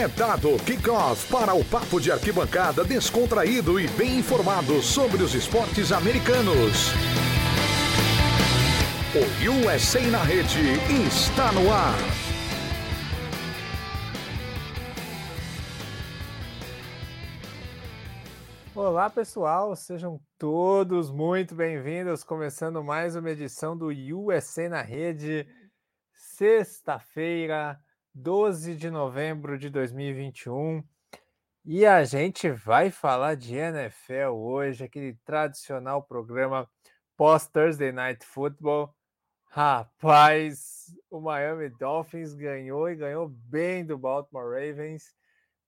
É 0.00 0.06
dado 0.06 0.56
kickoff 0.64 1.28
para 1.28 1.54
o 1.54 1.64
papo 1.64 2.00
de 2.00 2.12
arquibancada 2.12 2.84
descontraído 2.84 3.80
e 3.80 3.88
bem 3.88 4.20
informado 4.20 4.80
sobre 4.80 5.24
os 5.24 5.34
esportes 5.34 5.90
americanos. 5.90 6.92
O 9.12 9.66
USA 9.66 10.00
na 10.02 10.22
rede 10.22 10.60
está 11.04 11.50
no 11.50 11.72
ar. 11.72 11.98
Olá 18.76 19.10
pessoal, 19.10 19.74
sejam 19.74 20.20
todos 20.38 21.10
muito 21.10 21.56
bem-vindos. 21.56 22.22
Começando 22.22 22.84
mais 22.84 23.16
uma 23.16 23.30
edição 23.30 23.76
do 23.76 23.88
USA 23.88 24.68
na 24.68 24.80
rede, 24.80 25.44
sexta-feira, 26.14 27.80
12 28.20 28.74
de 28.74 28.90
novembro 28.90 29.56
de 29.56 29.70
2021. 29.70 30.82
E 31.64 31.86
a 31.86 32.02
gente 32.02 32.50
vai 32.50 32.90
falar 32.90 33.36
de 33.36 33.54
NFL 33.54 34.32
hoje, 34.32 34.82
aquele 34.82 35.14
tradicional 35.24 36.02
programa 36.02 36.68
pós-Thursday 37.16 37.92
Night 37.92 38.26
Football. 38.26 38.92
Rapaz, 39.44 40.92
o 41.08 41.20
Miami 41.20 41.68
Dolphins 41.68 42.34
ganhou 42.34 42.90
e 42.90 42.96
ganhou 42.96 43.28
bem 43.28 43.86
do 43.86 43.96
Baltimore 43.96 44.50
Ravens, 44.50 45.14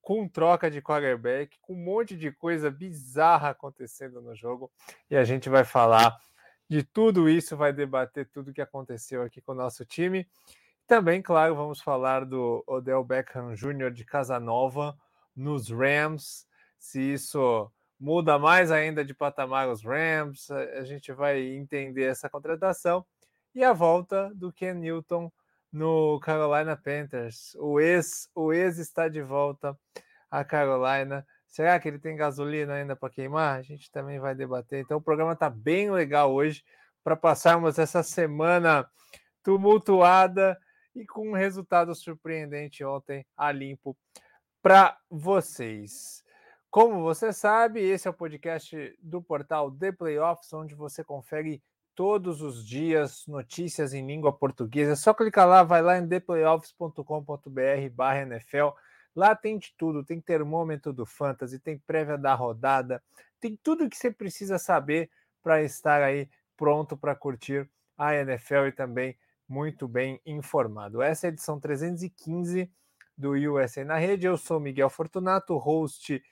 com 0.01 0.27
troca 0.27 0.69
de 0.69 0.81
quarterback, 0.81 1.57
com 1.61 1.73
um 1.73 1.81
monte 1.81 2.17
de 2.17 2.33
coisa 2.33 2.69
bizarra 2.69 3.51
acontecendo 3.51 4.21
no 4.21 4.35
jogo. 4.35 4.69
E 5.09 5.15
a 5.15 5.23
gente 5.23 5.47
vai 5.47 5.63
falar 5.63 6.19
de 6.69 6.83
tudo 6.83 7.29
isso, 7.29 7.55
vai 7.55 7.71
debater 7.71 8.27
tudo 8.29 8.53
que 8.53 8.61
aconteceu 8.61 9.23
aqui 9.23 9.39
com 9.39 9.53
o 9.53 9.55
nosso 9.55 9.85
time. 9.85 10.27
Também, 10.91 11.21
claro, 11.21 11.55
vamos 11.55 11.79
falar 11.79 12.25
do 12.25 12.65
Odell 12.67 13.01
Beckham 13.01 13.53
Jr. 13.53 13.91
de 13.91 14.03
Casanova 14.03 14.93
nos 15.33 15.69
Rams. 15.69 16.45
Se 16.77 17.13
isso 17.13 17.71
muda 17.97 18.37
mais 18.37 18.73
ainda 18.73 19.05
de 19.05 19.13
patamar 19.13 19.69
os 19.69 19.85
Rams, 19.85 20.51
a 20.51 20.83
gente 20.83 21.13
vai 21.13 21.39
entender 21.39 22.03
essa 22.03 22.29
contratação. 22.29 23.05
E 23.55 23.63
a 23.63 23.71
volta 23.71 24.33
do 24.35 24.51
Ken 24.51 24.73
Newton 24.73 25.31
no 25.71 26.19
Carolina 26.19 26.75
Panthers. 26.75 27.55
O 27.55 27.79
ex, 27.79 28.29
o 28.35 28.51
ex 28.51 28.77
está 28.77 29.07
de 29.07 29.21
volta 29.21 29.79
à 30.29 30.43
Carolina. 30.43 31.25
Será 31.47 31.79
que 31.79 31.87
ele 31.87 31.99
tem 31.99 32.17
gasolina 32.17 32.73
ainda 32.73 32.97
para 32.97 33.09
queimar? 33.09 33.57
A 33.57 33.61
gente 33.61 33.89
também 33.89 34.19
vai 34.19 34.35
debater. 34.35 34.81
Então 34.81 34.97
o 34.97 35.01
programa 35.01 35.31
está 35.31 35.49
bem 35.49 35.89
legal 35.89 36.33
hoje 36.33 36.65
para 37.01 37.15
passarmos 37.15 37.79
essa 37.79 38.03
semana 38.03 38.85
tumultuada 39.41 40.59
e 40.95 41.05
com 41.05 41.29
um 41.29 41.33
resultado 41.33 41.93
surpreendente 41.95 42.83
ontem 42.83 43.25
a 43.35 43.51
limpo 43.51 43.97
para 44.61 44.97
vocês. 45.09 46.23
Como 46.69 47.01
você 47.01 47.33
sabe, 47.33 47.81
esse 47.81 48.07
é 48.07 48.11
o 48.11 48.13
podcast 48.13 48.97
do 49.01 49.21
portal 49.21 49.71
The 49.71 49.91
Playoffs, 49.91 50.53
onde 50.53 50.73
você 50.73 51.03
confere 51.03 51.61
todos 51.95 52.41
os 52.41 52.65
dias 52.65 53.25
notícias 53.27 53.93
em 53.93 54.05
língua 54.05 54.31
portuguesa. 54.31 54.93
É 54.93 54.95
só 54.95 55.13
clicar 55.13 55.47
lá, 55.47 55.63
vai 55.63 55.81
lá 55.81 55.97
em 55.97 56.07
theplayoffs.com.br 56.07 58.21
NFL. 58.21 58.69
Lá 59.15 59.35
tem 59.35 59.57
de 59.57 59.73
tudo, 59.77 60.05
tem 60.05 60.21
termômetro 60.21 60.93
do 60.93 61.05
Fantasy, 61.05 61.59
tem 61.59 61.77
prévia 61.77 62.17
da 62.17 62.33
rodada, 62.33 63.03
tem 63.39 63.57
tudo 63.61 63.89
que 63.89 63.97
você 63.97 64.09
precisa 64.09 64.57
saber 64.57 65.09
para 65.43 65.61
estar 65.61 66.01
aí 66.01 66.29
pronto 66.55 66.95
para 66.95 67.15
curtir 67.15 67.69
a 67.97 68.15
NFL 68.15 68.67
e 68.67 68.71
também 68.71 69.17
muito 69.51 69.85
bem 69.85 70.21
informado. 70.25 71.01
Essa 71.01 71.27
é 71.27 71.29
a 71.29 71.33
edição 71.33 71.59
315 71.59 72.71
do 73.17 73.31
USA 73.31 73.83
na 73.83 73.97
Rede. 73.97 74.25
Eu 74.25 74.37
sou 74.37 74.61
Miguel 74.61 74.89
Fortunato, 74.89 75.57
host 75.57 76.23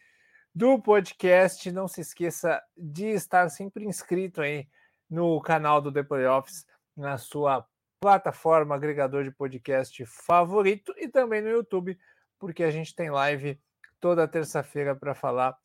do 0.55 0.81
podcast. 0.81 1.69
Não 1.69 1.85
se 1.85 1.99
esqueça 1.99 2.63
de 2.77 3.07
estar 3.07 3.49
sempre 3.49 3.83
inscrito 3.83 4.41
aí 4.41 4.69
no 5.09 5.41
canal 5.41 5.81
do 5.81 5.91
The 5.91 6.01
Playoffs, 6.01 6.65
na 6.95 7.17
sua 7.17 7.67
plataforma 7.99 8.73
agregador 8.73 9.25
de 9.25 9.31
podcast 9.31 10.05
favorito 10.05 10.93
e 10.97 11.09
também 11.09 11.41
no 11.41 11.49
YouTube, 11.49 11.99
porque 12.39 12.63
a 12.63 12.71
gente 12.71 12.95
tem 12.95 13.11
live 13.11 13.59
toda 13.99 14.29
terça-feira 14.29 14.95
para 14.95 15.13
falar 15.13 15.57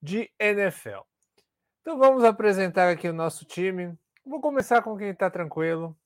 de 0.00 0.30
NFL. 0.38 1.00
Então 1.80 1.98
vamos 1.98 2.22
apresentar 2.22 2.88
aqui 2.88 3.08
o 3.08 3.12
nosso 3.12 3.44
time. 3.44 3.98
Vou 4.24 4.40
começar 4.40 4.80
com 4.80 4.96
quem 4.96 5.08
está 5.08 5.28
tranquilo, 5.28 5.98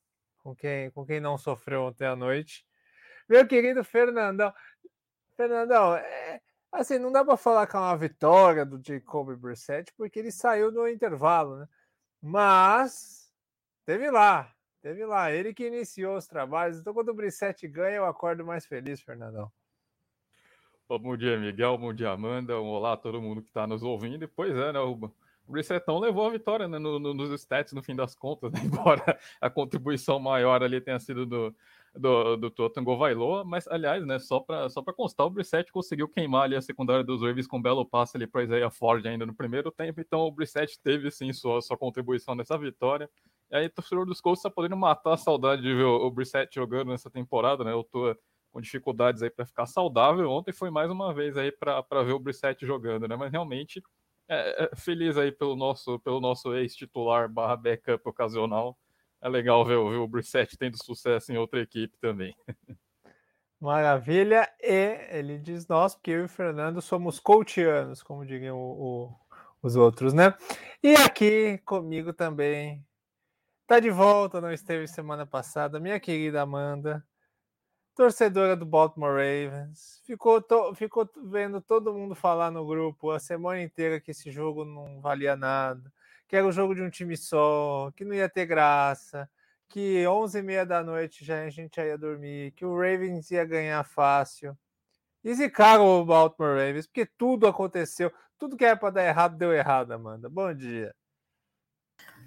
com 0.45 0.55
quem, 0.55 0.91
com 0.91 1.07
quem 1.07 1.19
não 1.19 1.39
sofreu 1.39 1.85
ontem 1.85 2.07
à 2.07 2.15
noite. 2.15 2.67
Meu 3.27 3.49
querido 3.49 3.83
Fernandão. 3.83 4.53
Fernandão, 5.35 5.97
é, 5.97 6.41
assim, 6.71 6.99
não 6.99 7.11
dá 7.11 7.25
para 7.25 7.37
falar 7.39 7.67
que 7.67 7.75
é 7.75 7.79
uma 7.79 7.97
vitória 7.97 8.65
do 8.65 8.81
Jacob 8.81 9.35
Brissett, 9.37 9.91
porque 9.97 10.19
ele 10.19 10.31
saiu 10.31 10.71
no 10.71 10.87
intervalo, 10.87 11.57
né? 11.57 11.69
Mas 12.21 13.33
teve 13.87 14.11
lá, 14.11 14.55
teve 14.83 15.05
lá. 15.07 15.33
Ele 15.33 15.55
que 15.55 15.67
iniciou 15.67 16.17
os 16.17 16.27
trabalhos. 16.27 16.79
Então, 16.79 16.93
quando 16.93 17.09
o 17.09 17.15
Brissett 17.15 17.67
ganha, 17.67 17.97
eu 17.97 18.05
acordo 18.05 18.45
mais 18.45 18.67
feliz, 18.67 19.01
Fernandão. 19.01 19.51
Bom 20.87 21.17
dia, 21.17 21.39
Miguel. 21.39 21.79
Bom 21.79 21.93
dia, 21.93 22.11
Amanda. 22.11 22.61
Um 22.61 22.69
olá 22.69 22.93
a 22.93 22.97
todo 22.97 23.21
mundo 23.21 23.43
que 23.43 23.49
está 23.49 23.67
nos 23.67 23.83
ouvindo. 23.83 24.29
Pois 24.29 24.55
é, 24.55 24.73
né? 24.73 24.79
O 24.79 25.11
Brissetão 25.47 25.99
levou 25.99 26.27
a 26.27 26.31
vitória 26.31 26.67
né, 26.67 26.79
no, 26.79 26.99
no, 26.99 27.13
nos 27.13 27.31
stats 27.41 27.73
no 27.73 27.83
fim 27.83 27.95
das 27.95 28.15
contas, 28.15 28.53
né? 28.53 28.61
embora 28.65 29.19
a 29.41 29.51
contribuição 29.51 30.19
maior 30.19 30.63
ali 30.63 30.81
tenha 30.81 30.99
sido 30.99 31.27
do, 31.27 31.55
do, 31.95 32.37
do 32.37 32.51
Totango 32.51 32.97
Vailoa, 32.97 33.45
mas 33.45 33.69
aliás, 33.69 34.05
né, 34.07 34.19
só 34.19 34.41
para 34.41 34.69
só 34.69 34.83
constar, 34.83 35.27
o 35.27 35.31
Brissett 35.31 35.71
conseguiu 35.71 36.09
queimar 36.09 36.45
ali 36.45 36.57
a 36.57 36.63
secundária 36.63 37.05
dos 37.05 37.23
Ravens 37.23 37.47
com 37.47 37.59
um 37.59 37.63
belo 37.63 37.85
passe 37.85 38.17
ali 38.17 38.27
para 38.27 38.43
Isaiah 38.43 38.71
Ford 38.71 39.05
ainda 39.07 39.27
no 39.27 39.35
primeiro 39.35 39.71
tempo, 39.71 40.01
então 40.01 40.21
o 40.21 40.33
Brissett 40.33 40.79
teve 40.81 41.11
sim 41.11 41.33
sua, 41.33 41.61
sua 41.61 41.77
contribuição 41.77 42.35
nessa 42.35 42.57
vitória. 42.59 43.09
E 43.51 43.57
aí, 43.57 43.67
o 43.67 43.71
torcedor 43.71 44.07
dos 44.07 44.21
Colts 44.21 44.41
está 44.41 44.51
podendo 44.51 44.77
matar 44.77 45.15
a 45.15 45.17
saudade 45.17 45.63
de 45.63 45.75
ver 45.75 45.85
o, 45.85 46.09
o 46.09 46.15
jogando 46.53 46.89
nessa 46.89 47.11
temporada, 47.11 47.63
né? 47.63 47.73
Eu 47.73 47.85
tô 47.85 48.17
com 48.51 48.61
dificuldades 48.61 49.23
aí 49.23 49.31
para 49.31 49.45
ficar 49.45 49.67
saudável. 49.67 50.31
Ontem 50.31 50.53
foi 50.53 50.71
mais 50.71 50.91
uma 50.91 51.13
vez 51.13 51.37
aí 51.37 51.53
para 51.53 52.03
ver 52.03 52.13
o 52.13 52.19
Brissett 52.19 52.65
jogando, 52.65 53.07
né? 53.07 53.17
Mas 53.17 53.31
realmente 53.31 53.83
é, 54.29 54.65
é, 54.65 54.77
feliz 54.77 55.17
aí 55.17 55.31
pelo 55.31 55.57
nosso, 55.57 55.99
pelo 56.01 56.21
nosso 56.21 56.55
ex-titular 56.55 57.29
barra 57.29 57.57
backup 57.57 58.09
ocasional. 58.09 58.79
É 59.21 59.29
legal 59.29 59.65
ver, 59.65 59.77
ver 59.77 59.97
o 59.97 60.09
Brissett 60.09 60.57
tendo 60.57 60.83
sucesso 60.83 61.33
em 61.33 61.39
outra 61.39 61.61
equipe 61.61 61.97
também. 61.99 62.37
Maravilha. 63.61 64.49
E 64.61 64.99
ele 65.11 65.39
diz 65.39 65.67
nós, 65.67 65.95
porque 65.95 66.11
eu 66.11 66.21
e 66.21 66.25
o 66.25 66.29
Fernando 66.29 66.83
somos 66.83 67.19
coachianos, 67.19 68.03
como 68.03 68.27
diriam 68.27 68.59
o, 68.59 69.07
o, 69.07 69.17
os 69.63 69.77
outros, 69.77 70.13
né? 70.13 70.35
E 70.83 70.95
aqui 70.95 71.59
comigo 71.65 72.13
também. 72.13 72.85
Tá 73.67 73.81
de 73.81 73.91
volta, 73.91 74.43
não 74.43 74.53
esteve 74.53 74.87
semana 74.87 75.25
passada, 75.25 75.81
minha 75.81 75.99
querida 75.99 76.43
Amanda 76.43 77.03
torcedora 77.95 78.57
do 78.57 78.67
Baltimore 78.67 79.13
Ravens, 79.13 80.01
ficou, 80.05 80.43
to, 80.43 80.75
ficou 80.75 81.09
vendo 81.25 81.61
todo 81.61 81.95
mundo 81.95 82.15
falar 82.15 82.51
no 82.51 82.67
grupo 82.67 83.11
a 83.11 83.21
semana 83.21 83.63
inteira 83.63 84.01
que 84.01 84.11
esse 84.11 84.31
jogo 84.31 84.65
não 84.65 85.01
valia 85.01 85.37
nada, 85.37 85.93
que 86.27 86.37
era 86.37 86.47
o 86.47 86.53
jogo 86.53 86.75
de 86.75 86.83
um 86.83 86.91
time 86.91 87.17
só, 87.17 87.93
que 87.97 88.05
não 88.05 88.15
ia 88.15 88.29
ter 88.29 88.47
graça, 88.47 89.29
que 89.69 90.07
11 90.07 90.39
e 90.39 90.43
meia 90.43 90.67
da 90.67 90.83
noite 90.83 91.25
já 91.25 91.43
a 91.45 91.51
gente 91.51 91.77
já 91.77 91.87
ia 91.87 91.99
dormir, 91.99 92.53
que 92.53 92.65
o 92.65 92.75
Ravens 92.77 93.31
ia 93.31 93.45
ganhar 93.45 93.85
fácil. 93.85 94.57
E 95.23 95.33
zicaram 95.35 95.87
o 95.87 96.05
Baltimore 96.05 96.57
Ravens, 96.57 96.87
porque 96.87 97.07
tudo 97.07 97.47
aconteceu, 97.47 98.13
tudo 98.39 98.57
que 98.57 98.65
era 98.65 98.77
para 98.77 98.91
dar 98.91 99.05
errado 99.05 99.39
deu 99.39 99.53
errado, 99.53 99.93
Amanda. 99.93 100.29
Bom 100.29 100.53
dia. 100.53 100.95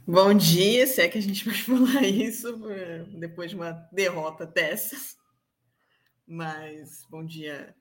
Bom 0.06 0.34
dia, 0.34 0.88
se 0.88 1.02
é 1.02 1.10
que 1.10 1.18
a 1.18 1.22
gente 1.22 1.46
vai 1.46 1.54
falar 1.60 2.04
isso 2.04 2.58
depois 3.20 3.50
de 3.50 3.58
uma 3.58 3.72
derrota 3.92 4.46
dessas. 4.46 5.18
Mas 6.28 7.08
bom 7.10 7.26
dia, 7.26 7.74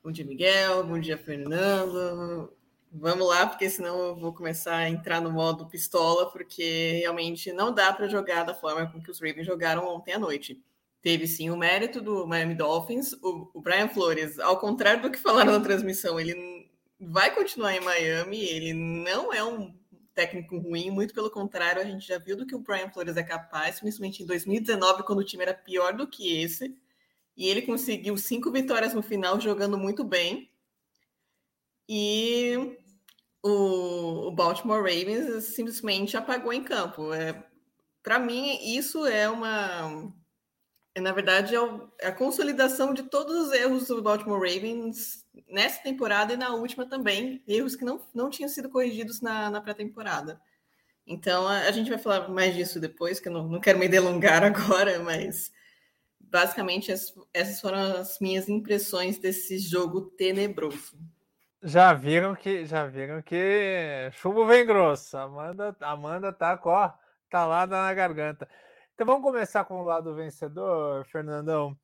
bom 0.00 0.12
dia, 0.12 0.24
Miguel, 0.24 0.84
bom 0.84 0.96
dia, 0.96 1.18
Fernando. 1.18 2.56
Vamos 2.92 3.26
lá, 3.26 3.48
porque 3.48 3.68
senão 3.68 3.98
eu 3.98 4.14
vou 4.14 4.32
começar 4.32 4.76
a 4.76 4.88
entrar 4.88 5.20
no 5.20 5.32
modo 5.32 5.66
pistola, 5.66 6.30
porque 6.30 7.00
realmente 7.00 7.52
não 7.52 7.74
dá 7.74 7.92
para 7.92 8.06
jogar 8.06 8.44
da 8.44 8.54
forma 8.54 8.86
com 8.92 9.02
que 9.02 9.10
os 9.10 9.20
Ravens 9.20 9.44
jogaram 9.44 9.88
ontem 9.88 10.12
à 10.12 10.20
noite. 10.20 10.62
Teve 11.02 11.26
sim 11.26 11.50
o 11.50 11.56
mérito 11.56 12.00
do 12.00 12.24
Miami 12.28 12.54
Dolphins. 12.54 13.12
O, 13.14 13.50
o 13.52 13.60
Brian 13.60 13.88
Flores, 13.88 14.38
ao 14.38 14.60
contrário 14.60 15.02
do 15.02 15.10
que 15.10 15.18
falaram 15.18 15.50
na 15.50 15.60
transmissão, 15.60 16.20
ele 16.20 16.70
vai 17.00 17.34
continuar 17.34 17.74
em 17.74 17.80
Miami, 17.80 18.38
ele 18.44 18.72
não 18.72 19.32
é 19.32 19.42
um 19.42 19.76
técnico 20.14 20.56
ruim, 20.58 20.92
muito 20.92 21.12
pelo 21.12 21.28
contrário, 21.28 21.82
a 21.82 21.84
gente 21.84 22.06
já 22.06 22.18
viu 22.18 22.36
do 22.36 22.46
que 22.46 22.54
o 22.54 22.60
Brian 22.60 22.88
Flores 22.88 23.16
é 23.16 23.22
capaz, 23.24 23.80
principalmente 23.80 24.22
em 24.22 24.26
2019, 24.26 25.02
quando 25.02 25.18
o 25.18 25.24
time 25.24 25.42
era 25.42 25.52
pior 25.52 25.92
do 25.92 26.06
que 26.06 26.40
esse 26.40 26.72
e 27.36 27.48
ele 27.48 27.62
conseguiu 27.62 28.16
cinco 28.16 28.50
vitórias 28.50 28.94
no 28.94 29.02
final, 29.02 29.40
jogando 29.40 29.78
muito 29.78 30.04
bem. 30.04 30.50
E 31.88 32.78
o, 33.42 34.30
Baltimore 34.32 34.80
Ravens 34.82 35.44
simplesmente 35.54 36.16
apagou 36.16 36.52
em 36.52 36.64
campo. 36.64 37.12
É, 37.12 37.44
Para 38.02 38.18
mim, 38.18 38.58
isso 38.62 39.06
é 39.06 39.28
uma 39.28 40.12
na 41.00 41.12
verdade, 41.12 41.56
é, 41.56 41.58
é 42.00 42.06
a 42.08 42.12
consolidação 42.12 42.94
de 42.94 43.02
todos 43.04 43.48
os 43.48 43.52
erros 43.52 43.88
do 43.88 44.00
Baltimore 44.00 44.38
Ravens 44.38 45.24
nessa 45.48 45.82
temporada 45.82 46.34
e 46.34 46.36
na 46.36 46.54
última 46.54 46.86
também, 46.86 47.42
erros 47.48 47.74
que 47.74 47.84
não, 47.84 48.00
não 48.14 48.30
tinham 48.30 48.48
sido 48.48 48.68
corrigidos 48.70 49.20
na, 49.20 49.50
na 49.50 49.60
pré-temporada. 49.60 50.40
Então, 51.06 51.48
a, 51.48 51.62
a, 51.62 51.72
gente 51.72 51.90
vai 51.90 51.98
falar 51.98 52.28
mais 52.28 52.54
disso 52.54 52.78
depois, 52.78 53.18
que 53.18 53.28
eu 53.28 53.32
não, 53.32 53.48
não 53.48 53.60
quero 53.60 53.78
me 53.78 53.88
delongar 53.88 54.42
agora, 54.44 55.00
mas 55.00 55.50
basicamente 56.30 56.92
essas 57.32 57.60
foram 57.60 57.78
as 57.78 58.18
minhas 58.20 58.48
impressões 58.48 59.18
desse 59.18 59.58
jogo 59.58 60.02
tenebroso. 60.02 60.98
Já 61.62 61.92
viram 61.94 62.34
que 62.34 62.66
já 62.66 62.86
viram 62.86 63.22
que 63.22 64.10
chumbo 64.12 64.46
vem 64.46 64.66
grosso. 64.66 65.16
Amanda, 65.16 65.74
Amanda 65.80 66.32
tá 66.32 66.56
com 66.58 66.68
ó, 66.68 66.92
talada 67.30 67.74
na 67.74 67.94
garganta. 67.94 68.48
Então 68.94 69.06
vamos 69.06 69.22
começar 69.22 69.64
com 69.64 69.80
o 69.80 69.84
lado 69.84 70.14
vencedor, 70.14 71.04
Fernandão. 71.06 71.76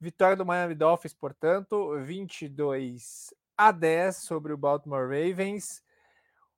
Vitória 0.00 0.36
do 0.36 0.46
Miami 0.46 0.74
Dolphins, 0.74 1.12
portanto, 1.12 1.98
22 2.00 3.34
a 3.56 3.70
10 3.70 4.16
sobre 4.16 4.52
o 4.52 4.56
Baltimore 4.56 5.02
Ravens. 5.02 5.83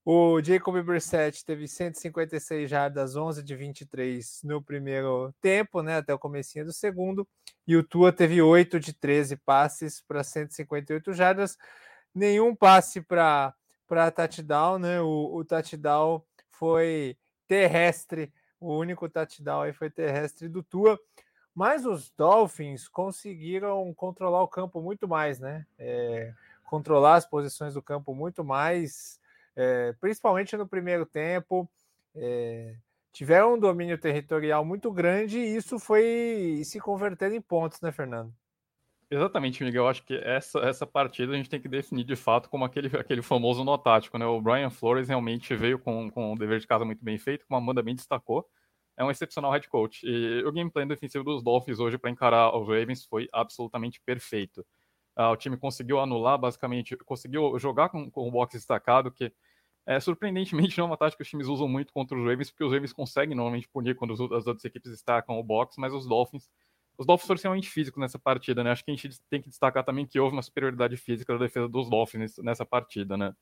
O 0.08 0.41
Jacob 0.41 0.81
Brissett 0.85 1.44
teve 1.44 1.67
156 1.67 2.70
jardas, 2.70 3.17
11 3.17 3.43
de 3.43 3.56
23 3.56 4.43
no 4.44 4.62
primeiro 4.62 5.35
tempo, 5.41 5.82
né, 5.82 5.97
até 5.97 6.14
o 6.14 6.19
comecinho 6.19 6.64
do 6.64 6.73
segundo. 6.73 7.26
E 7.67 7.76
o 7.76 7.82
Tua 7.82 8.12
teve 8.12 8.41
8 8.41 8.79
de 8.79 8.93
13 8.93 9.37
passes 9.37 10.00
para 10.00 10.23
158 10.23 11.12
jardas. 11.12 11.58
Nenhum 12.14 12.55
passe 12.55 13.00
para 13.00 13.53
touchdown, 14.14 14.79
né? 14.79 15.00
O, 15.00 15.35
o 15.35 15.44
touchdown 15.44 16.23
foi 16.49 17.19
terrestre 17.49 18.32
o 18.61 18.75
único 18.75 19.09
touchdown 19.09 19.62
aí 19.62 19.73
foi 19.73 19.91
terrestre 19.91 20.49
do 20.49 20.62
Tua. 20.62 20.99
Mas 21.55 21.87
os 21.87 22.11
Dolphins 22.11 22.87
conseguiram 22.88 23.93
controlar 23.94 24.43
o 24.43 24.49
campo 24.49 24.81
muito 24.82 25.09
mais, 25.09 25.38
né? 25.38 25.67
É, 25.79 26.35
controlar 26.64 27.14
as 27.14 27.26
posições 27.26 27.75
do 27.75 27.82
campo 27.82 28.14
muito 28.14 28.44
mais, 28.44 29.19
é, 29.56 29.94
principalmente 30.00 30.56
no 30.56 30.69
primeiro 30.69 31.06
tempo. 31.06 31.69
É, 32.14 32.76
tiveram 33.12 33.55
um 33.55 33.58
domínio 33.58 33.99
territorial 33.99 34.64
muito 34.64 34.93
grande 34.93 35.38
e 35.38 35.56
isso 35.56 35.79
foi 35.79 36.61
se 36.64 36.79
convertendo 36.79 37.35
em 37.35 37.41
pontos, 37.41 37.81
né, 37.81 37.91
Fernando? 37.91 38.32
Exatamente, 39.11 39.62
Miguel. 39.62 39.85
Eu 39.85 39.88
acho 39.88 40.05
que 40.05 40.14
essa, 40.17 40.58
essa 40.61 40.87
partida 40.87 41.32
a 41.32 41.37
gente 41.37 41.49
tem 41.49 41.61
que 41.61 41.69
definir 41.69 42.05
de 42.05 42.17
fato 42.17 42.50
como 42.50 42.64
aquele, 42.64 42.88
aquele 42.99 43.23
famoso 43.23 43.64
nó 43.64 43.79
tático, 43.79 44.19
né? 44.19 44.26
O 44.26 44.41
Brian 44.41 44.69
Flores 44.69 45.08
realmente 45.08 45.55
veio 45.55 45.79
com, 45.79 46.11
com 46.11 46.32
um 46.32 46.35
dever 46.35 46.59
de 46.59 46.67
casa 46.67 46.85
muito 46.85 47.05
bem 47.05 47.17
feito, 47.17 47.47
como 47.47 47.56
a 47.56 47.62
Amanda 47.62 47.82
bem 47.82 47.94
destacou. 47.94 48.47
É 48.97 49.05
um 49.05 49.11
excepcional 49.11 49.52
head 49.52 49.69
coach. 49.69 50.05
E 50.05 50.44
o 50.44 50.52
gameplay 50.52 50.85
defensivo 50.87 51.23
dos 51.23 51.43
Dolphins 51.43 51.79
hoje 51.79 51.97
para 51.97 52.11
encarar 52.11 52.56
os 52.56 52.67
Ravens 52.67 53.05
foi 53.06 53.29
absolutamente 53.32 54.00
perfeito. 54.05 54.67
Uh, 55.17 55.31
o 55.32 55.37
time 55.37 55.56
conseguiu 55.56 56.00
anular, 56.00 56.37
basicamente, 56.37 56.97
conseguiu 56.99 57.59
jogar 57.59 57.88
com, 57.88 58.11
com 58.11 58.29
o 58.29 58.31
box 58.31 58.55
destacado, 58.55 59.11
que 59.11 59.32
é, 59.87 60.00
surpreendentemente 60.00 60.77
não 60.79 60.87
é 60.87 60.88
uma 60.88 60.97
tática 60.97 61.19
que 61.19 61.23
os 61.23 61.29
times 61.29 61.47
usam 61.47 61.69
muito 61.69 61.93
contra 61.93 62.19
os 62.19 62.25
Ravens, 62.25 62.50
porque 62.50 62.65
os 62.65 62.73
Ravens 62.73 62.93
conseguem 62.93 63.37
normalmente 63.37 63.69
punir 63.69 63.94
quando 63.94 64.12
as 64.12 64.47
outras 64.47 64.65
equipes 64.65 64.91
destacam 64.91 65.38
o 65.38 65.43
box, 65.44 65.77
mas 65.79 65.93
os 65.93 66.06
Dolphins 66.06 66.49
os 66.99 67.06
Dolphins 67.06 67.27
foram 67.27 67.37
extremamente 67.37 67.69
físicos 67.69 68.00
nessa 68.00 68.19
partida, 68.19 68.65
né? 68.65 68.71
Acho 68.71 68.85
que 68.85 68.91
a 68.91 68.94
gente 68.94 69.21
tem 69.29 69.41
que 69.41 69.49
destacar 69.49 69.85
também 69.85 70.06
que 70.06 70.19
houve 70.19 70.35
uma 70.35 70.43
superioridade 70.43 70.97
física 70.97 71.33
da 71.35 71.38
defesa 71.38 71.69
dos 71.69 71.91
Dolphins 71.91 72.38
nessa 72.38 72.65
partida, 72.65 73.17
né? 73.17 73.35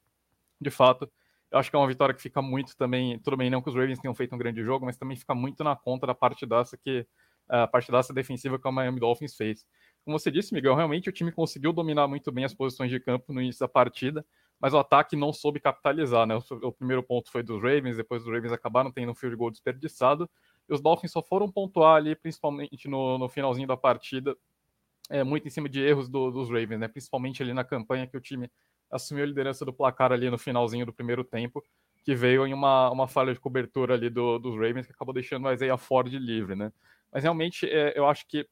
De 0.61 0.71
fato, 0.71 1.11
eu 1.53 1.59
acho 1.59 1.71
que 1.71 1.77
é 1.77 1.79
uma 1.79 1.87
vitória 1.87 2.15
que 2.15 2.21
fica 2.21 2.43
muito 2.43 2.77
também. 2.77 3.19
Tudo 3.21 3.37
bem, 3.37 3.51
não 3.51 3.63
que 3.63 3.69
os 3.69 3.75
Ravens 3.75 4.01
tenham 4.01 4.15
feito 4.15 4.35
um 4.35 4.39
grande 4.39 4.63
jogo, 4.65 4.85
mas 4.85 4.97
também 4.97 5.17
fica 5.17 5.35
muito 5.35 5.63
na 5.63 5.77
conta 5.77 6.07
da 6.07 6.15
partidaça 6.15 6.77
que 6.77 7.07
a 7.49 7.67
partidaça 7.67 8.13
defensiva 8.13 8.59
que 8.59 8.67
o 8.67 8.73
Miami 8.73 8.99
Dolphins 8.99 9.37
fez. 9.37 9.65
Como 10.05 10.19
você 10.19 10.31
disse, 10.31 10.53
Miguel, 10.53 10.75
realmente 10.75 11.09
o 11.09 11.13
time 11.13 11.31
conseguiu 11.31 11.73
dominar 11.73 12.09
muito 12.09 12.33
bem 12.33 12.45
as 12.45 12.55
posições 12.55 12.91
de 12.91 12.99
campo 12.99 13.33
no 13.33 13.41
início 13.41 13.61
da 13.61 13.69
partida, 13.69 14.27
mas 14.61 14.73
o 14.73 14.79
ataque 14.79 15.17
não 15.17 15.33
soube 15.33 15.61
capitalizar, 15.61 16.27
né? 16.27 16.37
O, 16.37 16.69
o 16.69 16.73
primeiro 16.73 17.03
ponto 17.03 17.31
foi 17.31 17.43
dos 17.43 17.57
Ravens, 17.63 17.97
depois 17.97 18.23
os 18.23 18.29
Ravens 18.29 18.53
acabaram 18.53 18.91
tendo 18.91 19.13
um 19.13 19.15
field 19.15 19.37
goal 19.37 19.51
desperdiçado, 19.51 20.29
e 20.69 20.73
os 20.75 20.81
Dolphins 20.81 21.13
só 21.13 21.23
foram 21.23 21.51
pontuar 21.51 21.97
ali, 21.97 22.15
principalmente 22.15 22.89
no, 22.89 23.19
no 23.19 23.29
finalzinho 23.29 23.69
da 23.69 23.77
partida, 23.77 24.37
é, 25.11 25.23
muito 25.23 25.47
em 25.47 25.51
cima 25.51 25.69
de 25.69 25.81
erros 25.81 26.09
do, 26.09 26.31
dos 26.31 26.49
Ravens, 26.49 26.79
né? 26.79 26.89
Principalmente 26.89 27.43
ali 27.43 27.53
na 27.53 27.65
campanha 27.65 28.07
que 28.07 28.17
o 28.17 28.21
time 28.21 28.51
assumiu 28.91 29.25
a 29.25 29.27
liderança 29.27 29.65
do 29.65 29.73
placar 29.73 30.13
ali 30.13 30.31
no 30.31 30.39
finalzinho 30.39 30.87
do 30.87 30.93
primeiro 30.93 31.25
tempo, 31.25 31.63
que 32.05 32.15
veio 32.15 32.47
em 32.47 32.55
uma, 32.55 32.91
uma 32.91 33.09
falha 33.09 33.33
de 33.33 33.41
cobertura 33.41 33.95
ali 33.95 34.09
do, 34.09 34.39
dos 34.39 34.55
Ravens, 34.55 34.87
que 34.87 34.93
acabou 34.93 35.15
deixando 35.15 35.47
o 35.47 35.53
Isaiah 35.53 35.79
Ford 35.79 36.13
livre, 36.13 36.55
né? 36.55 36.73
Mas 37.13 37.23
realmente 37.23 37.67
é, 37.69 37.99
eu 37.99 38.07
acho 38.07 38.27
que 38.27 38.47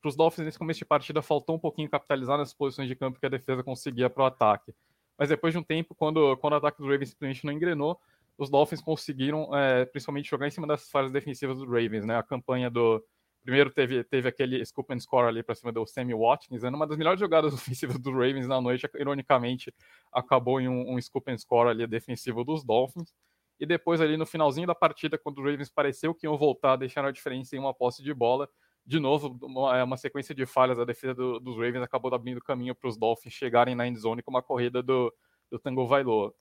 para 0.00 0.08
os 0.08 0.16
Dolphins 0.16 0.46
nesse 0.46 0.58
começo 0.58 0.78
de 0.78 0.84
partida 0.84 1.20
faltou 1.20 1.56
um 1.56 1.58
pouquinho 1.58 1.88
capitalizar 1.88 2.38
nas 2.38 2.54
posições 2.54 2.88
de 2.88 2.96
campo 2.96 3.20
que 3.20 3.26
a 3.26 3.30
defesa 3.30 3.62
conseguia 3.62 4.08
para 4.08 4.22
o 4.22 4.26
ataque. 4.26 4.74
Mas 5.20 5.28
depois 5.28 5.52
de 5.52 5.58
um 5.58 5.62
tempo, 5.62 5.94
quando, 5.94 6.34
quando 6.38 6.54
o 6.54 6.56
ataque 6.56 6.78
dos 6.78 6.88
Ravens 6.90 7.10
simplesmente 7.10 7.44
não 7.44 7.52
engrenou, 7.52 8.00
os 8.38 8.48
Dolphins 8.48 8.80
conseguiram 8.80 9.54
é, 9.54 9.84
principalmente 9.84 10.30
jogar 10.30 10.48
em 10.48 10.50
cima 10.50 10.66
das 10.66 10.90
falhas 10.90 11.12
defensivas 11.12 11.58
dos 11.58 11.66
Ravens, 11.68 12.06
né? 12.06 12.16
A 12.16 12.22
campanha 12.22 12.70
do 12.70 13.04
primeiro 13.42 13.70
teve, 13.70 14.02
teve 14.02 14.28
aquele 14.28 14.64
scoop 14.64 14.94
and 14.94 14.98
score 14.98 15.28
ali 15.28 15.42
para 15.42 15.54
cima 15.54 15.70
do 15.70 15.86
Sammy 15.86 16.14
Watkins, 16.14 16.62
né? 16.62 16.70
uma 16.70 16.86
das 16.86 16.96
melhores 16.96 17.20
jogadas 17.20 17.52
ofensivas 17.54 17.98
dos 17.98 18.12
Ravens 18.14 18.46
na 18.46 18.62
noite, 18.62 18.88
ironicamente 18.98 19.74
acabou 20.10 20.58
em 20.58 20.68
um, 20.68 20.94
um 20.94 21.00
scoop 21.00 21.30
and 21.30 21.36
score 21.36 21.68
ali 21.68 21.86
defensivo 21.86 22.42
dos 22.42 22.64
Dolphins. 22.64 23.12
E 23.58 23.66
depois 23.66 24.00
ali 24.00 24.16
no 24.16 24.24
finalzinho 24.24 24.66
da 24.66 24.74
partida, 24.74 25.18
quando 25.18 25.38
os 25.38 25.44
Ravens 25.44 25.68
pareceu 25.68 26.14
que 26.14 26.26
iam 26.26 26.38
voltar, 26.38 26.76
deixaram 26.76 27.10
a 27.10 27.12
diferença 27.12 27.54
em 27.54 27.58
uma 27.58 27.74
posse 27.74 28.02
de 28.02 28.14
bola. 28.14 28.48
De 28.86 28.98
novo, 28.98 29.38
uma, 29.42 29.78
é, 29.78 29.84
uma 29.84 29.96
sequência 29.96 30.34
de 30.34 30.46
falhas, 30.46 30.78
a 30.78 30.84
defesa 30.84 31.14
do, 31.14 31.38
dos 31.38 31.56
Ravens 31.56 31.82
acabou 31.82 32.12
abrindo 32.14 32.40
caminho 32.40 32.74
para 32.74 32.88
os 32.88 32.96
Dolphins 32.96 33.34
chegarem 33.34 33.74
na 33.74 33.86
endzone 33.86 34.22
com 34.22 34.30
uma 34.30 34.42
corrida 34.42 34.82
do, 34.82 35.14
do 35.50 35.58
Tango 35.58 35.86
Vailoa. 35.86 36.34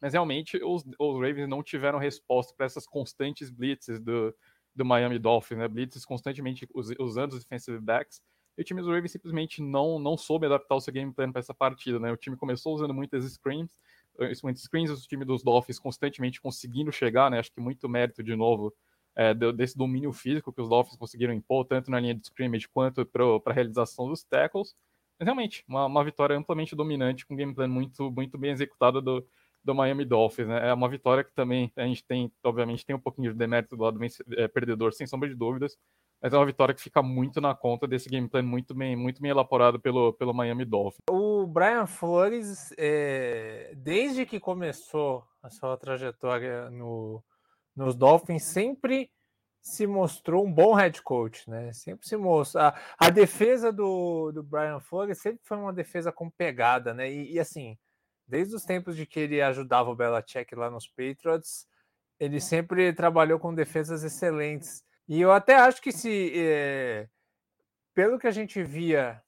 Mas 0.00 0.14
realmente 0.14 0.58
os, 0.64 0.82
os 0.98 1.14
Ravens 1.14 1.48
não 1.48 1.62
tiveram 1.62 1.98
resposta 1.98 2.54
para 2.56 2.66
essas 2.66 2.86
constantes 2.86 3.50
blitzes 3.50 4.00
do, 4.00 4.34
do 4.74 4.84
Miami 4.84 5.18
Dolphins, 5.18 5.58
né? 5.58 5.68
Blitzes 5.68 6.04
constantemente 6.04 6.66
usando 6.98 7.34
os 7.34 7.40
defensive 7.40 7.78
backs. 7.78 8.22
E 8.56 8.62
o 8.62 8.64
time 8.64 8.80
dos 8.80 8.90
Ravens 8.90 9.12
simplesmente 9.12 9.62
não, 9.62 9.98
não 9.98 10.16
soube 10.16 10.46
adaptar 10.46 10.74
o 10.74 10.80
seu 10.80 10.92
game 10.92 11.12
plan 11.12 11.30
para 11.30 11.40
essa 11.40 11.54
partida, 11.54 11.98
né? 11.98 12.10
O 12.10 12.16
time 12.16 12.36
começou 12.36 12.74
usando 12.74 12.92
muitas 12.92 13.24
screens, 13.24 13.78
eh, 14.18 14.32
muitos 14.42 14.62
screens, 14.62 14.90
o 14.90 15.08
time 15.08 15.24
dos 15.24 15.42
Dolphins 15.42 15.78
constantemente 15.78 16.40
conseguindo 16.40 16.90
chegar, 16.90 17.30
né? 17.30 17.38
Acho 17.38 17.52
que 17.52 17.60
muito 17.60 17.88
mérito 17.88 18.22
de 18.22 18.34
novo 18.34 18.74
é, 19.20 19.34
desse 19.52 19.76
domínio 19.76 20.14
físico 20.14 20.50
que 20.50 20.62
os 20.62 20.68
Dolphins 20.70 20.96
conseguiram 20.96 21.34
impor, 21.34 21.66
tanto 21.66 21.90
na 21.90 22.00
linha 22.00 22.14
de 22.14 22.22
scrimmage 22.22 22.66
quanto 22.66 23.04
para 23.04 23.22
a 23.44 23.52
realização 23.52 24.08
dos 24.08 24.24
tackles. 24.24 24.74
Mas 25.18 25.26
realmente, 25.26 25.62
uma, 25.68 25.84
uma 25.84 26.02
vitória 26.02 26.34
amplamente 26.34 26.74
dominante, 26.74 27.26
com 27.26 27.34
um 27.34 27.36
game 27.36 27.54
plan 27.54 27.68
muito, 27.68 28.10
muito 28.10 28.38
bem 28.38 28.50
executado 28.50 29.02
do, 29.02 29.22
do 29.62 29.74
Miami 29.74 30.06
Dolphins, 30.06 30.48
né? 30.48 30.70
É 30.70 30.72
uma 30.72 30.88
vitória 30.88 31.22
que 31.22 31.34
também 31.34 31.70
a 31.76 31.84
gente 31.84 32.02
tem, 32.02 32.32
obviamente, 32.42 32.86
tem 32.86 32.96
um 32.96 33.00
pouquinho 33.00 33.30
de 33.30 33.36
demérito 33.36 33.76
do 33.76 33.82
lado 33.82 34.00
é, 34.38 34.48
perdedor, 34.48 34.94
sem 34.94 35.06
sombra 35.06 35.28
de 35.28 35.34
dúvidas, 35.34 35.76
mas 36.22 36.32
é 36.32 36.38
uma 36.38 36.46
vitória 36.46 36.74
que 36.74 36.80
fica 36.80 37.02
muito 37.02 37.42
na 37.42 37.54
conta 37.54 37.86
desse 37.86 38.08
gameplay 38.08 38.42
muito 38.42 38.74
bem, 38.74 38.96
muito 38.96 39.20
bem 39.20 39.32
elaborado 39.32 39.78
pelo, 39.78 40.14
pelo 40.14 40.32
Miami 40.32 40.64
Dolphins. 40.64 41.02
O 41.10 41.46
Brian 41.46 41.86
Flores, 41.86 42.72
é, 42.78 43.74
desde 43.76 44.24
que 44.24 44.40
começou 44.40 45.26
a 45.42 45.50
sua 45.50 45.76
trajetória 45.76 46.70
no, 46.70 47.22
nos 47.74 47.94
Dolphins, 47.94 48.44
sempre 48.44 49.10
se 49.62 49.86
mostrou 49.86 50.46
um 50.46 50.52
bom 50.52 50.74
head 50.74 51.02
coach, 51.02 51.48
né? 51.48 51.72
Sempre 51.72 52.06
se 52.08 52.16
mostrou. 52.16 52.64
A, 52.64 52.74
a 52.98 53.10
defesa 53.10 53.70
do, 53.70 54.32
do 54.32 54.42
Brian 54.42 54.80
Flores 54.80 55.18
sempre 55.20 55.40
foi 55.44 55.56
uma 55.56 55.72
defesa 55.72 56.10
com 56.10 56.30
pegada, 56.30 56.94
né? 56.94 57.10
E, 57.10 57.34
e 57.34 57.40
assim, 57.40 57.76
desde 58.26 58.54
os 58.54 58.64
tempos 58.64 58.96
de 58.96 59.04
que 59.06 59.20
ele 59.20 59.42
ajudava 59.42 59.90
o 59.90 59.94
Belichick 59.94 60.54
lá 60.54 60.70
nos 60.70 60.86
Patriots, 60.86 61.66
ele 62.18 62.40
sempre 62.40 62.92
trabalhou 62.92 63.38
com 63.38 63.54
defesas 63.54 64.02
excelentes. 64.02 64.84
E 65.08 65.20
eu 65.20 65.32
até 65.32 65.56
acho 65.56 65.82
que 65.82 65.92
se, 65.92 66.32
é, 66.36 67.08
pelo 67.94 68.18
que 68.18 68.26
a 68.26 68.30
gente 68.30 68.62
via 68.62 69.20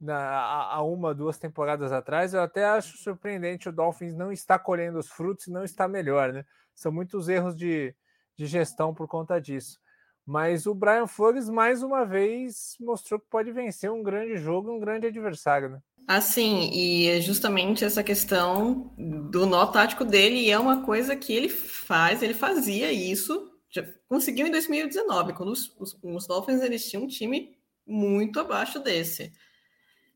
na, 0.00 0.38
há 0.38 0.82
uma, 0.82 1.14
duas 1.14 1.38
temporadas 1.38 1.90
atrás, 1.92 2.34
eu 2.34 2.42
até 2.42 2.64
acho 2.64 2.98
surpreendente 2.98 3.68
o 3.68 3.72
Dolphins 3.72 4.14
não 4.14 4.30
estar 4.30 4.58
colhendo 4.58 4.98
os 4.98 5.08
frutos 5.08 5.46
e 5.46 5.52
não 5.52 5.64
está 5.64 5.88
melhor, 5.88 6.32
né? 6.32 6.44
São 6.76 6.92
muitos 6.92 7.28
erros 7.28 7.56
de, 7.56 7.92
de 8.36 8.46
gestão 8.46 8.94
por 8.94 9.08
conta 9.08 9.40
disso. 9.40 9.80
Mas 10.24 10.66
o 10.66 10.74
Brian 10.74 11.06
Flores, 11.06 11.48
mais 11.48 11.82
uma 11.82 12.04
vez, 12.04 12.76
mostrou 12.78 13.18
que 13.18 13.26
pode 13.30 13.50
vencer 13.50 13.90
um 13.90 14.02
grande 14.02 14.36
jogo, 14.36 14.70
um 14.70 14.78
grande 14.78 15.06
adversário, 15.06 15.70
né? 15.70 15.80
Assim, 16.06 16.70
e 16.72 17.08
é 17.08 17.20
justamente 17.20 17.84
essa 17.84 18.02
questão 18.02 18.94
do 18.96 19.46
nó 19.46 19.66
tático 19.66 20.04
dele, 20.04 20.36
e 20.36 20.50
é 20.50 20.58
uma 20.58 20.84
coisa 20.84 21.16
que 21.16 21.32
ele 21.32 21.48
faz, 21.48 22.22
ele 22.22 22.34
fazia 22.34 22.92
isso, 22.92 23.50
já 23.70 23.84
conseguiu 24.08 24.46
em 24.46 24.50
2019, 24.50 25.32
quando 25.32 25.50
os, 25.50 25.74
os, 25.78 25.98
os 26.00 26.26
Dolphins 26.26 26.60
eles 26.60 26.88
tinham 26.88 27.04
um 27.04 27.08
time 27.08 27.56
muito 27.84 28.38
abaixo 28.38 28.78
desse. 28.78 29.32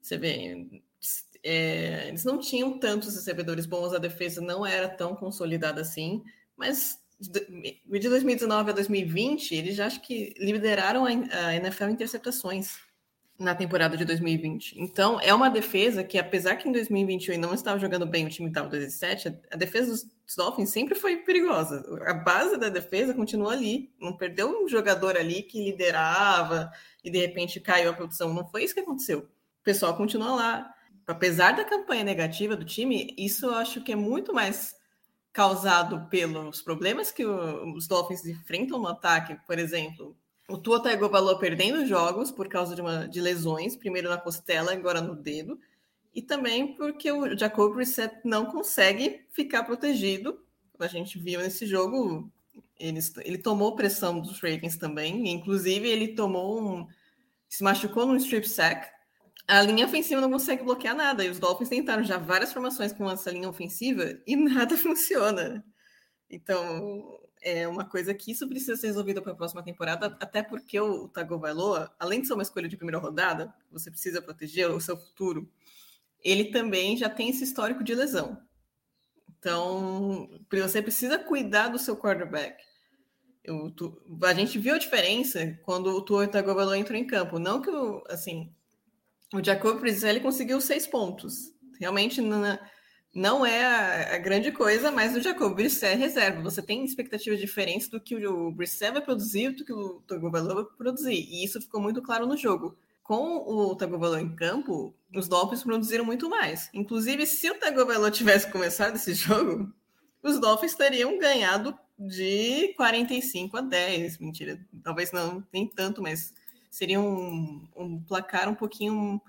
Você 0.00 0.16
vê, 0.16 0.66
é, 1.42 2.08
eles 2.08 2.24
não 2.24 2.38
tinham 2.38 2.78
tantos 2.78 3.14
recebedores 3.14 3.66
bons, 3.66 3.92
a 3.92 3.98
defesa 3.98 4.40
não 4.40 4.64
era 4.64 4.88
tão 4.88 5.16
consolidada 5.16 5.80
assim, 5.80 6.22
mas 6.60 7.00
de 7.18 8.08
2019 8.08 8.70
a 8.70 8.74
2020, 8.74 9.54
eles 9.54 9.74
já 9.74 9.86
acho 9.86 10.00
que 10.00 10.34
lideraram 10.38 11.04
a 11.04 11.12
NFL 11.54 11.84
em 11.84 11.92
interceptações 11.92 12.78
na 13.38 13.54
temporada 13.54 13.96
de 13.96 14.04
2020. 14.04 14.78
Então, 14.78 15.18
é 15.18 15.32
uma 15.32 15.48
defesa 15.48 16.04
que, 16.04 16.18
apesar 16.18 16.56
que 16.56 16.68
em 16.68 16.72
2021 16.72 17.38
não 17.38 17.54
estava 17.54 17.78
jogando 17.78 18.06
bem, 18.06 18.26
o 18.26 18.28
time 18.28 18.48
estava 18.48 18.68
2007, 18.68 19.34
a 19.50 19.56
defesa 19.56 19.92
dos 19.92 20.36
Dolphins 20.36 20.68
sempre 20.68 20.94
foi 20.94 21.16
perigosa. 21.16 21.82
A 22.06 22.12
base 22.12 22.58
da 22.58 22.68
defesa 22.68 23.14
continua 23.14 23.52
ali. 23.52 23.90
Não 23.98 24.14
perdeu 24.14 24.62
um 24.62 24.68
jogador 24.68 25.16
ali 25.16 25.42
que 25.42 25.64
liderava 25.64 26.70
e 27.02 27.10
de 27.10 27.18
repente 27.18 27.58
caiu 27.60 27.90
a 27.90 27.94
produção. 27.94 28.34
Não 28.34 28.46
foi 28.46 28.64
isso 28.64 28.74
que 28.74 28.80
aconteceu. 28.80 29.20
O 29.20 29.64
pessoal 29.64 29.96
continua 29.96 30.34
lá. 30.34 30.74
Apesar 31.06 31.52
da 31.52 31.64
campanha 31.64 32.04
negativa 32.04 32.54
do 32.54 32.64
time, 32.64 33.14
isso 33.16 33.46
eu 33.46 33.54
acho 33.54 33.82
que 33.82 33.92
é 33.92 33.96
muito 33.96 34.34
mais 34.34 34.74
causado 35.32 36.08
pelos 36.08 36.60
problemas 36.60 37.12
que 37.12 37.24
os 37.24 37.86
Dolphins 37.86 38.26
enfrentam 38.26 38.78
no 38.78 38.88
ataque, 38.88 39.36
por 39.46 39.58
exemplo, 39.58 40.16
o 40.48 40.58
Tua 40.58 40.82
Tagovailoa 40.82 41.38
perdendo 41.38 41.86
jogos 41.86 42.30
por 42.30 42.48
causa 42.48 42.74
de, 42.74 42.80
uma, 42.80 43.06
de 43.06 43.20
lesões, 43.20 43.76
primeiro 43.76 44.08
na 44.08 44.18
costela, 44.18 44.72
agora 44.72 45.00
no 45.00 45.14
dedo, 45.14 45.58
e 46.12 46.20
também 46.20 46.74
porque 46.74 47.10
o 47.10 47.38
Jacob 47.38 47.72
Brissett 47.72 48.16
não 48.24 48.46
consegue 48.46 49.24
ficar 49.30 49.62
protegido. 49.62 50.44
A 50.78 50.88
gente 50.88 51.18
viu 51.18 51.40
nesse 51.40 51.66
jogo, 51.66 52.28
ele, 52.78 52.98
ele 53.24 53.38
tomou 53.38 53.76
pressão 53.76 54.18
dos 54.18 54.40
Ravens 54.40 54.76
também, 54.76 55.28
inclusive 55.28 55.88
ele 55.88 56.08
tomou 56.08 56.60
um, 56.60 56.86
se 57.48 57.62
machucou 57.62 58.06
num 58.06 58.16
strip 58.16 58.48
sack. 58.48 58.88
A 59.48 59.62
linha 59.62 59.86
ofensiva 59.86 60.20
não 60.20 60.30
consegue 60.30 60.62
bloquear 60.62 60.94
nada, 60.94 61.24
e 61.24 61.30
os 61.30 61.38
Dolphins 61.38 61.68
tentaram 61.68 62.04
já 62.04 62.18
várias 62.18 62.52
formações 62.52 62.92
com 62.92 63.10
essa 63.10 63.30
linha 63.30 63.48
ofensiva 63.48 64.18
e 64.26 64.36
nada 64.36 64.76
funciona. 64.76 65.64
Então, 66.28 67.18
é 67.42 67.66
uma 67.66 67.84
coisa 67.84 68.14
que 68.14 68.30
isso 68.30 68.48
precisa 68.48 68.76
ser 68.76 68.88
resolvido 68.88 69.22
para 69.22 69.32
a 69.32 69.36
próxima 69.36 69.62
temporada, 69.62 70.16
até 70.20 70.42
porque 70.42 70.78
o 70.78 71.08
Tagovailoa, 71.08 71.94
além 71.98 72.20
de 72.20 72.26
ser 72.26 72.34
uma 72.34 72.42
escolha 72.42 72.68
de 72.68 72.76
primeira 72.76 72.98
rodada, 72.98 73.52
você 73.70 73.90
precisa 73.90 74.22
proteger 74.22 74.70
o 74.70 74.80
seu 74.80 74.96
futuro, 74.96 75.50
ele 76.22 76.46
também 76.46 76.96
já 76.96 77.08
tem 77.08 77.30
esse 77.30 77.44
histórico 77.44 77.82
de 77.82 77.94
lesão. 77.94 78.40
Então, 79.38 80.28
você 80.50 80.82
precisa 80.82 81.18
cuidar 81.18 81.68
do 81.68 81.78
seu 81.78 81.96
quarterback. 81.96 82.62
Eu, 83.42 83.70
tu, 83.70 83.98
a 84.22 84.34
gente 84.34 84.58
viu 84.58 84.74
a 84.74 84.78
diferença 84.78 85.58
quando 85.62 85.86
o 85.86 86.02
Tua 86.02 86.28
Tagovailoa 86.28 86.76
entrou 86.76 86.98
em 86.98 87.06
campo. 87.06 87.38
Não 87.38 87.62
que, 87.62 87.70
o, 87.70 88.04
assim, 88.08 88.54
o 89.32 89.44
Jacob 89.44 89.78
Prizelli 89.78 90.20
conseguiu 90.20 90.60
seis 90.60 90.86
pontos. 90.86 91.52
Realmente, 91.78 92.20
não 93.14 93.44
é 93.44 94.14
a, 94.14 94.18
grande 94.18 94.52
coisa, 94.52 94.90
mas 94.90 95.16
o 95.16 95.20
Jacob 95.20 95.54
Brissett 95.54 95.94
é 95.94 95.96
reserva. 95.96 96.42
Você 96.42 96.62
tem 96.62 96.84
expectativas 96.84 97.40
diferentes 97.40 97.88
do 97.88 98.00
que 98.00 98.26
o 98.26 98.50
Brissett 98.50 98.92
vai 98.92 99.02
produzir 99.02 99.50
do 99.50 99.64
que 99.64 99.72
o 99.72 100.00
Tagovailoa 100.06 100.54
vai 100.54 100.64
produzir. 100.76 101.26
E 101.28 101.44
isso 101.44 101.60
ficou 101.60 101.80
muito 101.80 102.02
claro 102.02 102.26
no 102.26 102.36
jogo. 102.36 102.76
Com 103.02 103.38
o 103.38 103.74
Tagovailoa 103.74 104.20
em 104.20 104.34
campo, 104.36 104.94
os 105.14 105.26
Dolphins 105.26 105.64
produziram 105.64 106.04
muito 106.04 106.28
mais. 106.28 106.70
Inclusive, 106.72 107.26
se 107.26 107.50
o 107.50 107.58
Tagovailoa 107.58 108.10
tivesse 108.10 108.50
começado 108.50 108.96
esse 108.96 109.14
jogo, 109.14 109.72
os 110.22 110.38
Dolphins 110.38 110.74
teriam 110.74 111.18
ganhado 111.18 111.76
de 111.98 112.72
45 112.76 113.56
a 113.56 113.60
10. 113.60 114.18
Mentira, 114.18 114.60
talvez 114.82 115.10
não, 115.12 115.44
nem 115.52 115.66
tanto, 115.66 116.00
mas 116.00 116.32
seria 116.70 117.00
um, 117.00 117.68
um 117.76 118.02
placar 118.02 118.48
um 118.48 118.54
pouquinho 118.54 119.20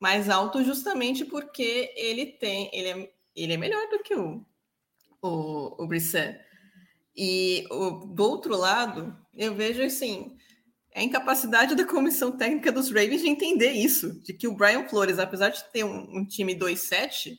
mais 0.00 0.28
alto 0.28 0.62
justamente 0.64 1.24
porque 1.24 1.92
ele 1.96 2.26
tem, 2.26 2.70
ele 2.72 2.88
é 2.88 3.16
ele 3.36 3.52
é 3.52 3.56
melhor 3.56 3.86
do 3.90 3.98
que 4.02 4.14
o, 4.14 4.44
o, 5.22 5.82
o 5.82 5.86
Brissett. 5.86 6.40
E 7.14 7.66
o, 7.70 8.06
do 8.06 8.24
outro 8.24 8.56
lado, 8.56 9.16
eu 9.34 9.54
vejo 9.54 9.82
assim, 9.82 10.36
a 10.94 11.02
incapacidade 11.02 11.74
da 11.74 11.84
comissão 11.84 12.32
técnica 12.32 12.72
dos 12.72 12.88
Ravens 12.88 13.20
de 13.20 13.28
entender 13.28 13.72
isso, 13.72 14.20
de 14.22 14.32
que 14.32 14.48
o 14.48 14.54
Brian 14.54 14.88
Flores, 14.88 15.18
apesar 15.18 15.50
de 15.50 15.62
ter 15.70 15.84
um, 15.84 16.18
um 16.18 16.24
time 16.26 16.56
2-7, 16.56 17.38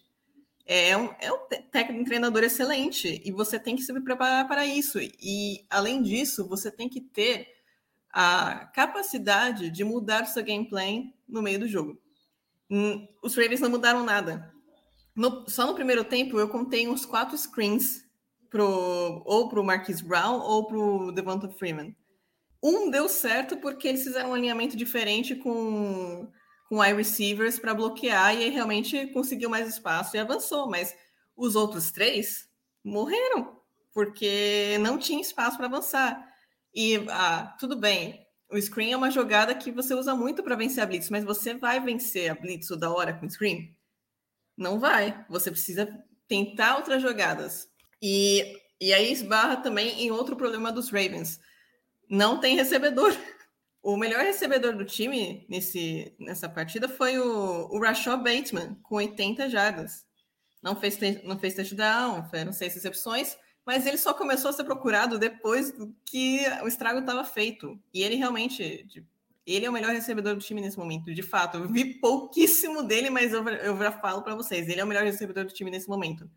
é 0.65 0.95
um, 0.95 1.09
é 1.19 1.31
um 1.31 1.47
técnico 1.71 2.01
um 2.01 2.05
treinador 2.05 2.43
excelente 2.43 3.21
e 3.23 3.31
você 3.31 3.57
tem 3.57 3.75
que 3.75 3.81
se 3.81 3.93
preparar 4.01 4.47
para 4.47 4.65
isso. 4.65 4.99
E 4.99 5.65
além 5.69 6.03
disso, 6.03 6.47
você 6.47 6.69
tem 6.69 6.89
que 6.89 7.01
ter 7.01 7.47
a 8.11 8.65
capacidade 8.73 9.69
de 9.69 9.83
mudar 9.83 10.25
seu 10.25 10.43
gameplay 10.43 11.13
no 11.27 11.41
meio 11.41 11.59
do 11.59 11.67
jogo. 11.67 11.97
Hum, 12.69 13.07
os 13.21 13.35
Ravens 13.35 13.59
não 13.59 13.69
mudaram 13.69 14.03
nada. 14.03 14.53
No, 15.15 15.49
só 15.49 15.65
no 15.65 15.75
primeiro 15.75 16.03
tempo 16.03 16.39
eu 16.39 16.47
contei 16.47 16.87
uns 16.87 17.05
quatro 17.05 17.37
screens 17.37 18.05
pro, 18.49 19.21
ou 19.25 19.49
para 19.49 19.59
o 19.59 19.63
Marquis 19.63 20.01
Brown 20.01 20.39
ou 20.39 20.67
para 20.67 20.77
o 20.77 21.11
Devonta 21.11 21.49
Freeman. 21.49 21.95
Um 22.61 22.89
deu 22.89 23.07
certo 23.07 23.57
porque 23.57 23.87
eles 23.87 24.03
fizeram 24.03 24.31
um 24.31 24.33
alinhamento 24.33 24.75
diferente 24.75 25.35
com, 25.35 26.31
com 26.67 26.79
wide 26.79 26.95
receivers 26.95 27.59
para 27.59 27.73
bloquear 27.73 28.35
e 28.35 28.43
aí 28.43 28.49
realmente 28.49 29.07
conseguiu 29.07 29.49
mais 29.49 29.67
espaço 29.67 30.15
e 30.15 30.19
avançou, 30.19 30.69
mas 30.69 30.95
os 31.35 31.55
outros 31.55 31.91
três 31.91 32.49
morreram 32.83 33.57
porque 33.93 34.77
não 34.79 34.97
tinha 34.97 35.19
espaço 35.19 35.57
para 35.57 35.65
avançar. 35.65 36.36
E 36.73 37.05
ah, 37.09 37.55
tudo 37.59 37.75
bem, 37.75 38.25
o 38.49 38.59
screen 38.61 38.93
é 38.93 38.97
uma 38.97 39.11
jogada 39.11 39.53
que 39.53 39.71
você 39.71 39.93
usa 39.93 40.15
muito 40.15 40.43
para 40.43 40.55
vencer 40.55 40.83
a 40.83 40.85
blitz, 40.85 41.09
mas 41.09 41.23
você 41.23 41.53
vai 41.53 41.79
vencer 41.79 42.31
a 42.31 42.35
blitz 42.35 42.69
da 42.77 42.91
hora 42.91 43.13
com 43.13 43.29
screen? 43.29 43.75
Não 44.55 44.79
vai. 44.79 45.25
Você 45.29 45.51
precisa 45.51 45.87
tentar 46.27 46.77
outras 46.77 47.01
jogadas. 47.01 47.69
E, 48.01 48.59
e 48.79 48.93
aí 48.93 49.11
esbarra 49.11 49.57
também 49.57 50.01
em 50.01 50.11
outro 50.11 50.35
problema 50.35 50.71
dos 50.71 50.89
Ravens. 50.89 51.39
Não 52.09 52.39
tem 52.39 52.55
recebedor. 52.55 53.13
O 53.79 53.95
melhor 53.95 54.21
recebedor 54.21 54.75
do 54.75 54.83
time 54.83 55.45
nesse, 55.47 56.13
nessa 56.19 56.49
partida 56.49 56.89
foi 56.89 57.17
o, 57.19 57.69
o 57.71 57.79
Rashad 57.79 58.21
Bateman, 58.21 58.75
com 58.83 58.95
80 58.95 59.49
jardas. 59.49 60.05
Não 60.61 60.75
fez, 60.75 60.99
não 61.23 61.39
fez 61.39 61.53
touchdown, 61.53 62.27
foram 62.29 62.51
seis 62.51 62.73
recepções, 62.73 63.37
mas 63.67 63.85
ele 63.85 63.97
só 63.97 64.13
começou 64.13 64.49
a 64.49 64.53
ser 64.53 64.63
procurado 64.63 65.19
depois 65.19 65.73
que 66.05 66.39
o 66.63 66.69
estrago 66.69 66.99
estava 66.99 67.25
feito. 67.25 67.77
E 67.93 68.01
ele 68.01 68.15
realmente, 68.15 68.87
ele 69.45 69.65
é 69.65 69.69
o 69.69 69.73
melhor 69.73 69.91
recebedor 69.91 70.35
do 70.35 70.41
time 70.41 70.61
nesse 70.61 70.77
momento, 70.77 71.13
de 71.13 71.21
fato. 71.21 71.57
Eu 71.57 71.67
vi 71.67 71.95
pouquíssimo 71.95 72.81
dele, 72.81 73.09
mas 73.09 73.33
eu, 73.33 73.45
eu 73.45 73.77
já 73.77 73.91
falo 73.91 74.21
para 74.21 74.35
vocês. 74.35 74.69
Ele 74.69 74.79
é 74.79 74.83
o 74.85 74.87
melhor 74.87 75.03
recebedor 75.03 75.43
do 75.43 75.51
time 75.51 75.69
nesse 75.69 75.89
momento. 75.89 76.31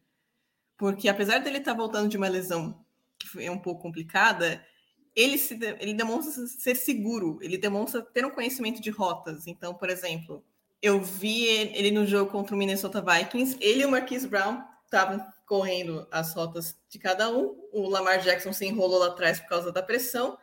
Porque 0.76 1.08
apesar 1.08 1.38
dele 1.38 1.58
estar 1.58 1.70
tá 1.70 1.76
voltando 1.76 2.08
de 2.08 2.16
uma 2.16 2.26
lesão 2.26 2.84
que 3.16 3.44
é 3.44 3.49
um 3.49 3.58
pouco 3.58 3.80
complicada, 3.80 4.66
ele, 5.14 5.38
se, 5.38 5.56
ele 5.78 5.94
demonstra 5.94 6.44
ser 6.49 6.75
seguro, 6.75 7.38
ele 7.42 7.56
demonstra 7.56 8.02
ter 8.02 8.26
um 8.26 8.30
conhecimento 8.30 8.82
de 8.82 8.90
rotas. 8.90 9.46
Então, 9.46 9.72
por 9.72 9.88
exemplo, 9.88 10.44
eu 10.82 11.00
vi 11.00 11.44
ele 11.44 11.92
no 11.92 12.04
jogo 12.04 12.28
contra 12.28 12.56
o 12.56 12.58
Minnesota 12.58 13.00
Vikings, 13.00 13.56
ele 13.60 13.82
e 13.82 13.87
o 13.87 13.90
Marquise 13.90 14.26
Brown 14.26 14.64
estavam 14.84 15.25
correndo 15.50 16.07
as 16.12 16.33
rotas 16.33 16.78
de 16.88 16.97
cada 16.97 17.28
um, 17.28 17.59
o 17.73 17.88
Lamar 17.88 18.21
Jackson 18.21 18.52
se 18.52 18.64
enrolou 18.64 19.00
lá 19.00 19.09
atrás 19.09 19.40
por 19.40 19.49
causa 19.49 19.73
da 19.73 19.83
pressão, 19.83 20.38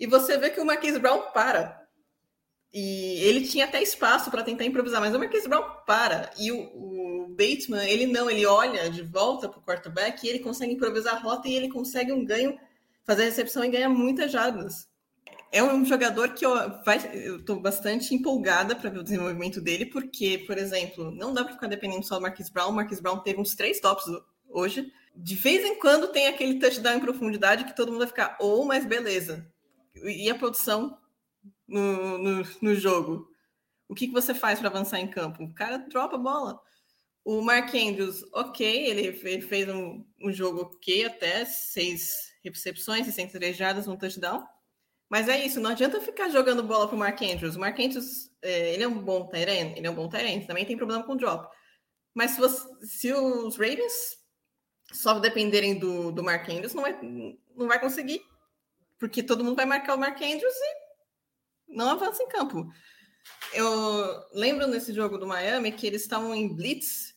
e 0.00 0.06
você 0.06 0.38
vê 0.38 0.48
que 0.48 0.58
o 0.58 0.64
Marquise 0.64 0.98
Brown 0.98 1.30
para. 1.34 1.86
E 2.72 3.20
ele 3.20 3.46
tinha 3.46 3.66
até 3.66 3.82
espaço 3.82 4.30
para 4.30 4.42
tentar 4.42 4.64
improvisar, 4.64 4.98
mas 5.02 5.14
o 5.14 5.18
Marquise 5.18 5.46
Brown 5.46 5.62
para. 5.86 6.30
E 6.38 6.50
o, 6.50 6.56
o, 6.56 7.28
Bateman, 7.28 7.86
ele 7.86 8.06
não, 8.06 8.30
ele 8.30 8.46
olha 8.46 8.88
de 8.88 9.02
volta 9.02 9.46
para 9.46 9.58
o 9.58 9.62
quarterback 9.62 10.24
e 10.24 10.30
ele 10.30 10.38
consegue 10.38 10.72
improvisar 10.72 11.16
a 11.16 11.18
rota 11.18 11.48
e 11.48 11.54
ele 11.54 11.68
consegue 11.68 12.10
um 12.10 12.24
ganho, 12.24 12.58
fazer 13.04 13.24
a 13.24 13.26
recepção 13.26 13.62
e 13.62 13.68
ganhar 13.68 13.90
muitas 13.90 14.32
jardas. 14.32 14.88
É 15.52 15.62
um 15.62 15.84
jogador 15.84 16.30
que 16.30 16.46
eu 16.46 16.56
estou 17.36 17.60
bastante 17.60 18.14
empolgada 18.14 18.74
para 18.74 18.88
ver 18.88 19.00
o 19.00 19.04
desenvolvimento 19.04 19.60
dele, 19.60 19.84
porque, 19.84 20.44
por 20.46 20.56
exemplo, 20.56 21.10
não 21.10 21.34
dá 21.34 21.44
para 21.44 21.52
ficar 21.52 21.66
dependendo 21.66 22.06
só 22.06 22.14
do 22.14 22.22
Marquise 22.22 22.50
Brown. 22.50 22.70
O 22.70 22.74
Marquise 22.74 23.02
Brown 23.02 23.18
teve 23.18 23.38
uns 23.38 23.54
três 23.54 23.80
tops 23.80 24.06
hoje. 24.48 24.92
De 25.14 25.34
vez 25.34 25.64
em 25.64 25.78
quando 25.78 26.08
tem 26.08 26.26
aquele 26.26 26.58
touchdown 26.58 26.96
em 26.96 27.00
profundidade 27.00 27.64
que 27.64 27.74
todo 27.74 27.88
mundo 27.88 28.00
vai 28.00 28.08
ficar, 28.08 28.36
ou, 28.40 28.62
oh, 28.62 28.64
mas 28.66 28.84
beleza. 28.84 29.50
E 29.94 30.28
a 30.28 30.34
produção 30.34 30.98
no, 31.66 32.18
no, 32.18 32.46
no 32.60 32.74
jogo. 32.74 33.28
O 33.88 33.94
que, 33.94 34.08
que 34.08 34.12
você 34.12 34.34
faz 34.34 34.58
para 34.58 34.68
avançar 34.68 35.00
em 35.00 35.08
campo? 35.08 35.44
O 35.44 35.54
cara 35.54 35.78
dropa 35.78 36.16
a 36.16 36.18
bola. 36.18 36.60
O 37.24 37.40
Mark 37.40 37.74
Andrews, 37.74 38.22
ok, 38.32 38.86
ele, 38.86 39.12
fez 39.42 39.68
um, 39.68 40.04
um, 40.22 40.32
jogo 40.32 40.62
ok 40.62 41.06
até, 41.06 41.44
seis 41.44 42.32
recepções, 42.44 43.06
63 43.06 43.56
jardas, 43.56 43.88
um 43.88 43.96
touchdown. 43.96 44.44
Mas 45.08 45.28
é 45.28 45.44
isso, 45.44 45.60
não 45.60 45.70
adianta 45.70 46.00
ficar 46.00 46.28
jogando 46.28 46.62
bola 46.62 46.86
para 46.86 46.96
o 46.96 46.98
Mark 46.98 47.20
Andrews. 47.22 47.56
O 47.56 47.60
Mark 47.60 47.78
Andrews, 47.78 48.30
é, 48.42 48.74
ele 48.74 48.84
é 48.84 48.88
um 48.88 49.02
bom 49.02 49.26
Tyrant, 49.26 49.76
ele 49.76 49.86
é 49.86 49.90
um 49.90 49.94
bom 49.94 50.08
Tyrant, 50.08 50.46
também 50.46 50.64
tem 50.64 50.76
problema 50.76 51.04
com 51.04 51.16
drop. 51.16 51.48
Mas 52.14 52.32
se, 52.32 52.38
você, 52.38 52.86
se 52.86 53.12
os 53.12 53.56
Ravens 53.56 54.18
só 54.92 55.18
dependerem 55.18 55.78
do, 55.78 56.12
do 56.12 56.22
Mark 56.22 56.48
Andrews, 56.48 56.74
não 56.74 56.82
vai, 56.82 56.98
não 57.54 57.66
vai 57.66 57.80
conseguir. 57.80 58.22
Porque 58.98 59.22
todo 59.22 59.44
mundo 59.44 59.56
vai 59.56 59.66
marcar 59.66 59.94
o 59.94 59.98
Mark 59.98 60.16
Andrews 60.16 60.54
e 60.54 61.74
não 61.74 61.90
avança 61.90 62.22
em 62.22 62.28
campo. 62.28 62.70
Eu 63.52 64.24
lembro 64.32 64.66
nesse 64.66 64.92
jogo 64.92 65.18
do 65.18 65.26
Miami 65.26 65.72
que 65.72 65.86
eles 65.86 66.02
estavam 66.02 66.34
em 66.34 66.54
blitz 66.54 67.14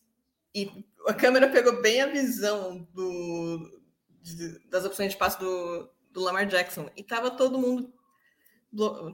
e 0.53 0.85
a 1.07 1.13
câmera 1.13 1.47
pegou 1.49 1.81
bem 1.81 2.01
a 2.01 2.07
visão 2.07 2.87
do, 2.93 3.81
de, 4.21 4.59
das 4.67 4.83
opções 4.83 5.11
de 5.11 5.17
passe 5.17 5.39
do, 5.39 5.89
do 6.11 6.21
Lamar 6.21 6.45
Jackson. 6.47 6.89
E 6.95 7.03
tava 7.03 7.31
todo 7.31 7.57
mundo 7.57 7.93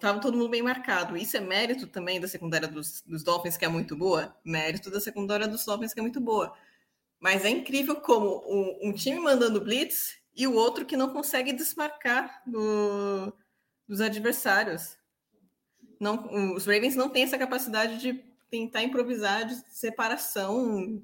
tava 0.02 0.20
todo 0.20 0.38
mundo 0.38 0.50
bem 0.50 0.62
marcado. 0.62 1.16
Isso 1.16 1.38
é 1.38 1.40
mérito 1.40 1.88
também 1.88 2.20
da 2.20 2.28
secundária 2.28 2.68
dos, 2.68 3.02
dos 3.02 3.24
Dolphins, 3.24 3.58
que 3.58 3.66
é 3.66 3.70
muito 3.70 3.96
boa. 3.96 4.36
Mérito 4.44 4.92
da 4.92 5.00
secundária 5.00 5.48
dos 5.48 5.64
Dolphins, 5.66 5.94
que 5.94 6.00
é 6.00 6.04
muito 6.04 6.20
boa. 6.20 6.54
Mas 7.20 7.46
é 7.46 7.50
incrível 7.50 7.96
como 7.96 8.44
um, 8.48 8.90
um 8.90 8.94
time 8.94 9.20
mandando 9.20 9.62
blitz 9.62 10.18
e 10.36 10.46
o 10.46 10.54
outro 10.54 10.86
que 10.86 10.98
não 10.98 11.14
consegue 11.14 11.54
desmarcar 11.54 12.44
do, 12.46 13.34
dos 13.88 14.02
adversários. 14.02 14.98
Não, 16.00 16.54
os 16.54 16.66
Ravens 16.66 16.96
não 16.96 17.10
têm 17.10 17.24
essa 17.24 17.38
capacidade 17.38 18.00
de 18.00 18.14
tentar 18.50 18.84
improvisar 18.84 19.46
de 19.46 19.56
separação. 19.70 21.02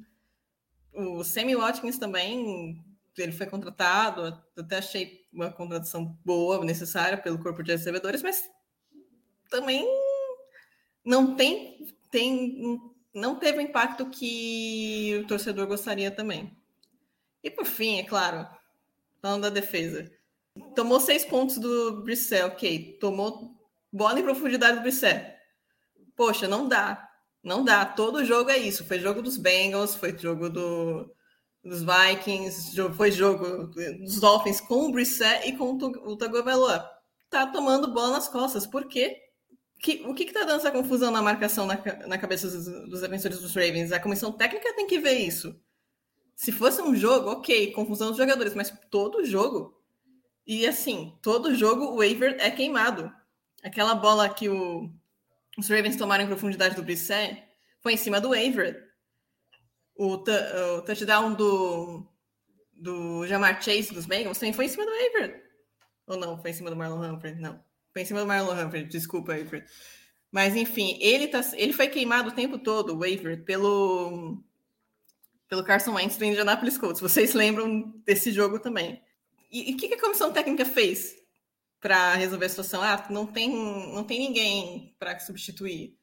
O 0.93 1.23
Sammy 1.23 1.55
Watkins 1.55 1.97
também, 1.97 2.83
ele 3.17 3.31
foi 3.31 3.45
contratado, 3.45 4.37
até 4.57 4.77
achei 4.77 5.25
uma 5.31 5.49
contratação 5.49 6.17
boa, 6.25 6.63
necessária 6.65 7.17
pelo 7.17 7.39
corpo 7.39 7.63
de 7.63 7.71
recebedores, 7.71 8.21
mas 8.21 8.49
também 9.49 9.85
não 11.05 11.35
tem, 11.35 11.87
tem 12.09 12.79
não 13.13 13.35
teve 13.35 13.57
o 13.57 13.61
impacto 13.61 14.09
que 14.09 15.19
o 15.23 15.27
torcedor 15.27 15.67
gostaria 15.67 16.11
também. 16.11 16.55
E 17.43 17.49
por 17.49 17.65
fim, 17.65 17.99
é 17.99 18.03
claro, 18.03 18.47
falando 19.21 19.43
da 19.43 19.49
defesa. 19.49 20.11
Tomou 20.75 20.99
seis 20.99 21.25
pontos 21.25 21.57
do 21.57 22.01
Brissel, 22.03 22.47
ok. 22.47 22.97
Tomou 22.99 23.55
bola 23.91 24.19
em 24.19 24.23
profundidade 24.23 24.77
do 24.77 24.83
Brissel. 24.83 25.21
Poxa, 26.15 26.47
não 26.47 26.67
dá. 26.67 27.09
Não 27.43 27.63
dá. 27.63 27.85
Todo 27.85 28.25
jogo 28.25 28.49
é 28.49 28.57
isso. 28.57 28.85
Foi 28.85 28.99
jogo 28.99 29.21
dos 29.21 29.37
Bengals, 29.37 29.95
foi 29.95 30.17
jogo 30.17 30.49
do, 30.49 31.11
dos 31.63 31.83
Vikings, 31.83 32.75
foi 32.95 33.11
jogo 33.11 33.67
dos 33.67 34.19
Dolphins 34.19 34.61
com 34.61 34.85
o 34.85 34.91
Brissett 34.91 35.47
e 35.47 35.57
com 35.57 35.73
o 35.73 36.17
Tagovailoa. 36.17 36.89
Tá 37.29 37.47
tomando 37.47 37.93
bola 37.93 38.11
nas 38.11 38.27
costas. 38.27 38.67
Por 38.67 38.87
quê? 38.87 39.17
Que, 39.81 40.03
o 40.05 40.13
que 40.13 40.23
está 40.23 40.41
dando 40.41 40.59
essa 40.59 40.71
confusão 40.71 41.09
na 41.09 41.21
marcação 41.21 41.65
na, 41.65 41.75
na 42.07 42.17
cabeça 42.17 42.47
dos, 42.47 42.65
dos 42.87 43.01
defensores 43.01 43.39
dos 43.39 43.55
Ravens? 43.55 43.91
A 43.91 43.99
comissão 43.99 44.31
técnica 44.31 44.75
tem 44.75 44.85
que 44.85 44.99
ver 44.99 45.17
isso. 45.17 45.59
Se 46.35 46.51
fosse 46.51 46.81
um 46.81 46.95
jogo, 46.95 47.29
ok, 47.29 47.71
confusão 47.71 48.09
dos 48.09 48.17
jogadores, 48.17 48.53
mas 48.53 48.71
todo 48.89 49.25
jogo. 49.25 49.81
E 50.45 50.67
assim, 50.67 51.17
todo 51.21 51.55
jogo 51.55 51.85
o 51.85 51.97
waiver 51.97 52.35
é 52.39 52.51
queimado. 52.51 53.11
Aquela 53.63 53.95
bola 53.95 54.29
que 54.29 54.49
o, 54.49 54.91
os 55.57 55.67
Ravens 55.67 55.95
tomaram 55.95 56.23
em 56.23 56.27
profundidade 56.27 56.75
do 56.75 56.83
Brissett 56.83 57.43
foi 57.79 57.93
em 57.93 57.97
cima 57.97 58.21
do 58.21 58.29
waiver. 58.29 58.87
O, 59.95 60.13
o 60.13 60.81
touchdown 60.81 61.33
do, 61.33 62.07
do 62.73 63.25
Jamar 63.27 63.61
Chase 63.61 63.93
dos 63.93 64.05
Bengals 64.05 64.37
também 64.37 64.53
foi 64.53 64.65
em 64.65 64.69
cima 64.69 64.85
do 64.85 64.91
waiver. 64.91 65.43
Ou 66.07 66.17
não, 66.17 66.39
foi 66.39 66.51
em 66.51 66.53
cima 66.53 66.69
do 66.69 66.75
Marlon 66.75 67.13
Humphrey? 67.13 67.35
Não. 67.35 67.63
Foi 67.93 68.01
em 68.01 68.05
cima 68.05 68.21
do 68.21 68.27
Marlon 68.27 68.53
Humphrey, 68.53 68.85
desculpa, 68.85 69.33
Waiver. 69.33 69.65
Mas 70.31 70.55
enfim, 70.55 70.97
ele, 71.01 71.27
tá, 71.27 71.41
ele 71.55 71.73
foi 71.73 71.87
queimado 71.87 72.29
o 72.29 72.33
tempo 72.33 72.57
todo, 72.57 72.93
o 72.93 72.99
Waiver, 72.99 73.43
pelo 73.43 74.41
pelo 75.51 75.65
Carson 75.65 75.93
Wentz 75.93 76.15
do 76.15 76.23
Indianapolis 76.23 76.77
Colts. 76.77 77.01
Vocês 77.01 77.33
lembram 77.33 77.93
desse 78.05 78.31
jogo 78.31 78.57
também. 78.57 79.01
E 79.51 79.73
o 79.73 79.77
que, 79.77 79.89
que, 79.89 79.95
a 79.95 79.99
comissão 79.99 80.31
técnica 80.31 80.63
fez 80.63 81.13
para 81.81 82.13
resolver 82.15 82.45
a 82.45 82.49
situação? 82.49 82.81
Ah, 82.81 83.05
não 83.09 83.27
tem, 83.27 83.49
não 83.93 84.05
tem 84.05 84.17
ninguém 84.17 84.95
para 84.97 85.19
substituir. 85.19 85.97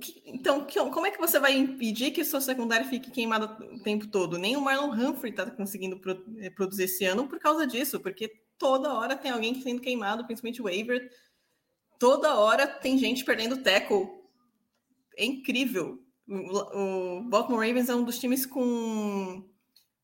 Que, 0.00 0.22
então, 0.24 0.64
que, 0.64 0.78
como 0.78 1.04
é 1.04 1.10
que 1.10 1.18
você 1.18 1.40
vai 1.40 1.52
impedir 1.52 2.12
que 2.12 2.20
o 2.20 2.24
seu 2.24 2.40
secundário 2.40 2.86
fique 2.86 3.10
queimado 3.10 3.46
o 3.74 3.82
tempo 3.82 4.06
todo? 4.06 4.38
Nem 4.38 4.56
o 4.56 4.60
Marlon 4.60 4.92
Humphrey 4.92 5.32
está 5.32 5.50
conseguindo 5.50 5.98
pro, 5.98 6.24
eh, 6.38 6.50
produzir 6.50 6.84
esse 6.84 7.04
ano 7.04 7.26
por 7.26 7.40
causa 7.40 7.66
disso, 7.66 7.98
porque 7.98 8.32
toda 8.56 8.94
hora 8.94 9.16
tem 9.16 9.32
alguém 9.32 9.60
sendo 9.60 9.80
queimado, 9.80 10.24
principalmente 10.24 10.60
o 10.62 10.64
waiver. 10.66 11.10
Toda 12.02 12.34
hora 12.34 12.66
tem 12.66 12.98
gente 12.98 13.24
perdendo 13.24 13.62
tackle. 13.62 14.08
É 15.16 15.24
incrível 15.24 16.02
o 16.26 17.22
Baltimore 17.28 17.66
Ravens 17.66 17.88
é 17.88 17.94
um 17.94 18.04
dos 18.04 18.18
times 18.18 18.46
com, 18.46 19.44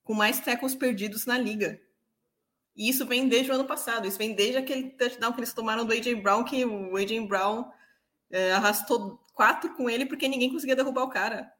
com 0.05 0.15
mais 0.15 0.41
tackles 0.41 0.75
perdidos 0.75 1.27
na 1.27 1.39
liga. 1.39 1.81
E 2.77 2.89
isso 2.89 3.07
vem 3.07 3.29
desde 3.29 3.51
o 3.51 3.55
ano 3.55 3.65
passado. 3.65 4.07
Isso 4.07 4.19
vem 4.19 4.35
desde 4.35 4.59
aquele 4.59 4.91
touchdown 4.91 5.33
que 5.33 5.41
eles 5.41 5.53
tomaram 5.53 5.85
do 5.85 5.93
A.J. 5.93 6.15
Brown, 6.17 6.45
que 6.45 6.65
o 6.65 6.97
A.J. 6.97 7.27
Brown 7.27 7.65
é, 8.31 8.53
arrastou 8.53 9.19
quatro 9.35 9.75
com 9.75 9.91
ele 9.91 10.07
porque 10.07 10.29
ninguém 10.29 10.53
conseguia 10.53 10.77
derrubar 10.77 11.05
o 11.05 11.11
cara. 11.11 11.51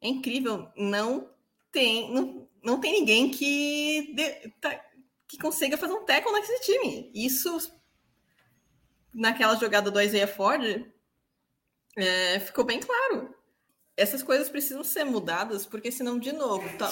É 0.00 0.08
incrível. 0.08 0.68
Não 0.76 1.30
tem, 1.72 2.12
não, 2.12 2.48
não 2.62 2.80
tem 2.80 2.92
ninguém 2.92 3.30
que, 3.30 4.12
de, 4.14 4.50
tá, 4.60 4.78
que 5.26 5.38
consiga 5.38 5.78
fazer 5.78 5.94
um 5.94 6.04
tackle 6.04 6.32
nesse 6.32 6.60
time. 6.60 7.10
Isso, 7.14 7.72
naquela 9.12 9.56
jogada 9.56 9.90
do 9.90 10.00
Isaiah 10.00 10.28
Ford, 10.28 10.84
é, 11.96 12.40
ficou 12.40 12.64
bem 12.64 12.80
claro. 12.80 13.34
Essas 13.96 14.22
coisas 14.22 14.48
precisam 14.48 14.84
ser 14.84 15.04
mudadas, 15.04 15.66
porque 15.66 15.90
senão, 15.90 16.18
de 16.18 16.32
novo, 16.32 16.68
tá, 16.78 16.88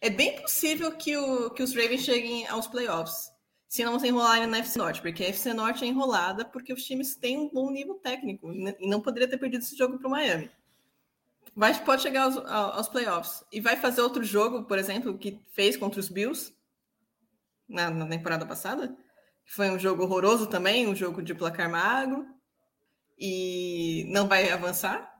é 0.00 0.10
bem 0.10 0.40
possível 0.40 0.90
que, 0.92 1.16
o, 1.16 1.50
que 1.50 1.62
os 1.62 1.74
Ravens 1.74 2.02
cheguem 2.02 2.46
aos 2.48 2.66
playoffs, 2.66 3.30
se 3.68 3.84
não 3.84 4.00
se 4.00 4.08
enrolarem 4.08 4.48
na 4.48 4.58
FC 4.58 4.78
Norte, 4.78 5.00
porque 5.00 5.22
a 5.22 5.28
FC 5.28 5.52
Norte 5.52 5.84
é 5.84 5.86
enrolada 5.86 6.44
porque 6.44 6.72
os 6.72 6.82
times 6.82 7.14
têm 7.14 7.38
um 7.38 7.48
bom 7.48 7.70
nível 7.70 7.94
técnico 7.94 8.52
e 8.52 8.88
não 8.88 9.00
poderia 9.00 9.28
ter 9.28 9.38
perdido 9.38 9.62
esse 9.62 9.76
jogo 9.76 9.98
para 9.98 10.08
o 10.08 10.10
Miami. 10.10 10.50
Vai, 11.54 11.72
pode 11.84 12.02
chegar 12.02 12.24
aos, 12.24 12.36
aos 12.36 12.88
playoffs. 12.88 13.44
E 13.52 13.60
vai 13.60 13.76
fazer 13.76 14.00
outro 14.00 14.24
jogo, 14.24 14.64
por 14.64 14.78
exemplo, 14.78 15.16
que 15.16 15.40
fez 15.52 15.76
contra 15.76 16.00
os 16.00 16.08
Bills 16.08 16.52
na, 17.68 17.90
na 17.90 18.06
temporada 18.06 18.44
passada, 18.44 18.96
foi 19.46 19.70
um 19.70 19.78
jogo 19.78 20.04
horroroso 20.04 20.46
também, 20.46 20.86
um 20.86 20.94
jogo 20.94 21.22
de 21.22 21.34
placar 21.34 21.70
magro, 21.70 22.26
e 23.18 24.06
não 24.08 24.28
vai 24.28 24.50
avançar 24.50 25.10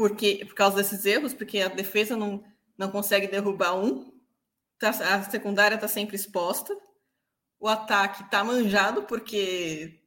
porque 0.00 0.46
por 0.46 0.54
causa 0.54 0.76
desses 0.78 1.04
erros, 1.04 1.34
porque 1.34 1.60
a 1.60 1.68
defesa 1.68 2.16
não, 2.16 2.42
não 2.78 2.90
consegue 2.90 3.28
derrubar 3.28 3.76
um, 3.76 4.10
tá, 4.78 4.88
a 4.88 5.22
secundária 5.24 5.74
está 5.74 5.86
sempre 5.86 6.16
exposta, 6.16 6.74
o 7.60 7.68
ataque 7.68 8.22
está 8.22 8.42
manjado, 8.42 9.02
porque 9.02 10.00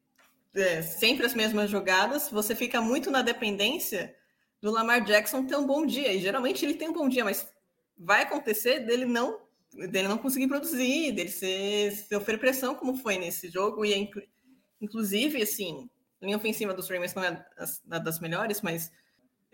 é, 0.56 0.82
sempre 0.82 1.28
as 1.28 1.36
mesmas 1.36 1.70
jogadas, 1.70 2.28
você 2.32 2.56
fica 2.56 2.82
muito 2.82 3.12
na 3.12 3.22
dependência 3.22 4.16
do 4.60 4.72
Lamar 4.72 5.04
Jackson 5.04 5.46
ter 5.46 5.58
um 5.58 5.68
bom 5.68 5.86
dia, 5.86 6.12
e 6.12 6.20
geralmente 6.20 6.66
ele 6.66 6.74
tem 6.74 6.90
um 6.90 6.94
bom 6.94 7.08
dia, 7.08 7.24
mas 7.24 7.48
vai 7.96 8.24
acontecer 8.24 8.80
dele 8.80 9.06
não 9.06 9.42
dele 9.74 10.08
não 10.08 10.18
conseguir 10.18 10.48
produzir, 10.48 11.12
dele 11.12 11.30
ser, 11.30 11.92
sofrer 12.08 12.40
pressão, 12.40 12.76
como 12.76 12.96
foi 12.96 13.18
nesse 13.18 13.50
jogo, 13.50 13.84
e 13.86 13.94
é, 13.94 14.10
inclusive, 14.82 15.42
assim, 15.42 15.90
linha 16.22 16.38
ofensiva 16.38 16.74
dos 16.74 16.90
Ravens 16.90 17.14
não 17.14 17.24
é 17.24 17.46
das 18.00 18.20
melhores, 18.20 18.62
mas 18.62 18.92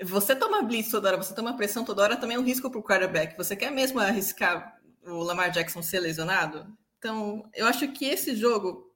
você 0.02 0.36
toma 0.36 0.62
blitz 0.62 0.92
toda 0.92 1.10
hora, 1.10 1.18
você 1.18 1.34
toma 1.34 1.58
pressão 1.58 1.84
toda 1.84 2.02
hora, 2.02 2.16
também 2.16 2.38
é 2.38 2.40
um 2.40 2.44
risco 2.44 2.70
para 2.70 2.80
o 2.80 2.84
quarterback. 2.84 3.36
Você 3.38 3.56
quer 3.56 3.72
mesmo 3.72 4.00
arriscar 4.00 4.80
o 5.04 5.24
Lamar 5.24 5.52
Jackson 5.52 5.82
ser 5.82 6.00
lesionado? 6.00 6.66
Então, 6.98 7.44
eu 7.54 7.66
acho 7.66 7.88
que 7.92 8.06
esse 8.06 8.36
jogo, 8.36 8.94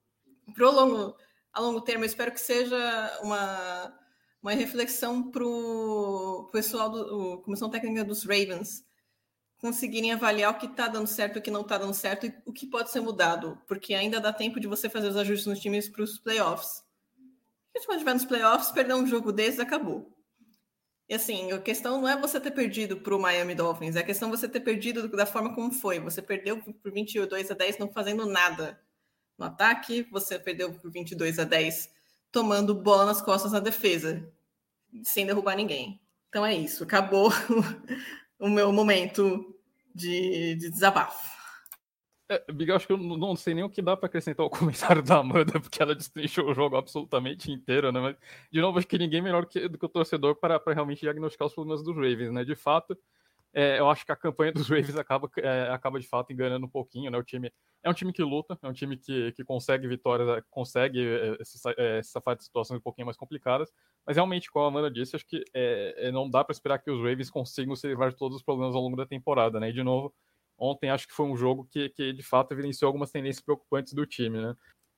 pro 0.53 0.71
longo, 0.71 1.15
a 1.51 1.59
longo 1.59 1.81
termo, 1.81 2.03
eu 2.03 2.07
espero 2.07 2.31
que 2.31 2.39
seja 2.39 3.19
uma, 3.21 3.93
uma 4.41 4.53
reflexão 4.53 5.29
para 5.29 5.43
o 5.43 6.49
pessoal 6.51 6.89
da 6.89 7.43
Comissão 7.43 7.69
Técnica 7.69 8.05
dos 8.05 8.23
Ravens 8.23 8.85
conseguirem 9.63 10.11
avaliar 10.11 10.51
o 10.51 10.57
que 10.57 10.65
está 10.65 10.89
dando 10.89 11.07
certo, 11.07 11.39
o 11.39 11.41
que 11.41 11.49
não 11.49 11.61
está 11.61 11.77
dando 11.77 11.93
certo 11.93 12.25
e 12.25 12.35
o 12.45 12.51
que 12.51 12.67
pode 12.67 12.91
ser 12.91 12.99
mudado, 12.99 13.57
porque 13.65 13.93
ainda 13.93 14.19
dá 14.19 14.33
tempo 14.33 14.59
de 14.59 14.67
você 14.67 14.89
fazer 14.89 15.07
os 15.07 15.15
ajustes 15.15 15.47
nos 15.47 15.61
times 15.61 15.87
para 15.87 16.03
os 16.03 16.19
playoffs. 16.19 16.83
Se 17.71 17.85
você 17.85 17.93
estiver 17.93 18.13
nos 18.13 18.25
playoffs, 18.25 18.71
perder 18.73 18.93
um 18.93 19.07
jogo 19.07 19.31
desses, 19.31 19.61
acabou. 19.61 20.13
E 21.07 21.15
assim, 21.15 21.53
a 21.53 21.61
questão 21.61 22.01
não 22.01 22.09
é 22.09 22.19
você 22.19 22.41
ter 22.41 22.51
perdido 22.51 22.97
para 22.97 23.15
o 23.15 23.19
Miami 23.19 23.55
Dolphins, 23.55 23.95
é 23.95 24.01
a 24.01 24.03
questão 24.03 24.29
você 24.29 24.49
ter 24.49 24.59
perdido 24.59 25.07
da 25.07 25.25
forma 25.25 25.55
como 25.55 25.71
foi. 25.71 25.97
Você 26.01 26.21
perdeu 26.21 26.57
por 26.57 26.91
22 26.91 27.49
a 27.49 27.53
10 27.53 27.77
não 27.77 27.89
fazendo 27.89 28.25
nada 28.25 28.77
no 29.37 29.45
ataque, 29.45 30.05
você 30.11 30.37
perdeu 30.37 30.73
por 30.73 30.91
22 30.91 31.39
a 31.39 31.45
10 31.45 31.89
tomando 32.33 32.75
bola 32.75 33.05
nas 33.05 33.21
costas 33.21 33.53
na 33.53 33.61
defesa, 33.61 34.29
sem 35.03 35.25
derrubar 35.25 35.55
ninguém. 35.55 36.01
Então 36.27 36.45
é 36.45 36.53
isso, 36.53 36.83
acabou 36.83 37.31
o 38.37 38.49
meu 38.49 38.73
momento 38.73 39.52
de, 39.93 40.55
de 40.55 40.69
desabafo. 40.69 41.33
É, 42.29 42.41
acho 42.73 42.87
que 42.87 42.93
eu 42.93 42.97
não 42.97 43.35
sei 43.35 43.53
nem 43.53 43.63
o 43.63 43.69
que 43.69 43.81
dá 43.81 43.97
para 43.97 44.07
acrescentar 44.07 44.43
ao 44.43 44.49
comentário 44.51 45.03
da 45.03 45.17
Amanda, 45.17 45.59
porque 45.59 45.81
ela 45.81 45.93
destrinchou 45.93 46.49
o 46.49 46.53
jogo 46.53 46.75
absolutamente 46.75 47.51
inteiro, 47.51 47.91
né? 47.91 47.99
Mas, 47.99 48.15
de 48.51 48.61
novo, 48.61 48.77
acho 48.77 48.87
que 48.87 48.97
ninguém 48.97 49.21
melhor 49.21 49.45
que, 49.45 49.67
do 49.67 49.77
que 49.77 49.85
o 49.85 49.89
torcedor 49.89 50.35
para, 50.35 50.59
para 50.59 50.73
realmente 50.73 51.01
diagnosticar 51.01 51.47
os 51.47 51.53
problemas 51.53 51.83
dos 51.83 51.95
Ravens, 51.95 52.31
né? 52.31 52.43
De 52.43 52.55
fato, 52.55 52.97
é, 53.53 53.79
eu 53.79 53.89
acho 53.89 54.05
que 54.05 54.11
a 54.11 54.15
campanha 54.15 54.51
dos 54.51 54.67
Ravens 54.69 54.95
acaba, 54.95 55.29
é, 55.37 55.69
acaba 55.69 55.99
de 55.99 56.07
fato 56.07 56.33
enganando 56.33 56.65
um 56.65 56.69
pouquinho, 56.69 57.11
né? 57.11 57.17
O 57.17 57.23
time 57.23 57.51
é 57.83 57.89
um 57.89 57.93
time 57.93 58.11
que 58.11 58.23
luta, 58.23 58.57
é 58.61 58.67
um 58.67 58.73
time 58.73 58.97
que, 58.97 59.31
que 59.33 59.43
consegue 59.43 59.87
vitórias, 59.87 60.27
é, 60.29 60.41
consegue 60.49 61.05
é, 61.05 61.43
se, 61.43 61.59
é, 61.77 62.01
safar 62.01 62.35
de 62.35 62.43
situações 62.43 62.79
um 62.79 62.81
pouquinho 62.83 63.05
mais 63.05 63.17
complicadas, 63.17 63.71
mas 64.05 64.15
realmente, 64.15 64.49
como 64.49 64.65
a 64.65 64.67
Amanda 64.69 64.89
disse, 64.89 65.15
acho 65.15 65.25
que 65.25 65.43
é, 65.53 66.11
não 66.11 66.29
dá 66.29 66.43
para 66.43 66.53
esperar 66.53 66.79
que 66.79 66.89
os 66.89 66.99
Ravens 66.99 67.29
consigam 67.29 67.75
se 67.75 67.87
livrar 67.87 68.09
de 68.09 68.17
todos 68.17 68.37
os 68.37 68.43
problemas 68.43 68.75
ao 68.75 68.81
longo 68.81 68.97
da 68.97 69.05
temporada, 69.05 69.59
né? 69.59 69.69
E 69.69 69.73
de 69.73 69.83
novo, 69.83 70.13
ontem 70.57 70.89
acho 70.89 71.07
que 71.07 71.13
foi 71.13 71.25
um 71.25 71.35
jogo 71.35 71.67
que, 71.69 71.89
que 71.89 72.13
de 72.13 72.23
fato 72.23 72.53
evidenciou 72.53 72.87
algumas 72.87 73.11
tendências 73.11 73.43
preocupantes 73.43 73.93
do 73.93 74.05
time, 74.05 74.41
né? 74.41 74.55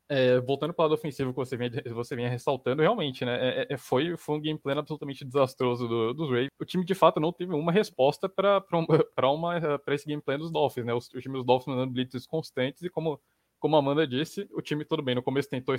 É, 0.08 0.39
voltando 0.39 0.72
para 0.72 0.84
o 0.84 0.86
lado 0.86 0.94
ofensivo 0.94 1.32
que 1.32 1.38
você 1.38 1.58
vinha, 1.58 1.72
você 1.91 2.15
vinha 2.15 2.30
ressaltando, 2.30 2.82
realmente, 2.82 3.26
né? 3.26 3.63
É, 3.63 3.74
é, 3.74 3.78
foi, 3.78 4.15
foi 4.15 4.38
um 4.38 4.41
gameplay 4.41 4.78
absolutamente 4.78 5.26
desastroso 5.26 5.88
do, 5.88 6.13
dos 6.13 6.30
Ravens. 6.30 6.50
O 6.60 6.65
time, 6.65 6.86
de 6.86 6.94
fato, 6.94 7.20
não 7.20 7.34
teve 7.34 7.56
uma 7.56 7.72
resposta 7.72 8.30
para 8.30 8.63
esse 9.96 10.08
gameplay 10.08 10.38
dos 10.38 10.52
Dolphins, 10.52 10.86
né? 10.86 10.94
O, 10.94 10.98
o 10.98 11.22
time 11.22 11.34
dos 11.36 11.46
Dolphins 11.46 11.76
mandando 11.76 11.91
blitzes 11.91 12.28
constantes 12.28 12.84
e, 12.84 12.89
como, 12.89 13.20
como 13.60 13.76
a 13.76 13.80
Amanda 13.80 14.06
disse, 14.06 14.48
o 14.52 14.62
time, 14.62 14.86
tudo 14.86 15.02
bem, 15.02 15.15
no 15.15 15.24
começo 15.24 15.50
tentou, 15.50 15.76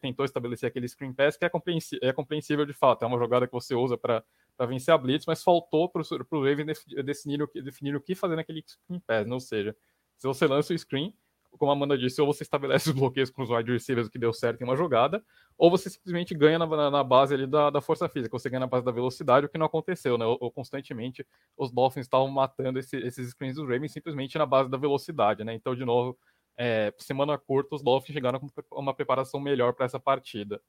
tentou 0.00 0.24
estabelecer 0.24 0.68
aquele 0.68 0.88
screen 0.88 1.12
pass 1.12 1.36
que 1.36 1.44
é 1.44 1.48
compreensível, 1.48 2.08
é 2.08 2.12
compreensível 2.12 2.66
de 2.66 2.72
fato. 2.72 3.04
É 3.04 3.06
uma 3.06 3.18
jogada 3.18 3.46
que 3.46 3.52
você 3.52 3.72
usa 3.72 3.96
para 3.96 4.24
vencer 4.66 4.92
a 4.92 4.98
blitz, 4.98 5.26
mas 5.26 5.44
faltou 5.44 5.88
para 5.88 6.02
o 6.02 6.42
Ravens 6.42 6.82
definir, 7.04 7.48
definir 7.62 7.94
o 7.94 8.00
que 8.00 8.16
fazer 8.16 8.34
naquele 8.34 8.64
screen 8.66 8.98
pass, 9.06 9.28
né? 9.28 9.32
ou 9.32 9.38
seja, 9.40 9.76
se 10.18 10.26
você 10.26 10.44
lança 10.48 10.74
o 10.74 10.78
screen 10.78 11.14
como 11.58 11.70
a 11.70 11.74
Amanda 11.74 11.96
disse, 11.96 12.20
ou 12.20 12.26
você 12.26 12.42
estabelece 12.42 12.88
os 12.90 12.94
bloqueios 12.94 13.30
com 13.30 13.42
os 13.42 13.50
wide 13.50 13.72
receivers, 13.72 14.08
o 14.08 14.10
que 14.10 14.18
deu 14.18 14.32
certo 14.32 14.60
em 14.60 14.64
uma 14.64 14.76
jogada, 14.76 15.24
ou 15.56 15.70
você 15.70 15.88
simplesmente 15.88 16.34
ganha 16.34 16.58
na, 16.58 16.90
na 16.90 17.04
base 17.04 17.34
ali 17.34 17.46
da, 17.46 17.70
da, 17.70 17.80
força 17.80 18.08
física, 18.08 18.36
você 18.36 18.50
ganha 18.50 18.60
na 18.60 18.66
base 18.66 18.84
da 18.84 18.92
velocidade, 18.92 19.46
o 19.46 19.48
que 19.48 19.58
não 19.58 19.66
aconteceu, 19.66 20.18
né? 20.18 20.26
Ou, 20.26 20.36
ou 20.40 20.50
constantemente 20.50 21.26
os 21.56 21.70
Dolphins 21.70 22.06
estavam 22.06 22.28
matando 22.28 22.78
esse, 22.78 22.96
esses 22.96 23.30
screens 23.30 23.56
dos 23.56 23.68
Ravens 23.68 23.92
simplesmente 23.92 24.36
na 24.36 24.46
base 24.46 24.70
da 24.70 24.76
velocidade, 24.76 25.44
né? 25.44 25.54
Então, 25.54 25.74
de 25.74 25.84
novo, 25.84 26.18
é, 26.56 26.92
semana 26.98 27.36
curta, 27.38 27.74
os 27.74 27.82
Dolphins 27.82 28.14
chegaram 28.14 28.40
com 28.40 28.48
uma 28.72 28.94
preparação 28.94 29.40
melhor 29.40 29.72
para 29.74 29.86
essa 29.86 29.98
partida. 29.98 30.60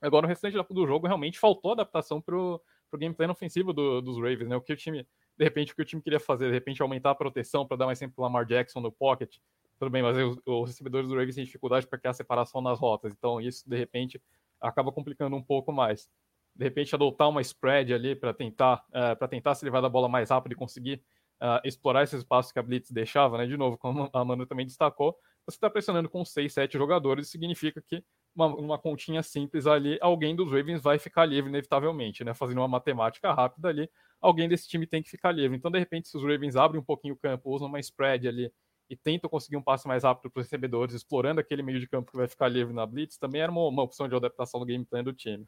Agora, 0.00 0.22
no 0.22 0.28
restante 0.28 0.56
do 0.70 0.86
jogo, 0.86 1.06
realmente 1.06 1.38
faltou 1.38 1.72
adaptação 1.72 2.20
para 2.20 2.34
o 2.36 2.60
gameplay 2.94 3.28
ofensivo 3.28 3.72
do, 3.72 4.00
dos 4.00 4.16
Ravens, 4.16 4.48
né? 4.48 4.56
O 4.56 4.60
que 4.60 4.72
o 4.72 4.76
time, 4.76 5.06
de 5.36 5.44
repente, 5.44 5.72
o 5.72 5.76
que 5.76 5.82
o 5.82 5.84
time 5.84 6.00
queria 6.00 6.20
fazer, 6.20 6.46
de 6.46 6.52
repente, 6.52 6.80
aumentar 6.80 7.10
a 7.10 7.14
proteção 7.14 7.66
para 7.66 7.76
dar 7.76 7.86
mais 7.86 7.98
tempo 7.98 8.14
para 8.14 8.24
Lamar 8.24 8.46
Jackson 8.46 8.80
no 8.80 8.90
pocket, 8.90 9.36
tudo 9.80 9.90
bem, 9.90 10.02
mas 10.02 10.14
os, 10.14 10.38
os 10.44 10.68
recebedores 10.68 11.08
do 11.08 11.14
Ravens 11.14 11.34
têm 11.34 11.44
dificuldade 11.44 11.86
para 11.86 11.98
criar 11.98 12.12
separação 12.12 12.60
nas 12.60 12.78
rotas, 12.78 13.12
então 13.16 13.40
isso 13.40 13.68
de 13.68 13.76
repente 13.78 14.22
acaba 14.60 14.92
complicando 14.92 15.34
um 15.34 15.42
pouco 15.42 15.72
mais. 15.72 16.06
De 16.54 16.64
repente 16.64 16.94
adotar 16.94 17.30
uma 17.30 17.40
spread 17.40 17.94
ali 17.94 18.14
para 18.14 18.34
tentar 18.34 18.84
uh, 18.90 18.98
é, 18.98 19.14
para 19.14 19.26
tentar 19.26 19.54
se 19.54 19.64
levar 19.64 19.80
da 19.80 19.88
bola 19.88 20.06
mais 20.06 20.28
rápido 20.28 20.52
e 20.52 20.54
conseguir 20.54 21.02
uh, 21.40 21.66
explorar 21.66 22.02
esses 22.02 22.18
espaços 22.18 22.52
que 22.52 22.58
a 22.58 22.62
blitz 22.62 22.90
deixava, 22.90 23.38
né? 23.38 23.46
De 23.46 23.56
novo, 23.56 23.78
como 23.78 24.10
a 24.12 24.24
Manu 24.24 24.44
também 24.44 24.66
destacou, 24.66 25.16
você 25.46 25.56
está 25.56 25.70
pressionando 25.70 26.10
com 26.10 26.26
6, 26.26 26.52
7 26.52 26.76
jogadores, 26.76 27.30
significa 27.30 27.80
que 27.80 28.04
uma, 28.34 28.46
uma, 28.46 28.78
continha 28.78 29.22
simples 29.22 29.66
ali, 29.66 29.98
alguém 30.02 30.36
dos 30.36 30.50
Ravens 30.50 30.82
vai 30.82 30.98
ficar 30.98 31.24
livre 31.24 31.48
inevitavelmente, 31.48 32.22
né? 32.22 32.34
Fazendo 32.34 32.58
uma 32.58 32.68
matemática 32.68 33.32
rápida 33.32 33.68
ali, 33.68 33.90
alguém 34.20 34.46
desse 34.46 34.68
time 34.68 34.86
tem 34.86 35.02
que 35.02 35.08
ficar 35.08 35.32
livre. 35.32 35.56
Então, 35.56 35.70
de 35.70 35.78
repente, 35.78 36.06
se 36.08 36.16
os 36.18 36.22
Ravens 36.22 36.54
abrem 36.54 36.78
um 36.80 36.84
pouquinho 36.84 37.14
o 37.14 37.16
campo, 37.16 37.50
usam 37.50 37.66
uma 37.66 37.80
spread 37.80 38.28
ali 38.28 38.52
e 38.90 38.96
tentam 38.96 39.30
conseguir 39.30 39.56
um 39.56 39.62
passe 39.62 39.86
mais 39.86 40.02
rápido 40.02 40.28
para 40.28 40.40
os 40.40 40.46
recebedores, 40.46 40.96
explorando 40.96 41.40
aquele 41.40 41.62
meio 41.62 41.78
de 41.78 41.86
campo 41.86 42.10
que 42.10 42.16
vai 42.16 42.26
ficar 42.26 42.48
livre 42.48 42.74
na 42.74 42.84
blitz, 42.84 43.16
também 43.16 43.40
era 43.40 43.50
uma, 43.50 43.68
uma 43.68 43.82
opção 43.84 44.08
de 44.08 44.16
adaptação 44.16 44.58
do 44.58 44.66
game 44.66 44.84
plan 44.84 45.04
do 45.04 45.12
time. 45.12 45.46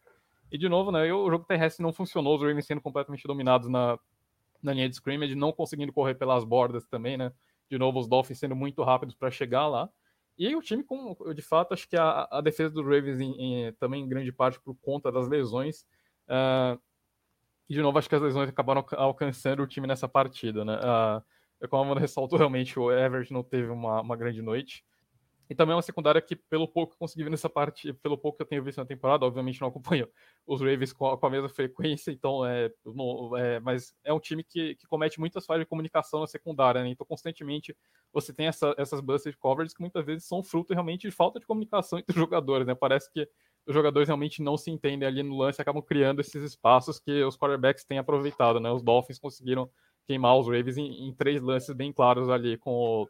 E 0.51 0.57
de 0.57 0.69
novo, 0.69 0.93
né, 0.93 1.13
o 1.13 1.29
jogo 1.29 1.45
terrestre 1.45 1.83
não 1.83 1.93
funcionou, 1.93 2.37
os 2.37 2.41
Ravens 2.41 2.67
sendo 2.67 2.81
completamente 2.81 3.27
dominados 3.27 3.69
na, 3.69 3.99
na 4.63 4.73
linha 4.73 4.89
de 4.89 4.95
scrimmage, 4.95 5.35
não 5.35 5.51
conseguindo 5.51 5.93
correr 5.93 6.15
pelas 6.15 6.45
bordas 6.45 6.87
também, 6.87 7.17
né? 7.17 7.33
De 7.69 7.77
novo, 7.77 7.99
os 7.99 8.07
Dolphins 8.07 8.39
sendo 8.39 8.55
muito 8.55 8.83
rápidos 8.85 9.15
para 9.17 9.31
chegar 9.31 9.67
lá. 9.67 9.89
E 10.39 10.55
o 10.55 10.63
time, 10.63 10.85
com, 10.85 11.17
de 11.35 11.43
fato, 11.43 11.75
acho 11.75 11.89
que 11.89 11.97
a, 11.97 12.29
a 12.31 12.41
defesa 12.41 12.73
dos 12.73 12.85
Ravens, 12.85 13.19
em, 13.19 13.33
em, 13.67 13.73
também 13.73 14.05
em 14.05 14.09
grande 14.09 14.31
parte 14.31 14.61
por 14.61 14.77
conta 14.77 15.11
das 15.11 15.27
lesões, 15.27 15.81
uh, 16.29 16.81
e 17.69 17.75
de 17.75 17.83
novo, 17.83 17.99
acho 17.99 18.09
que 18.09 18.15
as 18.15 18.23
lesões 18.23 18.49
acabaram 18.49 18.85
alcançando 18.93 19.63
o 19.63 19.67
time 19.67 19.87
nessa 19.87 20.07
partida, 20.07 20.65
né? 20.65 20.77
Uh, 20.77 21.23
como 21.69 21.83
a 21.83 21.87
Amanda 21.87 22.01
ressaltou, 22.01 22.39
realmente 22.39 22.79
o 22.79 22.91
Everett 22.91 23.33
não 23.33 23.43
teve 23.43 23.69
uma, 23.71 24.01
uma 24.01 24.17
grande 24.17 24.43
noite. 24.43 24.85
E 25.53 25.55
também 25.55 25.73
é 25.73 25.77
uma 25.77 25.83
secundária 25.83 26.21
que, 26.23 26.35
pelo 26.35 26.67
pouco 26.67 26.95
que 26.95 26.99
consegui 26.99 27.25
ver 27.25 27.31
nessa 27.31 27.49
parte, 27.49 27.93
pelo 27.93 28.17
pouco 28.17 28.39
que 28.39 28.43
eu 28.43 28.47
tenho 28.47 28.65
visto 28.65 28.79
na 28.79 28.87
temporada, 28.87 29.27
obviamente 29.27 29.61
não 29.61 29.69
acompanho 29.69 30.09
os 30.47 30.63
Ravens 30.63 30.95
com 30.95 31.07
a, 31.07 31.19
com 31.19 31.27
a 31.27 31.31
mesma 31.31 31.49
frequência, 31.49 32.11
então 32.11 32.47
é, 32.47 32.73
não, 32.87 33.37
é, 33.37 33.61
Mas 33.61 33.95
é 34.03 34.15
um 34.15 34.19
time 34.19 34.43
que, 34.43 34.77
que 34.77 34.87
comete 34.87 35.21
muitas 35.21 35.45
falhas 35.45 35.65
de 35.65 35.69
comunicação 35.69 36.21
na 36.21 36.27
secundária, 36.27 36.83
né? 36.83 36.89
Então, 36.89 37.07
constantemente 37.07 37.77
você 38.11 38.33
tem 38.33 38.47
essa, 38.47 38.75
essas 38.79 39.01
busted 39.01 39.37
coverages 39.37 39.75
que 39.75 39.83
muitas 39.83 40.05
vezes 40.07 40.25
são 40.25 40.43
fruto 40.43 40.73
realmente 40.73 41.03
de 41.03 41.11
falta 41.11 41.39
de 41.39 41.45
comunicação 41.45 41.99
entre 41.99 42.13
os 42.13 42.19
jogadores, 42.19 42.67
né? 42.67 42.75
Parece 42.75 43.13
que 43.13 43.29
os 43.67 43.75
jogadores 43.75 44.09
realmente 44.09 44.43
não 44.43 44.57
se 44.57 44.71
entendem 44.71 45.07
ali 45.07 45.23
no 45.23 45.37
lance 45.37 45.61
acabam 45.61 45.83
criando 45.83 46.21
esses 46.21 46.43
espaços 46.43 46.99
que 46.99 47.23
os 47.25 47.37
quarterbacks 47.37 47.85
têm 47.85 47.99
aproveitado, 47.99 48.59
né? 48.59 48.71
Os 48.71 48.83
Dolphins 48.83 49.19
conseguiram 49.19 49.71
queimar 50.07 50.37
os 50.39 50.47
Ravens 50.47 50.77
em, 50.77 51.09
em 51.09 51.15
três 51.15 51.41
lances 51.43 51.75
bem 51.75 51.93
claros 51.93 52.29
ali 52.29 52.57
com 52.57 52.71
o, 52.73 53.09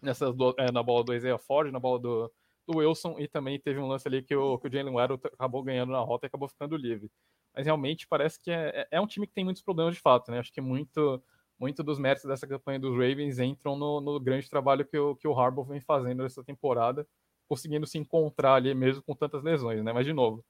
nessas 0.00 0.34
do, 0.34 0.54
é, 0.58 0.70
na 0.72 0.82
bola 0.82 1.04
do 1.04 1.14
Isaiah 1.14 1.38
Ford, 1.38 1.72
na 1.72 1.80
bola 1.80 1.98
do, 1.98 2.32
do, 2.66 2.78
Wilson 2.78 3.16
e 3.18 3.28
também 3.28 3.58
teve 3.58 3.78
um 3.80 3.88
lance 3.88 4.06
ali 4.06 4.22
que 4.22 4.34
o, 4.34 4.58
que 4.58 4.68
o 4.68 4.72
Jalen 4.72 4.94
Waddle 4.94 5.20
acabou 5.34 5.62
ganhando 5.62 5.92
na 5.92 6.00
rota 6.00 6.26
e 6.26 6.28
acabou 6.28 6.48
ficando 6.48 6.76
livre. 6.76 7.10
Mas 7.54 7.66
realmente 7.66 8.06
parece 8.06 8.40
que 8.40 8.50
é, 8.50 8.68
é, 8.74 8.88
é 8.92 9.00
um 9.00 9.06
time 9.06 9.26
que 9.26 9.32
tem 9.32 9.44
muitos 9.44 9.62
problemas 9.62 9.94
de 9.94 10.00
fato, 10.00 10.30
né? 10.30 10.38
Acho 10.38 10.52
que 10.52 10.60
muito 10.60 11.22
muito 11.58 11.82
dos 11.82 11.98
méritos 11.98 12.28
dessa 12.28 12.46
campanha 12.46 12.78
dos 12.78 12.92
Ravens 12.92 13.40
entram 13.40 13.76
no, 13.76 14.00
no 14.00 14.20
grande 14.20 14.48
trabalho 14.48 14.84
que 14.86 14.96
o, 14.96 15.16
que 15.16 15.26
o 15.26 15.36
Harbaugh 15.36 15.64
vem 15.64 15.80
fazendo 15.80 16.22
nessa 16.22 16.44
temporada, 16.44 17.06
conseguindo 17.48 17.86
se 17.86 17.98
encontrar 17.98 18.54
ali 18.54 18.72
mesmo 18.74 19.02
com 19.02 19.14
tantas 19.14 19.42
lesões, 19.42 19.82
né? 19.82 19.92
Mas 19.92 20.06
de 20.06 20.12
novo, 20.12 20.44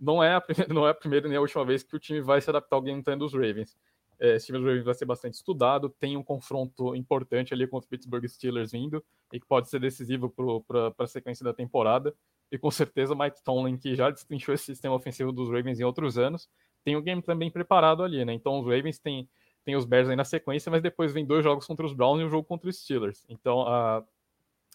não 0.00 0.22
é 0.22 0.34
a 0.34 0.40
primeira, 0.40 0.72
não 0.72 0.86
é 0.86 0.90
a 0.90 0.94
primeira 0.94 1.28
nem 1.28 1.36
a 1.36 1.40
última 1.40 1.64
vez 1.64 1.82
que 1.82 1.94
o 1.94 1.98
time 1.98 2.20
vai 2.20 2.40
se 2.40 2.48
adaptar 2.48 2.76
ao 2.76 2.82
game 2.82 3.02
plan 3.02 3.18
dos 3.18 3.34
Ravens. 3.34 3.76
É, 4.18 4.36
esse 4.36 4.46
time 4.46 4.82
vai 4.82 4.94
ser 4.94 5.04
bastante 5.04 5.34
estudado. 5.34 5.88
Tem 5.88 6.16
um 6.16 6.22
confronto 6.22 6.94
importante 6.94 7.52
ali 7.52 7.66
contra 7.66 7.86
o 7.86 7.90
Pittsburgh 7.90 8.26
Steelers 8.26 8.72
vindo 8.72 9.04
e 9.32 9.40
que 9.40 9.46
pode 9.46 9.68
ser 9.68 9.80
decisivo 9.80 10.32
para 10.66 10.94
a 10.98 11.06
sequência 11.06 11.44
da 11.44 11.52
temporada. 11.52 12.14
E 12.50 12.58
com 12.58 12.70
certeza 12.70 13.14
Mike 13.14 13.42
Tomlin, 13.42 13.76
que 13.76 13.94
já 13.94 14.10
destrinchou 14.10 14.54
esse 14.54 14.64
sistema 14.64 14.94
ofensivo 14.94 15.32
dos 15.32 15.50
Ravens 15.50 15.80
em 15.80 15.84
outros 15.84 16.18
anos, 16.18 16.48
tem 16.84 16.96
o 16.96 17.02
game 17.02 17.22
também 17.22 17.50
preparado 17.50 18.02
ali, 18.02 18.24
né? 18.24 18.32
Então 18.32 18.60
os 18.60 18.66
Ravens 18.66 18.98
têm, 18.98 19.28
têm 19.64 19.74
os 19.74 19.84
Bears 19.84 20.08
aí 20.08 20.16
na 20.16 20.24
sequência, 20.24 20.70
mas 20.70 20.82
depois 20.82 21.12
vem 21.12 21.24
dois 21.24 21.42
jogos 21.42 21.66
contra 21.66 21.84
os 21.84 21.92
Browns 21.92 22.20
e 22.20 22.24
um 22.24 22.30
jogo 22.30 22.46
contra 22.46 22.68
os 22.68 22.78
Steelers. 22.78 23.24
Então 23.28 23.62
a, 23.62 24.04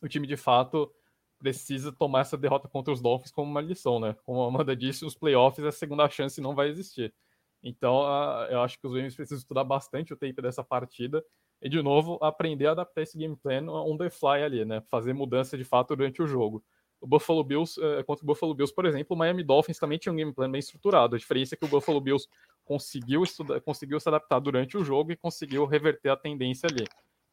o 0.01 0.07
time 0.07 0.27
de 0.27 0.35
fato 0.35 0.91
precisa 1.37 1.91
tomar 1.91 2.21
essa 2.21 2.37
derrota 2.37 2.67
contra 2.67 2.91
os 2.93 3.01
Dolphins 3.01 3.31
como 3.31 3.49
uma 3.49 3.61
lição, 3.61 3.99
né? 3.99 4.15
Como 4.25 4.43
a 4.43 4.47
Amanda 4.47 4.75
disse, 4.75 5.05
os 5.05 5.15
playoffs 5.15 5.65
a 5.65 5.71
segunda 5.71 6.09
chance 6.09 6.41
não 6.41 6.53
vai 6.53 6.67
existir. 6.67 7.13
Então, 7.61 8.01
eu 8.49 8.61
acho 8.61 8.79
que 8.79 8.87
os 8.87 8.93
Ravens 8.93 9.15
precisam 9.15 9.37
estudar 9.37 9.63
bastante 9.63 10.13
o 10.13 10.17
tape 10.17 10.41
dessa 10.41 10.63
partida 10.63 11.23
e, 11.61 11.67
de 11.67 11.81
novo, 11.81 12.17
aprender 12.21 12.67
a 12.67 12.71
adaptar 12.71 13.01
esse 13.01 13.17
game 13.17 13.35
plan 13.35 13.69
on 13.69 13.97
the 13.97 14.09
fly 14.09 14.43
ali, 14.43 14.63
né? 14.63 14.81
Fazer 14.89 15.13
mudança 15.13 15.57
de 15.57 15.63
fato 15.63 15.95
durante 15.95 16.21
o 16.21 16.27
jogo. 16.27 16.63
O 17.01 17.07
Buffalo 17.07 17.43
Bills, 17.43 17.79
uh, 17.79 18.03
contra 18.05 18.23
o 18.23 18.27
Buffalo 18.27 18.53
Bills, 18.53 18.73
por 18.73 18.85
exemplo, 18.85 19.15
o 19.15 19.19
Miami 19.19 19.43
Dolphins 19.43 19.77
também 19.77 19.97
tinha 19.97 20.11
um 20.11 20.15
game 20.15 20.33
plan 20.33 20.49
bem 20.49 20.59
estruturado. 20.59 21.15
A 21.15 21.19
diferença 21.19 21.55
é 21.55 21.57
que 21.57 21.65
o 21.65 21.67
Buffalo 21.67 21.99
Bills 21.99 22.27
conseguiu, 22.63 23.23
estudar, 23.23 23.59
conseguiu 23.61 23.99
se 23.99 24.07
adaptar 24.07 24.39
durante 24.39 24.77
o 24.77 24.83
jogo 24.83 25.11
e 25.11 25.17
conseguiu 25.17 25.65
reverter 25.65 26.09
a 26.09 26.17
tendência 26.17 26.67
ali. 26.69 26.85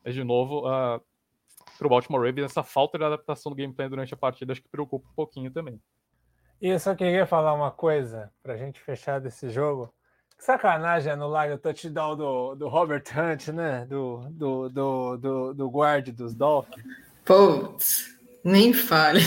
Mas, 0.05 0.15
de 0.15 0.25
novo, 0.25 0.63
para 0.63 1.87
o 1.87 1.89
Baltimore 1.89 2.25
Ravens, 2.25 2.47
essa 2.47 2.63
falta 2.63 2.97
de 2.97 3.05
adaptação 3.05 3.51
do 3.51 3.57
game 3.57 3.73
plan 3.73 3.89
durante 3.89 4.15
a 4.15 4.17
partida 4.17 4.53
acho 4.53 4.63
que 4.63 4.69
preocupa 4.69 5.09
um 5.09 5.15
pouquinho 5.15 5.51
também. 5.51 5.81
E 6.61 6.69
eu 6.69 6.79
só 6.79 6.95
queria 6.95 7.27
falar 7.27 7.53
uma 7.53 7.71
coisa 7.71 8.33
para 8.43 8.55
a 8.55 8.57
gente 8.57 8.81
fechar 8.81 9.21
desse 9.21 9.51
jogo. 9.51 9.93
Sacanagem 10.39 11.13
anular 11.13 11.51
o 11.51 11.59
touchdown 11.59 12.17
do, 12.17 12.55
do 12.55 12.69
Robert 12.69 13.05
Hunt, 13.17 13.49
né? 13.49 13.87
Do, 13.89 14.29
do, 14.31 14.69
do, 14.69 15.17
do, 15.17 15.55
do 15.55 15.69
guard 15.69 16.11
dos 16.11 16.35
Dolphins. 16.35 16.85
Putz, 17.25 18.17
nem 18.45 18.73
fale. 18.73 19.21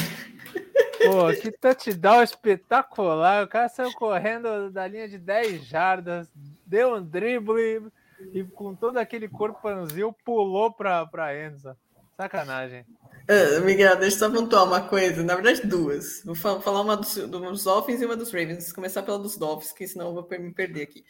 Pô, 1.04 1.34
que 1.42 1.52
touchdown 1.52 2.22
espetacular. 2.22 3.44
O 3.44 3.48
cara 3.48 3.70
saiu 3.70 3.92
correndo 3.94 4.70
da 4.72 4.88
linha 4.88 5.08
de 5.08 5.18
10 5.18 5.66
jardas, 5.66 6.30
deu 6.66 6.96
um 6.96 7.04
drible 7.04 7.92
e 8.34 8.44
com 8.44 8.76
todo 8.76 8.98
aquele 8.98 9.28
corpo 9.28 9.62
panzil 9.62 10.14
pulou 10.26 10.72
para 10.72 11.06
pra 11.06 11.36
Enzo. 11.36 11.76
Sacanagem. 12.20 12.86
Uh, 13.30 13.64
Miguel, 13.64 13.96
deixa 13.96 14.18
eu 14.18 14.20
só 14.20 14.30
pontuar 14.30 14.66
uma 14.66 14.82
coisa. 14.90 15.24
Na 15.24 15.36
verdade, 15.36 15.66
duas. 15.66 16.22
Vou 16.26 16.36
falar 16.36 16.82
uma 16.82 16.98
dos, 16.98 17.16
dos 17.16 17.64
Dolphins 17.64 18.02
e 18.02 18.06
uma 18.06 18.18
dos 18.18 18.30
Ravens. 18.30 18.74
Começar 18.74 19.04
pela 19.04 19.18
dos 19.18 19.38
Dolphins, 19.38 19.72
que 19.72 19.88
senão 19.88 20.08
eu 20.08 20.14
vou 20.16 20.28
me 20.38 20.54
perder 20.54 20.82
aqui. 20.82 21.06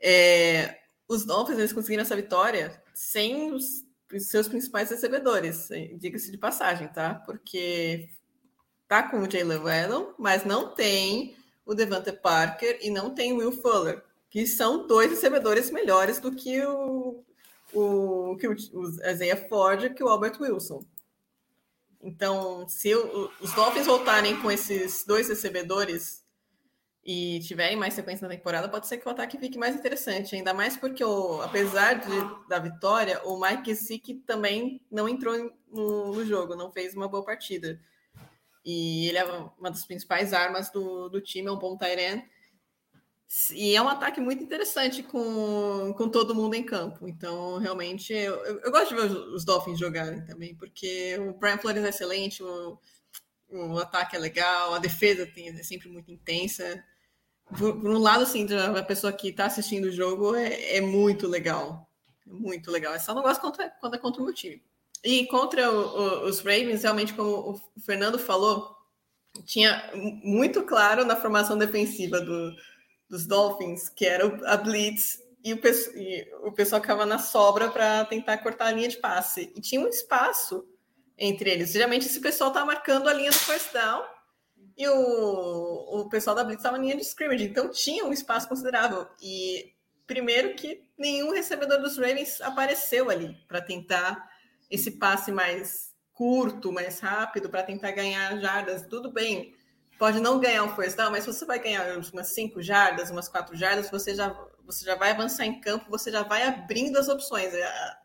É, 0.00 0.78
os 1.06 1.26
Dolphins 1.26 1.58
eles 1.58 1.72
conseguiram 1.74 2.00
essa 2.00 2.16
vitória 2.16 2.82
sem 2.94 3.52
os, 3.52 3.84
seus 4.20 4.48
principais 4.48 4.88
recebedores, 4.88 5.68
diga-se 5.98 6.30
de 6.30 6.38
passagem, 6.38 6.88
tá? 6.88 7.14
Porque 7.26 8.08
tá 8.88 9.02
com 9.02 9.18
o 9.18 9.30
Jalen 9.30 9.58
Waddle, 9.58 10.14
mas 10.18 10.46
não 10.46 10.74
tem 10.74 11.36
o 11.66 11.74
Devante 11.74 12.10
Parker 12.10 12.78
e 12.80 12.88
não 12.88 13.14
tem 13.14 13.34
o 13.34 13.38
Will 13.38 13.52
Fuller, 13.52 14.02
que 14.30 14.46
são 14.46 14.86
dois 14.86 15.10
recebedores 15.10 15.70
melhores 15.70 16.18
do 16.20 16.34
que 16.34 16.64
o, 16.64 17.22
o, 17.74 18.36
que 18.36 18.48
o, 18.48 18.52
Isaiah 18.52 19.48
Ford 19.48 19.84
e 19.84 19.90
que 19.90 20.02
o 20.02 20.08
Albert 20.08 20.40
Wilson. 20.40 20.84
Então, 22.02 22.68
se 22.68 22.94
os 22.94 23.52
Dolphins 23.54 23.86
voltarem 23.86 24.40
com 24.40 24.50
esses 24.50 25.04
dois 25.06 25.28
recebedores 25.28 26.22
e 27.04 27.40
tiverem 27.40 27.76
mais 27.76 27.94
sequência 27.94 28.26
na 28.26 28.34
temporada, 28.34 28.68
pode 28.68 28.86
ser 28.86 28.98
que 28.98 29.06
o 29.06 29.10
ataque 29.10 29.38
fique 29.38 29.58
mais 29.58 29.74
interessante, 29.74 30.34
ainda 30.34 30.54
mais 30.54 30.76
porque, 30.76 31.04
o, 31.04 31.40
apesar 31.42 31.94
de, 31.94 32.48
da 32.48 32.58
vitória, 32.58 33.22
o 33.24 33.38
Mike 33.38 33.74
Gesicki 33.74 34.14
também 34.26 34.80
não 34.90 35.08
entrou 35.08 35.34
no, 35.70 36.14
no, 36.14 36.24
jogo, 36.24 36.54
não 36.54 36.72
fez 36.72 36.94
uma 36.94 37.08
boa 37.08 37.24
partida. 37.24 37.80
E 38.64 39.08
ele 39.08 39.18
é 39.18 39.24
uma 39.24 39.70
das 39.70 39.86
principais 39.86 40.32
armas 40.32 40.70
do, 40.70 41.08
do 41.10 41.20
time, 41.20 41.48
é 41.48 41.52
um 41.52 41.58
bom 41.58 41.76
Tyrant. 41.76 42.22
E 43.52 43.74
é 43.74 43.82
um 43.82 43.88
ataque 43.88 44.20
muito 44.20 44.42
interessante 44.42 45.02
com, 45.02 45.92
com 45.96 46.08
todo 46.08 46.34
mundo 46.34 46.54
em 46.54 46.62
campo. 46.62 47.08
Então, 47.08 47.58
realmente, 47.58 48.12
eu, 48.12 48.34
eu, 48.44 48.70
gosto 48.70 48.94
de 48.94 49.00
ver 49.00 49.10
os, 49.10 49.44
Dolphins 49.44 49.78
jogarem 49.78 50.24
também, 50.24 50.54
porque 50.54 51.16
o 51.18 51.32
Brian 51.32 51.58
Flores 51.58 51.82
é 51.82 51.88
excelente, 51.88 52.42
o, 52.42 52.78
o 53.48 53.78
ataque 53.78 54.14
é 54.14 54.18
legal, 54.18 54.74
a 54.74 54.78
defesa 54.78 55.26
tem, 55.26 55.48
é 55.48 55.62
sempre 55.62 55.88
muito 55.88 56.12
intensa 56.12 56.84
por, 57.58 57.80
por 57.80 57.90
um 57.90 57.98
lado, 57.98 58.22
assim, 58.22 58.46
a 58.54 58.82
pessoa 58.82 59.12
que 59.12 59.28
está 59.28 59.46
assistindo 59.46 59.86
o 59.86 59.92
jogo 59.92 60.34
é, 60.34 60.76
é, 60.76 60.80
muito 60.80 61.28
legal. 61.28 61.88
É 62.26 62.32
muito 62.32 62.70
legal. 62.70 62.94
É 62.94 62.98
só 62.98 63.14
não 63.14 63.22
gosto 63.22 63.40
contra, 63.40 63.68
quando 63.80 63.94
é 63.94 63.98
contra 63.98 64.22
o 64.22 64.24
meu 64.24 64.34
time. 64.34 64.62
E 65.02 65.26
contra 65.26 65.70
o, 65.70 65.76
o, 65.76 66.28
os 66.28 66.38
Ravens, 66.38 66.82
realmente, 66.82 67.12
como 67.12 67.30
o 67.30 67.80
Fernando 67.80 68.18
falou, 68.18 68.74
tinha 69.44 69.90
muito 69.94 70.62
claro 70.62 71.04
na 71.04 71.16
formação 71.16 71.58
defensiva 71.58 72.20
do, 72.20 72.54
dos 73.08 73.26
Dolphins, 73.26 73.88
que 73.88 74.06
era 74.06 74.26
a 74.46 74.56
blitz, 74.56 75.22
e 75.42 75.52
o, 75.52 75.60
e 75.94 76.28
o 76.42 76.52
pessoal 76.52 76.80
ficava 76.80 77.04
na 77.04 77.18
sobra 77.18 77.70
para 77.70 78.04
tentar 78.06 78.38
cortar 78.38 78.66
a 78.66 78.72
linha 78.72 78.88
de 78.88 78.96
passe. 78.96 79.52
E 79.54 79.60
tinha 79.60 79.80
um 79.80 79.88
espaço 79.88 80.66
entre 81.18 81.50
eles. 81.50 81.72
Geralmente, 81.72 82.06
esse 82.06 82.20
pessoal 82.20 82.48
está 82.48 82.64
marcando 82.64 83.08
a 83.08 83.12
linha 83.12 83.30
do 83.30 83.36
first 83.36 83.72
down, 83.72 84.02
e 84.76 84.88
o, 84.88 86.00
o 86.00 86.08
pessoal 86.08 86.34
da 86.34 86.42
Blitz 86.42 86.60
estava 86.60 86.76
na 86.76 86.84
linha 86.84 86.96
de 86.96 87.02
scrimmage, 87.02 87.44
então 87.44 87.70
tinha 87.70 88.04
um 88.04 88.12
espaço 88.12 88.48
considerável. 88.48 89.06
E 89.22 89.72
primeiro 90.06 90.54
que 90.54 90.82
nenhum 90.98 91.32
recebedor 91.32 91.80
dos 91.80 91.96
Ravens 91.96 92.40
apareceu 92.40 93.08
ali 93.08 93.36
para 93.46 93.60
tentar 93.60 94.28
esse 94.70 94.92
passe 94.92 95.30
mais 95.30 95.94
curto, 96.12 96.72
mais 96.72 97.00
rápido, 97.00 97.48
para 97.48 97.62
tentar 97.62 97.92
ganhar 97.92 98.36
jardas. 98.40 98.86
Tudo 98.86 99.12
bem, 99.12 99.54
pode 99.98 100.20
não 100.20 100.38
ganhar 100.38 100.64
um 100.64 100.74
down, 100.74 101.10
mas 101.10 101.26
você 101.26 101.44
vai 101.44 101.58
ganhar 101.58 101.98
umas 102.12 102.28
5 102.28 102.62
jardas, 102.62 103.10
umas 103.10 103.28
4 103.28 103.56
jardas, 103.56 103.90
você 103.90 104.14
já, 104.14 104.28
você 104.64 104.84
já 104.84 104.94
vai 104.94 105.10
avançar 105.10 105.44
em 105.44 105.60
campo, 105.60 105.90
você 105.90 106.10
já 106.10 106.22
vai 106.22 106.42
abrindo 106.42 106.98
as 106.98 107.08
opções. 107.08 107.52
A, 107.54 107.98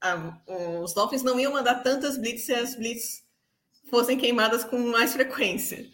a, 0.00 0.82
os 0.82 0.94
Dolphins 0.94 1.22
não 1.22 1.38
iam 1.38 1.52
mandar 1.52 1.82
tantas 1.82 2.16
blitz 2.16 2.46
se 2.46 2.54
as 2.54 2.74
blitz 2.74 3.24
fossem 3.90 4.18
queimadas 4.18 4.64
com 4.64 4.78
mais 4.78 5.12
frequência. 5.12 5.88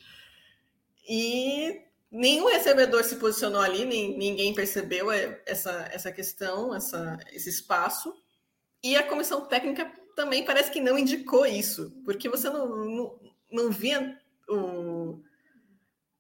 E 1.09 1.83
nenhum 2.11 2.49
recebedor 2.49 3.05
se 3.05 3.17
posicionou 3.17 3.61
ali, 3.61 3.85
nem, 3.85 4.17
ninguém 4.17 4.55
percebeu 4.55 5.11
essa, 5.47 5.89
essa 5.93 6.13
questão, 6.13 6.75
essa, 6.75 7.19
esse 7.33 7.49
espaço. 7.49 8.15
E 8.83 8.97
a 8.97 9.03
comissão 9.03 9.47
técnica 9.47 9.91
também 10.17 10.45
parece 10.45 10.71
que 10.71 10.81
não 10.81 10.99
indicou 10.99 11.47
isso, 11.47 11.93
porque 12.05 12.29
você 12.29 12.49
não, 12.49 12.69
não, 12.69 13.21
não 13.51 13.71
via 13.71 14.19
o, 14.49 14.55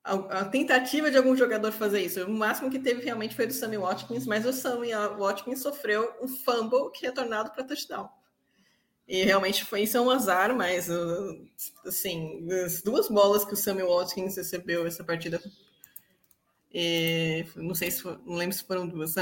a, 0.02 0.14
a, 0.14 0.44
tentativa 0.44 1.10
de 1.10 1.16
algum 1.16 1.36
jogador 1.36 1.72
fazer 1.72 2.02
isso. 2.02 2.24
O 2.24 2.30
máximo 2.30 2.70
que 2.70 2.78
teve 2.78 3.04
realmente 3.04 3.34
foi 3.34 3.46
do 3.46 3.52
Sammy 3.52 3.76
Watkins, 3.76 4.26
mas 4.26 4.46
o 4.46 4.52
Sammy 4.52 4.92
Watkins 5.18 5.60
sofreu 5.60 6.12
um 6.22 6.28
fumble 6.28 6.90
que 6.92 7.06
é 7.06 7.12
tornado 7.12 7.50
para 7.50 7.64
touchdown. 7.64 8.08
E 9.10 9.24
realmente 9.24 9.64
foi 9.64 9.82
isso 9.82 9.96
é 9.96 10.00
um 10.00 10.08
azar, 10.08 10.54
mas 10.54 10.88
uh, 10.88 11.48
assim, 11.84 12.46
as 12.64 12.80
duas 12.80 13.08
bolas 13.08 13.44
que 13.44 13.54
o 13.54 13.56
Samuel 13.56 13.88
Watkins 13.88 14.36
recebeu 14.36 14.86
essa 14.86 15.02
partida. 15.02 15.42
E, 16.72 17.44
não 17.56 17.74
sei 17.74 17.90
se 17.90 18.04
não 18.04 18.36
lembro 18.36 18.56
se 18.56 18.62
foram 18.62 18.86
duas. 18.86 19.16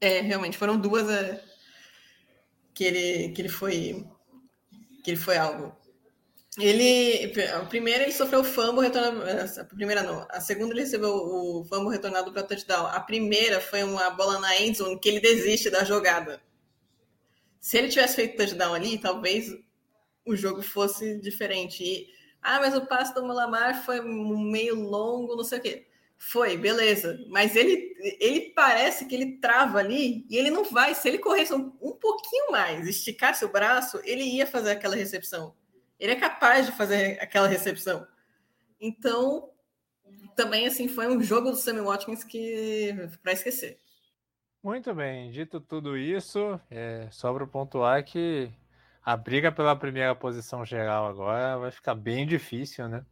É, 0.00 0.22
realmente 0.22 0.56
foram 0.56 0.80
duas 0.80 1.06
é, 1.10 1.44
que 2.72 2.84
ele 2.84 3.28
que 3.34 3.42
ele 3.42 3.50
foi 3.50 4.06
que 5.04 5.10
ele 5.10 5.20
foi 5.20 5.36
algo. 5.36 5.76
Ele 6.58 7.32
a 7.52 7.60
primeira 7.66 8.02
ele 8.02 8.12
sofreu 8.12 8.42
fumble 8.42 8.82
retornado, 8.82 9.22
a 9.60 9.64
primeira 9.64 10.02
não, 10.02 10.26
a 10.28 10.40
segunda 10.40 10.72
ele 10.74 10.80
recebeu 10.80 11.10
o 11.10 11.64
fumble 11.64 11.90
retornado 11.90 12.32
para 12.32 12.42
touchdown. 12.42 12.86
A 12.86 13.00
primeira 13.00 13.60
foi 13.60 13.82
uma 13.84 14.10
bola 14.10 14.40
na 14.40 14.60
endzone 14.60 14.98
que 14.98 15.08
ele 15.08 15.20
desiste 15.20 15.70
da 15.70 15.84
jogada 15.84 16.40
se 17.60 17.76
ele 17.76 17.88
tivesse 17.88 18.16
feito 18.16 18.36
touchdown 18.36 18.74
ali, 18.74 18.98
talvez 18.98 19.54
o 20.26 20.36
jogo 20.36 20.62
fosse 20.62 21.18
diferente. 21.20 21.84
E, 21.84 22.08
ah, 22.42 22.60
mas 22.60 22.74
o 22.74 22.86
passe 22.86 23.14
do 23.14 23.24
Malamar 23.26 23.84
foi 23.84 24.00
meio 24.00 24.74
longo, 24.74 25.36
não 25.36 25.44
sei 25.44 25.58
o 25.58 25.62
quê. 25.62 25.86
Foi, 26.16 26.56
beleza. 26.56 27.18
Mas 27.28 27.54
ele, 27.54 27.94
ele 28.18 28.52
parece 28.54 29.04
que 29.06 29.14
ele 29.14 29.38
trava 29.38 29.78
ali 29.78 30.26
e 30.28 30.36
ele 30.36 30.50
não 30.50 30.64
vai. 30.64 30.94
Se 30.94 31.08
ele 31.08 31.18
corresse 31.18 31.54
um, 31.54 31.72
um 31.80 31.92
pouquinho 31.92 32.50
mais, 32.50 32.86
esticasse 32.88 33.44
o 33.44 33.52
braço, 33.52 34.00
ele 34.04 34.22
ia 34.22 34.46
fazer 34.46 34.70
aquela 34.70 34.96
recepção. 34.96 35.54
Ele 35.98 36.12
é 36.12 36.16
capaz 36.16 36.66
de 36.66 36.72
fazer 36.72 37.18
aquela 37.20 37.48
recepção. 37.48 38.06
Então, 38.80 39.50
também 40.36 40.66
assim 40.66 40.88
foi 40.88 41.08
um 41.08 41.22
jogo 41.22 41.50
do 41.50 41.56
Sammy 41.56 41.80
Watkins 41.80 42.24
que 42.24 42.94
para 43.22 43.32
esquecer. 43.32 43.78
Muito 44.62 44.92
bem, 44.94 45.30
dito 45.30 45.60
tudo 45.60 45.96
isso, 45.96 46.60
é, 46.70 47.08
sobra 47.10 47.46
pontuar 47.46 48.04
que 48.04 48.50
a 49.04 49.16
briga 49.16 49.50
pela 49.50 49.74
primeira 49.76 50.14
posição 50.14 50.64
geral 50.64 51.06
agora 51.06 51.56
vai 51.58 51.70
ficar 51.70 51.94
bem 51.94 52.26
difícil, 52.26 52.88
né? 52.88 53.04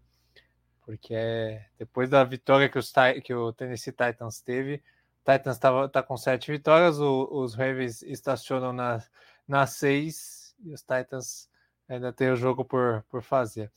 Porque 0.84 1.14
é, 1.14 1.64
depois 1.78 2.10
da 2.10 2.22
vitória 2.22 2.68
que, 2.68 2.78
os, 2.78 2.92
que 3.24 3.32
o 3.32 3.52
Tennessee 3.52 3.92
Titans 3.92 4.40
teve, 4.40 4.82
o 5.24 5.32
Titans 5.32 5.58
tava, 5.58 5.88
tá 5.88 6.02
com 6.02 6.16
sete 6.16 6.50
vitórias, 6.50 7.00
o, 7.00 7.28
os 7.30 7.54
Ravens 7.54 8.02
estacionam 8.02 8.72
na, 8.72 9.02
na 9.46 9.66
seis 9.66 10.54
e 10.64 10.72
os 10.72 10.82
Titans 10.82 11.48
ainda 11.88 12.12
tem 12.12 12.30
o 12.30 12.36
jogo 12.36 12.64
por, 12.64 13.04
por 13.08 13.22
fazer. 13.22 13.70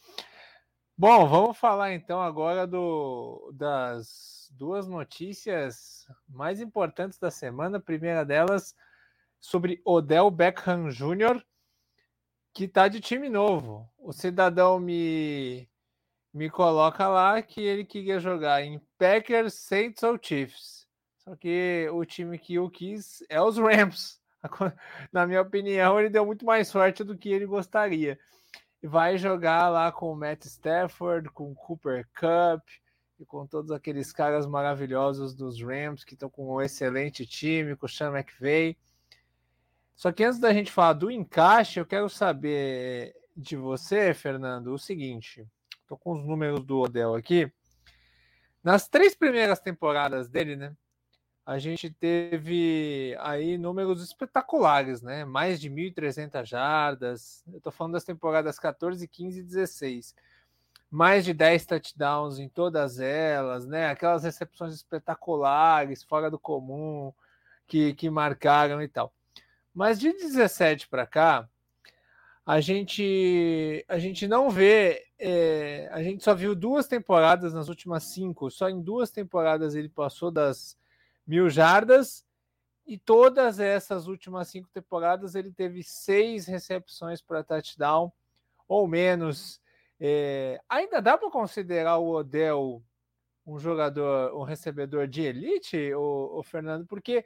Bom, 0.97 1.27
vamos 1.27 1.57
falar 1.57 1.93
então 1.93 2.21
agora 2.21 2.67
do, 2.67 3.51
das 3.53 4.51
duas 4.51 4.87
notícias 4.87 6.05
mais 6.27 6.59
importantes 6.59 7.17
da 7.17 7.31
semana. 7.31 7.77
A 7.77 7.81
primeira 7.81 8.25
delas 8.25 8.75
sobre 9.39 9.81
Odell 9.85 10.29
Beckham 10.29 10.89
Jr., 10.89 11.41
que 12.53 12.65
está 12.65 12.87
de 12.87 12.99
time 12.99 13.29
novo. 13.29 13.89
O 13.97 14.11
cidadão 14.11 14.79
me, 14.79 15.69
me 16.33 16.49
coloca 16.49 17.07
lá 17.07 17.41
que 17.41 17.61
ele 17.61 17.85
queria 17.85 18.19
jogar 18.19 18.61
em 18.63 18.81
Packers, 18.97 19.53
Saints 19.53 20.03
ou 20.03 20.19
Chiefs. 20.21 20.87
Só 21.19 21.35
que 21.35 21.87
o 21.93 22.03
time 22.03 22.37
que 22.37 22.55
eu 22.55 22.69
quis 22.69 23.23
é 23.29 23.41
os 23.41 23.57
Rams. 23.57 24.19
Na 25.11 25.25
minha 25.27 25.41
opinião, 25.41 25.99
ele 25.99 26.09
deu 26.09 26.25
muito 26.25 26.45
mais 26.45 26.67
sorte 26.67 27.03
do 27.03 27.17
que 27.17 27.29
ele 27.29 27.45
gostaria. 27.45 28.19
Vai 28.81 29.17
jogar 29.17 29.69
lá 29.69 29.91
com 29.91 30.11
o 30.11 30.15
Matt 30.15 30.45
Stafford, 30.45 31.29
com 31.29 31.51
o 31.51 31.55
Cooper 31.55 32.07
Cup, 32.13 32.63
e 33.19 33.25
com 33.25 33.45
todos 33.45 33.71
aqueles 33.71 34.13
caras 34.13 34.47
maravilhosos 34.47 35.35
dos 35.35 35.61
Rams 35.61 36.05
que 36.05 36.13
estão 36.13 36.29
com 36.29 36.55
um 36.55 36.61
excelente 36.61 37.25
time, 37.25 37.75
com 37.75 37.85
o 37.85 37.89
Sean 37.89 38.17
McVay. 38.17 38.77
Só 39.93 40.11
que 40.13 40.23
antes 40.23 40.39
da 40.39 40.53
gente 40.53 40.71
falar 40.71 40.93
do 40.93 41.11
encaixe, 41.11 41.79
eu 41.79 41.85
quero 41.85 42.09
saber 42.09 43.13
de 43.35 43.57
você, 43.57 44.13
Fernando, 44.13 44.67
o 44.67 44.79
seguinte: 44.79 45.45
estou 45.81 45.97
com 45.97 46.13
os 46.13 46.25
números 46.25 46.63
do 46.63 46.79
Odell 46.79 47.15
aqui. 47.15 47.51
Nas 48.63 48.87
três 48.87 49.13
primeiras 49.15 49.59
temporadas 49.59 50.29
dele, 50.29 50.55
né? 50.55 50.73
A 51.49 51.57
gente 51.57 51.89
teve 51.89 53.17
aí 53.19 53.57
números 53.57 54.03
espetaculares, 54.03 55.01
né? 55.01 55.25
Mais 55.25 55.59
de 55.59 55.67
1.300 55.67 56.45
jardas. 56.45 57.43
Eu 57.51 57.57
estou 57.57 57.71
falando 57.71 57.93
das 57.93 58.03
temporadas 58.03 58.59
14, 58.59 59.07
15 59.07 59.39
e 59.39 59.43
16 59.43 60.13
mais 60.91 61.25
de 61.25 61.33
10 61.33 61.65
touchdowns 61.65 62.37
em 62.37 62.47
todas 62.47 62.99
elas, 62.99 63.65
né? 63.65 63.89
Aquelas 63.89 64.23
recepções 64.23 64.75
espetaculares, 64.75 66.03
fora 66.03 66.29
do 66.29 66.37
comum, 66.37 67.11
que, 67.67 67.95
que 67.95 68.11
marcaram 68.11 68.79
e 68.81 68.87
tal. 68.87 69.11
Mas 69.73 69.99
de 69.99 70.11
17 70.13 70.87
para 70.87 71.07
cá, 71.07 71.49
a 72.45 72.61
gente 72.61 73.83
a 73.87 73.97
gente 73.97 74.27
não 74.27 74.51
vê, 74.51 75.03
é, 75.17 75.89
a 75.91 76.03
gente 76.03 76.23
só 76.23 76.35
viu 76.35 76.53
duas 76.53 76.87
temporadas 76.87 77.55
nas 77.55 77.69
últimas 77.69 78.03
cinco, 78.03 78.51
só 78.51 78.69
em 78.69 78.81
duas 78.81 79.09
temporadas 79.09 79.73
ele 79.73 79.89
passou 79.89 80.29
das 80.29 80.78
mil 81.29 81.47
jardas 81.47 82.25
e 82.87 82.97
todas 82.97 83.59
essas 83.59 84.07
últimas 84.07 84.47
cinco 84.47 84.67
temporadas 84.73 85.35
ele 85.35 85.51
teve 85.51 85.83
seis 85.83 86.47
recepções 86.47 87.21
para 87.21 87.43
touchdown 87.43 88.11
ou 88.67 88.87
menos 88.87 89.61
é, 89.99 90.59
ainda 90.67 90.99
dá 90.99 91.15
para 91.15 91.29
considerar 91.29 91.97
o 91.97 92.09
Odell 92.09 92.83
um 93.45 93.59
jogador, 93.59 94.35
um 94.35 94.43
recebedor 94.43 95.07
de 95.07 95.21
elite, 95.21 95.93
o, 95.93 96.39
o 96.39 96.43
Fernando? 96.43 96.87
Porque 96.87 97.23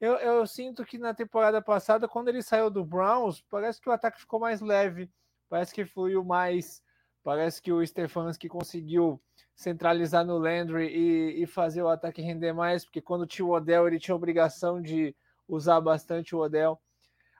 eu, 0.00 0.14
eu, 0.14 0.46
sinto 0.46 0.84
que 0.84 0.96
na 0.96 1.12
temporada 1.12 1.60
passada, 1.60 2.08
quando 2.08 2.28
ele 2.28 2.42
saiu 2.42 2.70
do 2.70 2.84
Browns, 2.84 3.42
parece 3.50 3.80
que 3.80 3.88
o 3.88 3.92
ataque 3.92 4.20
ficou 4.20 4.40
mais 4.40 4.60
leve, 4.60 5.10
parece 5.48 5.74
que 5.74 5.84
fluiu 5.84 6.24
mais 6.24 6.82
Parece 7.22 7.62
que 7.62 7.72
o 7.72 7.86
Stefanski 7.86 8.48
conseguiu 8.48 9.20
centralizar 9.54 10.24
no 10.24 10.38
Landry 10.38 10.86
e, 10.86 11.42
e, 11.42 11.46
fazer 11.46 11.82
o 11.82 11.88
ataque 11.88 12.20
render 12.20 12.52
mais, 12.52 12.84
porque 12.84 13.00
quando 13.00 13.26
tinha 13.26 13.46
o 13.46 13.50
Odell, 13.52 13.86
ele 13.86 13.98
tinha 13.98 14.14
a 14.14 14.16
obrigação 14.16 14.80
de 14.80 15.14
usar 15.46 15.80
bastante 15.80 16.34
o 16.34 16.40
Odell. 16.40 16.80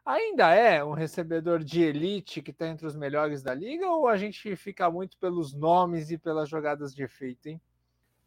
Ainda 0.05 0.53
é 0.55 0.85
um 0.85 0.93
recebedor 0.93 1.63
de 1.63 1.83
elite 1.83 2.43
que 2.43 2.51
está 2.51 2.67
entre 2.69 2.87
os 2.87 2.97
melhores 2.97 3.43
da 3.43 3.55
liga, 3.55 3.89
ou 3.89 4.09
a 4.09 4.17
gente 4.17 4.55
fica 4.57 4.91
muito 4.91 5.17
pelos 5.19 5.55
nomes 5.55 6.11
e 6.11 6.19
pelas 6.19 6.49
jogadas 6.49 6.95
de 6.95 7.03
efeito, 7.03 7.49
hein? 7.49 7.61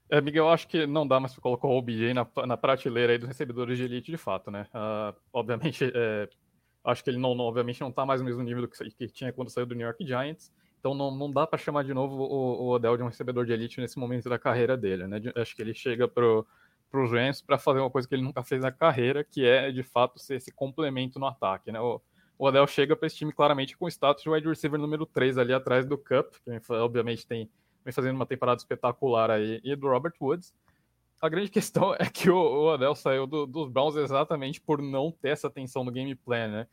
É, 0.09 0.21
Miguel, 0.21 0.47
acho 0.49 0.67
que 0.67 0.85
não 0.85 1.07
dá 1.07 1.19
mais 1.19 1.33
para 1.33 1.41
colocar 1.41 1.67
o 1.67 1.77
OBJ 1.77 2.13
na, 2.13 2.27
na 2.45 2.55
prateleira 2.55 3.13
aí 3.13 3.17
dos 3.17 3.27
recebedores 3.27 3.77
de 3.77 3.85
elite 3.85 4.11
de 4.11 4.17
fato, 4.17 4.51
né? 4.51 4.67
Uh, 4.73 5.19
obviamente, 5.33 5.91
é, 5.93 6.29
acho 6.83 7.03
que 7.03 7.09
ele 7.09 7.17
não, 7.17 7.33
não, 7.33 7.45
obviamente 7.45 7.81
não 7.81 7.89
está 7.89 8.05
mais 8.05 8.21
no 8.21 8.25
mesmo 8.25 8.43
nível 8.43 8.67
que, 8.67 8.91
que, 8.91 9.07
tinha 9.07 9.33
quando 9.33 9.49
saiu 9.49 9.65
do 9.65 9.73
New 9.73 9.85
York 9.85 10.05
Giants, 10.05 10.53
então 10.85 10.93
não, 10.93 11.09
não 11.09 11.31
dá 11.31 11.47
para 11.47 11.57
chamar 11.57 11.83
de 11.83 11.95
novo 11.95 12.15
o, 12.15 12.61
o 12.61 12.69
Odell 12.69 12.95
de 12.95 13.01
um 13.01 13.07
recebedor 13.07 13.43
de 13.43 13.51
elite 13.51 13.81
nesse 13.81 13.97
momento 13.97 14.29
da 14.29 14.37
carreira 14.37 14.77
dele, 14.77 15.07
né? 15.07 15.19
Acho 15.35 15.55
que 15.55 15.61
ele 15.63 15.73
chega 15.73 16.07
pro 16.07 16.45
para 16.91 17.03
os 17.03 17.11
Rams 17.11 17.41
para 17.41 17.57
fazer 17.57 17.79
uma 17.79 17.89
coisa 17.89 18.07
que 18.07 18.13
ele 18.13 18.21
nunca 18.21 18.43
fez 18.43 18.61
na 18.61 18.71
carreira, 18.71 19.23
que 19.23 19.43
é 19.43 19.71
de 19.71 19.81
fato 19.81 20.19
ser 20.19 20.35
esse 20.35 20.51
complemento 20.51 21.17
no 21.19 21.25
ataque, 21.25 21.71
né? 21.71 21.81
O, 21.81 21.99
o 22.37 22.45
Odell 22.45 22.67
chega 22.67 22.95
para 22.95 23.07
esse 23.07 23.15
time 23.15 23.33
claramente 23.33 23.75
com 23.75 23.85
o 23.85 23.87
status 23.87 24.21
de 24.21 24.29
wide 24.29 24.47
receiver 24.47 24.79
número 24.79 25.07
3 25.07 25.39
ali 25.39 25.51
atrás 25.51 25.87
do 25.87 25.97
Cup, 25.97 26.35
que 26.43 26.71
obviamente 26.73 27.25
tem 27.25 27.49
vem 27.83 27.91
fazendo 27.91 28.15
uma 28.15 28.25
temporada 28.25 28.59
espetacular 28.59 29.31
aí, 29.31 29.59
e 29.63 29.75
do 29.75 29.87
Robert 29.87 30.13
Woods. 30.21 30.53
A 31.19 31.27
grande 31.27 31.49
questão 31.51 31.95
é 31.95 32.05
que 32.05 32.29
o, 32.29 32.37
o 32.37 32.73
Odell 32.73 32.93
saiu 32.93 33.25
do, 33.25 33.47
dos 33.47 33.71
Browns 33.71 33.95
exatamente 33.95 34.61
por 34.61 34.83
não 34.83 35.11
ter 35.11 35.29
essa 35.29 35.47
atenção 35.47 35.83
no 35.83 35.91
game 35.91 36.13
plan, 36.13 36.47
né? 36.47 36.67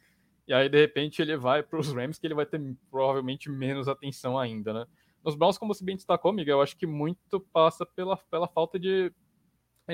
E 0.46 0.52
aí, 0.52 0.68
de 0.68 0.78
repente, 0.78 1.22
ele 1.22 1.36
vai 1.36 1.62
para 1.62 1.78
os 1.78 1.92
Rams, 1.92 2.18
que 2.18 2.26
ele 2.26 2.34
vai 2.34 2.46
ter 2.46 2.60
provavelmente 2.90 3.50
menos 3.50 3.88
atenção 3.88 4.38
ainda, 4.38 4.72
né? 4.72 4.86
Nos 5.24 5.36
Browns, 5.36 5.56
como 5.56 5.72
você 5.72 5.84
bem 5.84 5.94
destacou, 5.94 6.32
Miguel, 6.32 6.58
eu 6.58 6.62
acho 6.62 6.76
que 6.76 6.86
muito 6.86 7.38
passa 7.52 7.86
pela, 7.86 8.16
pela 8.16 8.48
falta 8.48 8.78
de, 8.78 9.12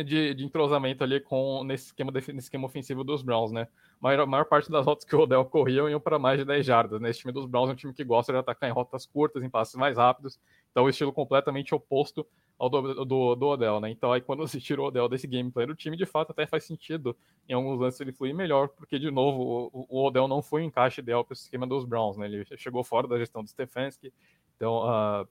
de, 0.05 0.35
de 0.35 0.45
entrosamento 0.45 1.05
ali 1.05 1.21
com, 1.21 1.63
nesse, 1.65 1.87
esquema, 1.87 2.11
nesse 2.11 2.39
esquema 2.39 2.65
ofensivo 2.65 3.05
dos 3.05 3.23
Browns, 3.23 3.53
né? 3.53 3.69
A 4.01 4.05
maior, 4.05 4.23
a 4.23 4.27
maior 4.27 4.45
parte 4.47 4.71
das 4.71 4.87
rotas 4.87 5.05
que 5.05 5.15
o 5.15 5.21
Odell 5.21 5.45
corria 5.45 5.83
iam 5.91 6.01
para 6.01 6.19
mais 6.19 6.39
de 6.39 6.47
10 6.47 6.65
jardas, 6.65 7.01
né? 7.01 7.11
Esse 7.11 7.21
time 7.21 7.33
dos 7.33 7.45
Browns 7.45 7.69
é 7.69 7.73
um 7.75 7.77
time 7.77 7.93
que 7.93 8.05
gosta 8.05 8.33
de 8.33 8.39
atacar 8.39 8.71
em 8.71 8.73
rotas 8.73 9.05
curtas, 9.05 9.43
em 9.43 9.51
passes 9.51 9.75
mais 9.75 9.99
rápidos, 9.99 10.41
então 10.71 10.85
o 10.85 10.89
estilo 10.89 11.13
completamente 11.13 11.75
oposto 11.75 12.27
ao 12.59 12.69
do, 12.69 13.05
do, 13.05 13.35
do 13.35 13.47
Odell, 13.47 13.81
né? 13.81 13.91
Então 13.91 14.13
aí 14.13 14.21
quando 14.21 14.47
se 14.49 14.61
tirou 14.61 14.87
o 14.87 14.89
Odell 14.89 15.09
desse 15.09 15.27
gameplay 15.27 15.67
do 15.67 15.75
time, 15.75 15.97
de 15.97 16.07
fato 16.07 16.33
até 16.33 16.47
faz 16.47 16.65
sentido 16.65 17.17
em 17.49 17.53
alguns 17.53 17.79
lances 17.79 18.01
ele 18.01 18.13
fluir 18.13 18.35
melhor, 18.35 18.69
porque 18.69 18.99
de 18.99 19.11
novo 19.11 19.71
o, 19.73 19.87
o 19.89 20.07
Odell 20.07 20.27
não 20.27 20.43
foi 20.43 20.63
um 20.63 20.67
encaixe 20.67 21.01
ideal 21.01 21.25
para 21.25 21.33
o 21.33 21.37
esquema 21.37 21.67
dos 21.67 21.85
Browns, 21.85 22.17
né? 22.17 22.27
Ele 22.27 22.45
chegou 22.57 22.83
fora 22.83 23.07
da 23.07 23.19
gestão 23.19 23.43
do 23.43 23.49
Stefanski, 23.49 24.13
então 24.57 24.83
uh, 24.85 25.29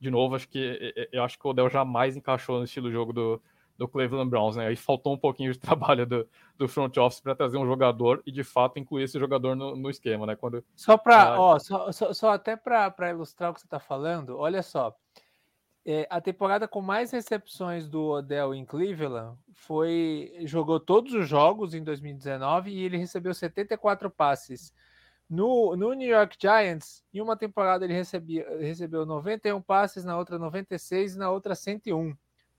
de 0.00 0.10
novo 0.10 0.34
acho 0.34 0.48
que 0.48 0.94
eu 1.12 1.22
acho 1.22 1.38
que 1.38 1.46
o 1.46 1.50
Odell 1.50 1.68
jamais 1.68 2.16
encaixou 2.16 2.58
no 2.58 2.64
estilo 2.64 2.88
de 2.88 2.94
jogo 2.94 3.12
do 3.12 3.42
do 3.78 3.86
Cleveland 3.86 4.28
Browns, 4.28 4.56
né? 4.56 4.66
Aí 4.66 4.74
faltou 4.74 5.14
um 5.14 5.16
pouquinho 5.16 5.52
de 5.52 5.58
trabalho 5.60 6.04
do, 6.04 6.28
do 6.58 6.66
front 6.66 6.94
office 6.96 7.20
para 7.20 7.36
trazer 7.36 7.56
um 7.56 7.64
jogador 7.64 8.20
e 8.26 8.32
de 8.32 8.42
fato 8.42 8.78
incluir 8.78 9.04
esse 9.04 9.18
jogador 9.18 9.54
no, 9.54 9.76
no 9.76 9.88
esquema, 9.88 10.26
né? 10.26 10.34
Quando 10.34 10.64
só 10.74 10.98
para, 10.98 11.34
ah, 11.34 11.40
ó, 11.40 11.58
só, 11.60 11.92
só, 11.92 12.12
só 12.12 12.30
até 12.32 12.56
para 12.56 13.10
ilustrar 13.10 13.52
o 13.52 13.54
que 13.54 13.60
você 13.60 13.66
está 13.66 13.78
falando, 13.78 14.36
olha 14.36 14.62
só. 14.62 14.94
É, 15.90 16.06
a 16.10 16.20
temporada 16.20 16.68
com 16.68 16.82
mais 16.82 17.10
recepções 17.12 17.88
do 17.88 18.08
Odell 18.08 18.54
em 18.54 18.62
Cleveland 18.62 19.38
foi 19.54 20.34
jogou 20.44 20.78
todos 20.78 21.14
os 21.14 21.26
jogos 21.26 21.72
em 21.72 21.82
2019 21.82 22.70
e 22.70 22.82
ele 22.82 22.98
recebeu 22.98 23.32
74 23.32 24.10
passes. 24.10 24.74
No, 25.30 25.74
no 25.76 25.94
New 25.94 26.06
York 26.06 26.36
Giants, 26.38 27.02
em 27.10 27.22
uma 27.22 27.38
temporada 27.38 27.86
ele 27.86 27.94
recebia, 27.94 28.46
recebeu 28.58 29.06
91 29.06 29.62
passes, 29.62 30.04
na 30.04 30.18
outra 30.18 30.38
96 30.38 31.14
e 31.14 31.18
na 31.18 31.30
outra 31.30 31.54
101. 31.54 32.14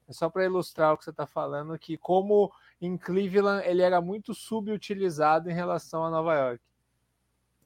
É 0.07 0.11
só 0.11 0.27
para 0.27 0.45
ilustrar 0.45 0.93
o 0.93 0.97
que 0.97 1.03
você 1.03 1.11
está 1.11 1.27
falando, 1.27 1.77
que 1.77 1.99
como 1.99 2.51
em 2.81 2.97
Cleveland 2.97 3.63
ele 3.67 3.83
era 3.83 4.01
muito 4.01 4.33
subutilizado 4.33 5.51
em 5.51 5.53
relação 5.53 6.03
a 6.03 6.09
Nova 6.09 6.33
York. 6.33 6.63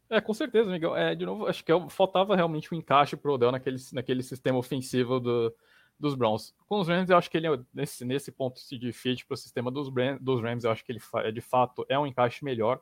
É, 0.10 0.22
com 0.22 0.34
certeza, 0.34 0.70
Miguel. 0.70 0.96
É, 0.96 1.16
de 1.16 1.26
novo, 1.26 1.48
acho 1.48 1.63
que 1.63 1.72
é 1.72 1.89
faltava 1.89 2.36
realmente 2.36 2.74
um 2.74 2.78
encaixe 2.78 3.16
pro 3.16 3.34
Odell 3.34 3.52
naquele, 3.52 3.78
naquele 3.94 4.22
sistema 4.24 4.58
ofensivo 4.58 5.20
do, 5.20 5.54
dos 6.00 6.16
Browns. 6.16 6.54
Com 6.68 6.80
os 6.80 6.88
Rams, 6.88 7.10
eu 7.10 7.18
acho 7.18 7.30
que 7.30 7.38
ele, 7.38 7.48
é, 7.48 7.60
nesse, 7.74 8.06
nesse 8.06 8.32
ponto 8.32 8.62
de 8.78 8.92
fit 8.92 9.26
para 9.26 9.36
o 9.36 9.38
sistema 9.38 9.72
dos, 9.72 9.89
dos 10.20 10.42
Rams, 10.42 10.63
eu 10.63 10.72
acho 10.72 10.84
que 10.84 10.92
ele 10.92 11.00
é, 11.24 11.32
de 11.32 11.42
fato 11.42 11.86
é 11.89 11.98
um 11.98 12.06
encaixe 12.06 12.44
melhor. 12.44 12.82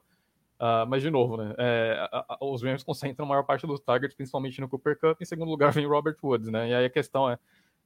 Uh, 0.60 0.86
mas, 0.88 1.02
de 1.02 1.10
novo, 1.10 1.38
né, 1.38 1.56
é, 1.58 2.08
a, 2.12 2.26
a, 2.30 2.46
os 2.46 2.62
Rams 2.62 2.84
concentram 2.84 3.26
a 3.26 3.30
maior 3.30 3.44
parte 3.44 3.66
dos 3.66 3.80
targets, 3.80 4.16
principalmente 4.16 4.62
no 4.62 4.70
Cooper 4.70 5.00
Cup. 5.00 5.20
Em 5.20 5.26
segundo 5.26 5.50
lugar, 5.50 5.72
vem 5.74 5.88
Robert 5.88 6.18
Woods, 6.24 6.50
né? 6.50 6.70
E 6.70 6.74
aí 6.74 6.86
a 6.86 6.90
questão 6.90 7.28
é, 7.30 7.34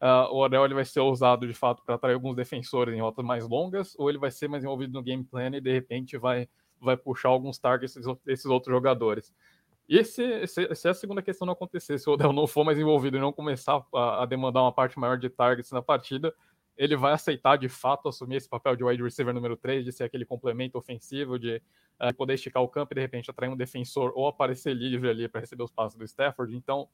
uh, 0.02 0.34
o 0.34 0.44
Odell 0.44 0.66
ele 0.66 0.74
vai 0.74 0.84
ser 0.84 1.00
usado 1.00 1.48
de 1.48 1.54
fato 1.54 1.82
para 1.86 1.96
atrair 1.96 2.16
alguns 2.16 2.36
defensores 2.36 2.94
em 2.94 3.00
rotas 3.00 3.24
mais 3.24 3.48
longas, 3.48 3.96
ou 3.98 4.10
ele 4.10 4.18
vai 4.18 4.30
ser 4.30 4.50
mais 4.50 4.64
envolvido 4.64 4.92
no 4.92 5.02
game 5.02 5.24
plan 5.24 5.56
e 5.56 5.62
de 5.62 5.72
repente 5.72 6.18
vai, 6.18 6.50
vai 6.80 6.98
puxar 6.98 7.30
alguns 7.30 7.58
targets 7.58 7.96
desses 8.26 8.46
outros 8.46 8.74
jogadores. 8.74 9.34
E 9.88 10.04
se, 10.04 10.48
se, 10.48 10.74
se, 10.74 10.90
a 10.90 10.94
segunda 10.94 11.22
questão 11.22 11.46
não 11.46 11.54
acontecer, 11.54 12.00
se 12.00 12.10
o 12.10 12.14
Odell 12.14 12.34
não 12.34 12.48
for 12.48 12.64
mais 12.64 12.80
envolvido 12.80 13.18
e 13.18 13.20
não 13.20 13.32
começar 13.32 13.86
a, 13.94 14.24
a, 14.24 14.26
demandar 14.26 14.64
uma 14.64 14.72
parte 14.72 14.98
maior 15.00 15.18
de 15.18 15.30
targets 15.30 15.72
na 15.72 15.82
partida, 15.82 16.34
ele 16.76 16.96
vai 16.96 17.14
aceitar 17.14 17.56
de 17.58 17.70
fato 17.70 18.10
assumir 18.10 18.38
esse 18.38 18.50
papel 18.50 18.76
de 18.76 18.84
wide 18.84 19.02
receiver 19.02 19.34
número 19.34 19.56
3, 19.56 19.86
de 19.86 19.92
ser 19.92 20.04
aquele 20.04 20.26
complemento 20.26 20.78
ofensivo, 20.78 21.38
de 21.38 21.62
uh, 22.02 22.14
poder 22.16 22.34
esticar 22.34 22.64
o 22.64 22.68
campo 22.68 22.94
e 22.94 22.96
de 22.96 23.02
repente 23.02 23.30
atrair 23.30 23.50
um 23.50 23.56
defensor 23.56 24.12
ou 24.16 24.28
aparecer 24.28 24.74
livre 24.76 25.10
ali 25.10 25.28
para 25.28 25.42
receber 25.42 25.64
os 25.64 25.72
passos 25.72 25.98
do 25.98 26.04
Stafford. 26.04 26.56
Então, 26.56 26.90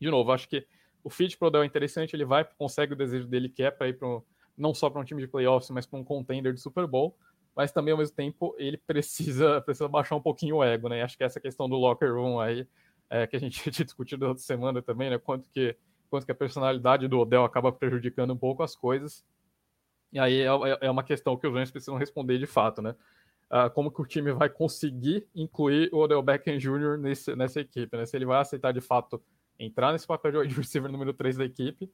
de 0.00 0.08
novo, 0.08 0.30
acho 0.30 0.48
que 0.48 0.66
o 1.02 1.10
fit 1.10 1.36
pro 1.36 1.48
Odell 1.48 1.62
é 1.62 1.66
interessante, 1.66 2.14
ele 2.14 2.24
vai, 2.24 2.44
consegue 2.56 2.92
o 2.92 2.96
desejo 2.96 3.26
dele 3.26 3.48
que 3.48 3.62
é 3.62 3.70
para 3.70 3.88
ir 3.88 3.98
para 3.98 4.22
não 4.56 4.74
só 4.74 4.88
para 4.90 5.00
um 5.00 5.04
time 5.04 5.20
de 5.20 5.28
playoffs, 5.28 5.70
mas 5.70 5.86
para 5.86 5.98
um 5.98 6.04
contender 6.04 6.52
de 6.52 6.60
Super 6.60 6.86
Bowl, 6.86 7.16
mas 7.54 7.72
também 7.72 7.92
ao 7.92 7.98
mesmo 7.98 8.14
tempo 8.14 8.54
ele 8.58 8.76
precisa, 8.76 9.60
precisa 9.62 9.88
baixar 9.88 10.16
um 10.16 10.20
pouquinho 10.22 10.56
o 10.56 10.64
ego, 10.64 10.88
né? 10.88 11.02
Acho 11.02 11.16
que 11.16 11.24
essa 11.24 11.40
questão 11.40 11.68
do 11.68 11.76
locker 11.76 12.12
room 12.14 12.40
aí, 12.40 12.66
é, 13.08 13.26
que 13.26 13.36
a 13.36 13.40
gente 13.40 13.60
tinha 13.70 13.84
discutido 13.84 14.26
outra 14.26 14.42
semana 14.42 14.80
também, 14.82 15.10
né? 15.10 15.18
Quanto 15.18 15.48
que, 15.50 15.76
quanto 16.08 16.24
que 16.24 16.32
a 16.32 16.34
personalidade 16.34 17.08
do 17.08 17.18
Odell 17.18 17.44
acaba 17.44 17.72
prejudicando 17.72 18.32
um 18.32 18.38
pouco 18.38 18.62
as 18.62 18.74
coisas. 18.74 19.24
E 20.12 20.18
aí 20.18 20.40
é, 20.40 20.46
é, 20.46 20.78
é 20.82 20.90
uma 20.90 21.04
questão 21.04 21.36
que 21.36 21.46
os 21.46 21.54
Rams 21.54 21.70
precisam 21.70 21.96
responder 21.96 22.38
de 22.38 22.46
fato, 22.46 22.82
né? 22.82 22.94
Uh, 23.50 23.68
como 23.70 23.90
que 23.90 24.00
o 24.00 24.06
time 24.06 24.32
vai 24.32 24.48
conseguir 24.48 25.26
incluir 25.34 25.90
o 25.92 25.98
Odell 25.98 26.22
Beckham 26.22 26.56
Jr. 26.56 26.96
Nesse, 26.98 27.34
nessa 27.34 27.60
equipe, 27.60 27.96
né? 27.96 28.06
Se 28.06 28.16
ele 28.16 28.24
vai 28.24 28.40
aceitar 28.40 28.72
de 28.72 28.80
fato 28.80 29.20
entrar 29.58 29.92
nesse 29.92 30.06
papel 30.06 30.46
de 30.46 30.54
receiver 30.54 30.90
número 30.90 31.12
3 31.12 31.36
da 31.36 31.44
equipe, 31.44 31.90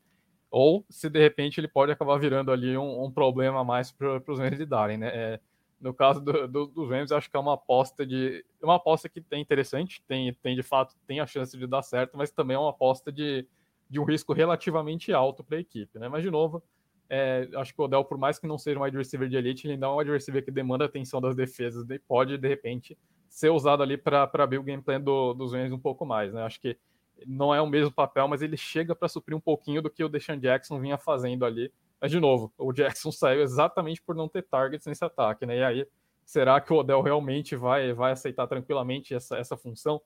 ou 0.58 0.86
se 0.88 1.10
de 1.10 1.20
repente 1.20 1.60
ele 1.60 1.68
pode 1.68 1.92
acabar 1.92 2.16
virando 2.16 2.50
ali 2.50 2.78
um, 2.78 3.04
um 3.04 3.10
problema 3.10 3.60
a 3.60 3.64
mais 3.64 3.92
para 3.92 4.22
os 4.26 4.38
Rams 4.38 4.58
lidarem, 4.58 4.96
né? 4.96 5.10
É, 5.12 5.40
no 5.78 5.92
caso 5.92 6.18
do, 6.18 6.48
do, 6.48 6.66
dos 6.66 6.88
Rams, 6.88 7.12
acho 7.12 7.30
que 7.30 7.36
é 7.36 7.38
uma 7.38 7.52
aposta 7.52 8.06
de 8.06 8.42
uma 8.62 8.76
aposta 8.76 9.06
que 9.06 9.20
tem 9.20 9.42
interessante, 9.42 10.02
tem, 10.08 10.32
tem 10.42 10.56
de 10.56 10.62
fato 10.62 10.96
tem 11.06 11.20
a 11.20 11.26
chance 11.26 11.54
de 11.58 11.66
dar 11.66 11.82
certo, 11.82 12.16
mas 12.16 12.30
também 12.30 12.54
é 12.54 12.58
uma 12.58 12.70
aposta 12.70 13.12
de, 13.12 13.46
de 13.90 14.00
um 14.00 14.04
risco 14.04 14.32
relativamente 14.32 15.12
alto 15.12 15.44
para 15.44 15.58
a 15.58 15.60
equipe, 15.60 15.98
né? 15.98 16.08
Mas 16.08 16.22
de 16.22 16.30
novo, 16.30 16.62
é, 17.10 17.46
acho 17.56 17.74
que 17.74 17.80
o 17.82 17.84
Odell, 17.84 18.02
por 18.02 18.16
mais 18.16 18.38
que 18.38 18.46
não 18.46 18.56
seja 18.56 18.80
um 18.80 18.82
wide 18.82 18.96
receiver 18.96 19.28
de 19.28 19.36
elite, 19.36 19.66
ele 19.66 19.74
ainda 19.74 19.84
é 19.84 19.90
um 19.90 19.96
wide 19.96 20.10
receiver 20.10 20.42
que 20.42 20.50
demanda 20.50 20.86
atenção 20.86 21.20
das 21.20 21.36
defesas 21.36 21.86
e 21.90 21.98
pode 21.98 22.38
de 22.38 22.48
repente 22.48 22.96
ser 23.28 23.50
usado 23.50 23.82
ali 23.82 23.98
para 23.98 24.22
abrir 24.22 24.56
o 24.56 24.62
gameplay 24.62 24.98
do, 24.98 25.34
dos 25.34 25.52
Rams 25.52 25.70
um 25.70 25.78
pouco 25.78 26.06
mais, 26.06 26.32
né? 26.32 26.44
Acho 26.44 26.58
que 26.62 26.78
não 27.26 27.54
é 27.54 27.60
o 27.60 27.66
mesmo 27.66 27.92
papel, 27.92 28.28
mas 28.28 28.42
ele 28.42 28.56
chega 28.56 28.94
para 28.94 29.08
suprir 29.08 29.36
um 29.36 29.40
pouquinho 29.40 29.80
do 29.80 29.90
que 29.90 30.04
o 30.04 30.08
Deshaun 30.08 30.38
Jackson 30.38 30.80
vinha 30.80 30.98
fazendo 30.98 31.44
ali. 31.44 31.72
Mas, 32.00 32.10
de 32.10 32.20
novo, 32.20 32.52
o 32.58 32.72
Jackson 32.72 33.10
saiu 33.12 33.42
exatamente 33.42 34.02
por 34.02 34.14
não 34.14 34.28
ter 34.28 34.42
targets 34.42 34.86
nesse 34.86 35.04
ataque, 35.04 35.46
né? 35.46 35.58
E 35.58 35.64
aí, 35.64 35.88
será 36.24 36.60
que 36.60 36.72
o 36.72 36.76
Odell 36.76 37.00
realmente 37.00 37.56
vai, 37.56 37.92
vai 37.92 38.12
aceitar 38.12 38.46
tranquilamente 38.46 39.14
essa, 39.14 39.36
essa 39.36 39.56
função? 39.56 40.00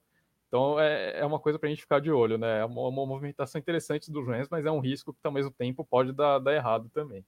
Então, 0.47 0.79
é, 0.79 1.19
é 1.19 1.25
uma 1.25 1.39
coisa 1.39 1.57
para 1.57 1.67
a 1.67 1.69
gente 1.69 1.81
ficar 1.81 1.99
de 1.99 2.11
olho, 2.11 2.37
né? 2.37 2.59
É 2.59 2.65
uma, 2.65 2.81
uma 2.81 3.05
movimentação 3.05 3.59
interessante 3.59 4.11
dos 4.11 4.27
Rams, 4.27 4.49
mas 4.49 4.65
é 4.65 4.71
um 4.71 4.79
risco 4.79 5.13
que, 5.13 5.25
ao 5.25 5.31
mesmo 5.31 5.51
tempo, 5.51 5.85
pode 5.85 6.11
dar, 6.11 6.39
dar 6.39 6.53
errado 6.53 6.89
também. 6.89 7.25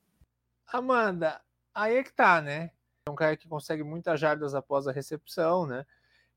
Amanda, 0.67 1.41
aí 1.73 1.95
é 1.95 2.03
que 2.03 2.13
tá, 2.13 2.41
né? 2.41 2.71
É 3.05 3.09
um 3.09 3.15
cara 3.15 3.35
que 3.35 3.47
consegue 3.47 3.83
muitas 3.83 4.19
jardas 4.19 4.55
após 4.55 4.87
a 4.87 4.91
recepção, 4.91 5.65
né? 5.65 5.85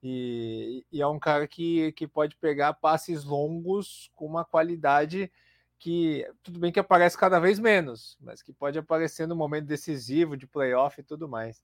E, 0.03 0.85
e, 0.93 1.01
é 1.01 1.07
um 1.07 1.19
cara 1.19 1.49
que, 1.49 1.93
que 1.93 2.07
pode 2.07 2.37
pegar 2.37 2.75
passes 2.75 3.25
longos 3.25 4.11
com 4.15 4.27
uma 4.27 4.45
qualidade 4.45 5.31
que, 5.79 6.27
tudo 6.43 6.59
bem 6.59 6.71
que 6.71 6.81
aparece 6.81 7.17
cada 7.17 7.39
vez 7.39 7.59
menos, 7.59 8.17
mas 8.21 8.43
que 8.43 8.53
pode 8.53 8.79
aparecer 8.79 9.27
no 9.27 9.37
momento 9.37 9.67
decisivo 9.67 10.37
de 10.37 10.47
playoff 10.47 11.01
e 11.01 11.05
tudo 11.05 11.29
mais. 11.29 11.63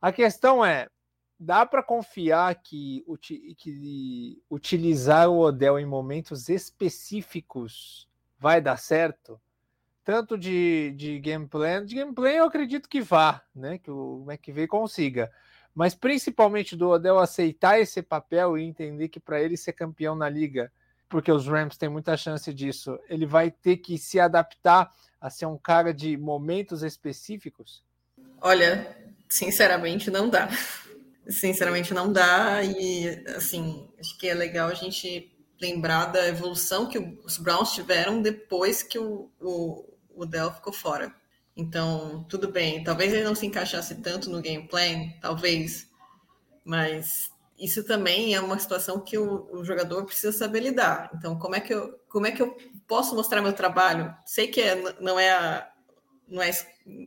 A 0.00 0.12
questão 0.12 0.64
é: 0.64 0.88
dá 1.38 1.64
para 1.66 1.82
confiar 1.82 2.54
que, 2.62 3.04
que 3.56 4.42
utilizar 4.50 5.28
o 5.28 5.38
Odell 5.38 5.78
em 5.78 5.86
momentos 5.86 6.48
específicos 6.48 8.08
vai 8.38 8.60
dar 8.60 8.76
certo? 8.76 9.40
Tanto 10.04 10.36
de, 10.36 10.92
de 10.96 11.18
game 11.18 11.46
plan, 11.46 11.84
de 11.84 11.94
game 11.94 12.14
plan 12.14 12.30
eu 12.30 12.44
acredito 12.44 12.88
que 12.88 13.00
vá, 13.00 13.42
né? 13.54 13.78
Que 13.78 13.90
o 13.90 14.24
McVay 14.28 14.66
consiga 14.66 15.32
mas 15.74 15.94
principalmente 15.94 16.76
do 16.76 16.90
Odell 16.90 17.18
aceitar 17.18 17.80
esse 17.80 18.00
papel 18.00 18.56
e 18.56 18.62
entender 18.62 19.08
que 19.08 19.18
para 19.18 19.40
ele 19.40 19.56
ser 19.56 19.72
campeão 19.72 20.14
na 20.14 20.28
liga, 20.28 20.70
porque 21.08 21.32
os 21.32 21.46
Rams 21.46 21.76
têm 21.76 21.88
muita 21.88 22.16
chance 22.16 22.52
disso, 22.52 22.98
ele 23.08 23.26
vai 23.26 23.50
ter 23.50 23.78
que 23.78 23.98
se 23.98 24.20
adaptar 24.20 24.92
a 25.20 25.30
ser 25.30 25.46
um 25.46 25.58
cara 25.58 25.92
de 25.92 26.16
momentos 26.16 26.82
específicos? 26.82 27.82
Olha, 28.40 28.96
sinceramente 29.28 30.10
não 30.10 30.28
dá. 30.28 30.48
Sinceramente 31.26 31.94
não 31.94 32.12
dá 32.12 32.62
e 32.62 33.24
assim, 33.34 33.88
acho 33.98 34.18
que 34.18 34.28
é 34.28 34.34
legal 34.34 34.68
a 34.68 34.74
gente 34.74 35.34
lembrar 35.60 36.06
da 36.06 36.28
evolução 36.28 36.86
que 36.86 36.98
os 36.98 37.38
Browns 37.38 37.72
tiveram 37.72 38.20
depois 38.20 38.82
que 38.82 38.98
o, 38.98 39.30
o, 39.40 39.84
o 40.14 40.26
Dell 40.26 40.52
ficou 40.52 40.72
fora. 40.72 41.14
Então, 41.56 42.24
tudo 42.28 42.50
bem, 42.50 42.82
talvez 42.82 43.12
ele 43.12 43.24
não 43.24 43.34
se 43.34 43.46
encaixasse 43.46 43.96
tanto 43.96 44.28
no 44.28 44.40
game 44.40 44.66
plan, 44.66 45.10
talvez, 45.20 45.88
mas 46.64 47.32
isso 47.58 47.84
também 47.84 48.34
é 48.34 48.40
uma 48.40 48.58
situação 48.58 49.00
que 49.00 49.16
o, 49.16 49.48
o, 49.52 49.64
jogador 49.64 50.04
precisa 50.04 50.32
saber 50.32 50.60
lidar. 50.60 51.10
Então, 51.14 51.38
como 51.38 51.54
é 51.54 51.60
que 51.60 51.72
eu, 51.72 51.96
como 52.08 52.26
é 52.26 52.32
que 52.32 52.42
eu 52.42 52.56
posso 52.88 53.14
mostrar 53.14 53.40
meu 53.40 53.52
trabalho? 53.52 54.14
Sei 54.26 54.48
que 54.48 54.60
é, 54.60 54.74
não, 55.00 55.18
é 55.18 55.30
a, 55.30 55.70
não, 56.26 56.42
é, 56.42 56.50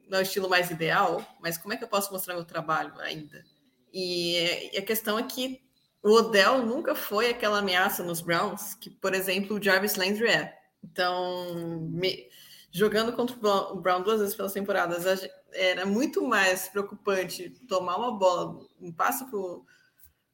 não 0.08 0.18
é 0.18 0.22
o 0.22 0.24
estilo 0.24 0.50
mais 0.50 0.72
ideal, 0.72 1.26
mas 1.42 1.58
como 1.58 1.74
é 1.74 1.78
que 1.78 1.84
eu 1.84 1.90
posso 1.90 2.12
mostrar 2.14 2.34
meu 2.34 2.46
trabalho 2.46 2.98
ainda? 3.00 3.44
E, 3.92 4.72
e 4.74 4.78
a 4.78 4.82
questão 4.82 5.20
é 5.20 5.24
que 5.24 5.62
o 6.02 6.14
Odell 6.14 6.66
nunca 6.66 6.96
foi 6.96 7.30
aquela 7.30 7.60
ameaça 7.60 8.02
nos 8.04 8.22
Browns 8.22 8.76
que, 8.76 8.90
por 8.90 9.14
exemplo, 9.14 9.58
o 9.58 9.62
Jarvis 9.62 9.96
Landry 9.96 10.28
é. 10.30 10.58
Então, 10.82 11.82
me, 11.92 12.30
jogando 12.78 13.12
contra 13.12 13.36
o 13.36 13.82
Brown 13.82 14.04
duas 14.04 14.20
vezes 14.20 14.36
pelas 14.36 14.54
temporadas, 14.54 15.28
era 15.52 15.84
muito 15.84 16.22
mais 16.22 16.68
preocupante 16.68 17.50
tomar 17.68 17.98
uma 17.98 18.12
bola, 18.12 18.64
um 18.80 18.92
passo 18.92 19.26
para 19.26 19.40
o 19.40 19.66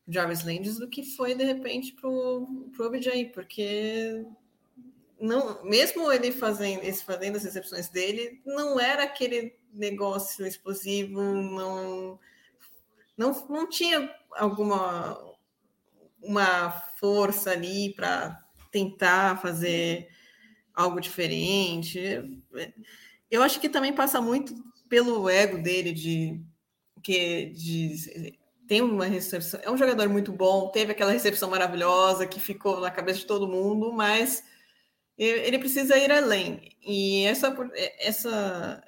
Jarvis 0.05 0.43
Landry 0.43 0.71
do 0.71 0.89
que 0.89 1.03
foi, 1.15 1.33
de 1.35 1.45
repente, 1.45 1.93
para 1.93 2.09
o 2.09 2.69
OBJ, 2.77 3.31
porque 3.33 4.25
não, 5.17 5.63
mesmo 5.63 6.11
ele 6.11 6.33
fazendo, 6.33 6.83
fazendo 6.95 7.37
as 7.37 7.45
recepções 7.45 7.87
dele, 7.87 8.41
não 8.45 8.77
era 8.77 9.03
aquele 9.03 9.55
negócio 9.71 10.45
explosivo, 10.45 11.21
não, 11.21 12.19
não, 13.17 13.47
não 13.47 13.69
tinha 13.69 14.13
alguma 14.31 15.17
uma 16.21 16.71
força 16.99 17.51
ali 17.51 17.93
para 17.93 18.37
tentar 18.69 19.41
fazer 19.41 20.09
algo 20.73 20.99
diferente. 20.99 21.99
Eu 23.29 23.41
acho 23.43 23.59
que 23.59 23.69
também 23.69 23.93
passa 23.93 24.21
muito 24.21 24.53
pelo 24.89 25.29
ego 25.29 25.57
dele 25.57 25.91
de 25.91 26.41
que 27.01 27.47
de, 27.47 28.37
tem 28.67 28.81
uma 28.81 29.05
recepção, 29.05 29.59
é 29.63 29.69
um 29.69 29.77
jogador 29.77 30.07
muito 30.07 30.31
bom, 30.31 30.69
teve 30.69 30.93
aquela 30.93 31.11
recepção 31.11 31.49
maravilhosa 31.49 32.25
que 32.25 32.39
ficou 32.39 32.79
na 32.79 32.89
cabeça 32.89 33.19
de 33.19 33.25
todo 33.25 33.47
mundo, 33.47 33.91
mas 33.91 34.43
ele 35.17 35.59
precisa 35.59 35.97
ir 35.97 36.11
além. 36.11 36.71
E 36.81 37.25
essa 37.25 37.55
essa 37.99 38.83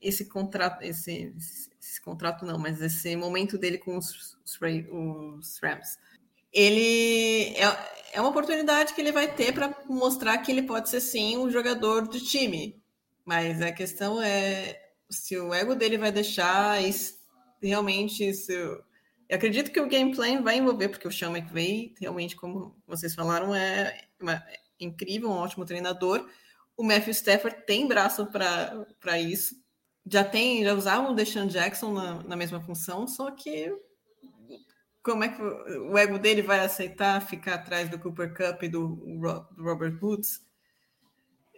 esse 0.00 0.24
contrato, 0.26 0.82
esse, 0.82 1.34
esse 1.80 2.00
contrato 2.00 2.46
não, 2.46 2.58
mas 2.58 2.80
esse 2.80 3.14
momento 3.16 3.58
dele 3.58 3.76
com 3.78 3.98
os, 3.98 4.38
os, 4.44 4.58
os 4.90 5.58
Rams 5.62 5.98
ele 6.52 7.54
é, 7.56 7.90
é 8.12 8.20
uma 8.20 8.30
oportunidade 8.30 8.94
que 8.94 9.00
ele 9.00 9.12
vai 9.12 9.32
ter 9.32 9.52
para 9.52 9.74
mostrar 9.88 10.38
que 10.38 10.50
ele 10.50 10.62
pode 10.62 10.88
ser 10.88 11.00
sim 11.00 11.38
um 11.38 11.50
jogador 11.50 12.08
do 12.08 12.20
time. 12.20 12.80
Mas 13.24 13.62
a 13.62 13.72
questão 13.72 14.20
é 14.20 14.80
se 15.08 15.36
o 15.38 15.54
ego 15.54 15.74
dele 15.74 15.98
vai 15.98 16.10
deixar 16.10 16.78
realmente 17.62 18.28
isso. 18.28 18.50
Eu 18.52 19.36
acredito 19.36 19.70
que 19.70 19.80
o 19.80 19.88
gameplay 19.88 20.38
vai 20.38 20.56
envolver, 20.56 20.88
porque 20.88 21.06
o 21.06 21.12
Sean 21.12 21.30
McVay, 21.30 21.94
realmente, 22.00 22.34
como 22.34 22.76
vocês 22.86 23.14
falaram, 23.14 23.54
é, 23.54 24.00
uma, 24.20 24.34
é 24.34 24.58
incrível, 24.80 25.30
um 25.30 25.34
ótimo 25.34 25.64
treinador. 25.64 26.28
O 26.76 26.82
Matthew 26.82 27.12
Stafford 27.12 27.64
tem 27.66 27.86
braço 27.86 28.26
para 28.26 29.20
isso. 29.20 29.54
Já 30.10 30.24
tem, 30.24 30.64
já 30.64 30.74
usavam 30.74 31.12
o 31.12 31.14
Deshaun 31.14 31.46
Jackson 31.46 31.92
na, 31.92 32.22
na 32.22 32.36
mesma 32.36 32.60
função, 32.60 33.06
só 33.06 33.30
que 33.30 33.72
como 35.02 35.24
é 35.24 35.28
que 35.28 35.42
o 35.42 35.96
ego 35.96 36.18
dele 36.18 36.42
vai 36.42 36.60
aceitar 36.60 37.26
ficar 37.26 37.54
atrás 37.54 37.88
do 37.88 37.98
Cooper 37.98 38.34
Cup 38.34 38.62
e 38.62 38.68
do, 38.68 38.98
Robert 39.58 39.98
Woods? 40.02 40.42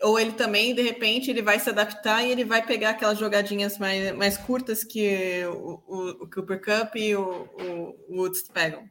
Ou 0.01 0.19
ele 0.19 0.33
também, 0.33 0.75
de 0.75 0.83
repente, 0.83 1.31
ele 1.31 1.43
vai 1.43 1.59
se 1.61 1.71
adaptar 1.71 2.25
e 2.25 2.31
ele 2.31 2.45
vai 2.45 2.65
pegar 2.65 2.91
aquelas 2.91 3.19
jogadinhas 3.19 3.79
mais, 3.79 4.13
mais 4.17 4.37
curtas 4.37 4.83
que 4.83 5.45
o, 5.47 6.23
o, 6.23 6.31
Cooper 6.31 6.61
Cup 6.61 6.97
e 6.97 7.15
o, 7.15 7.49
o, 8.09 8.17
Woods 8.17 8.43
pegam. 8.49 8.89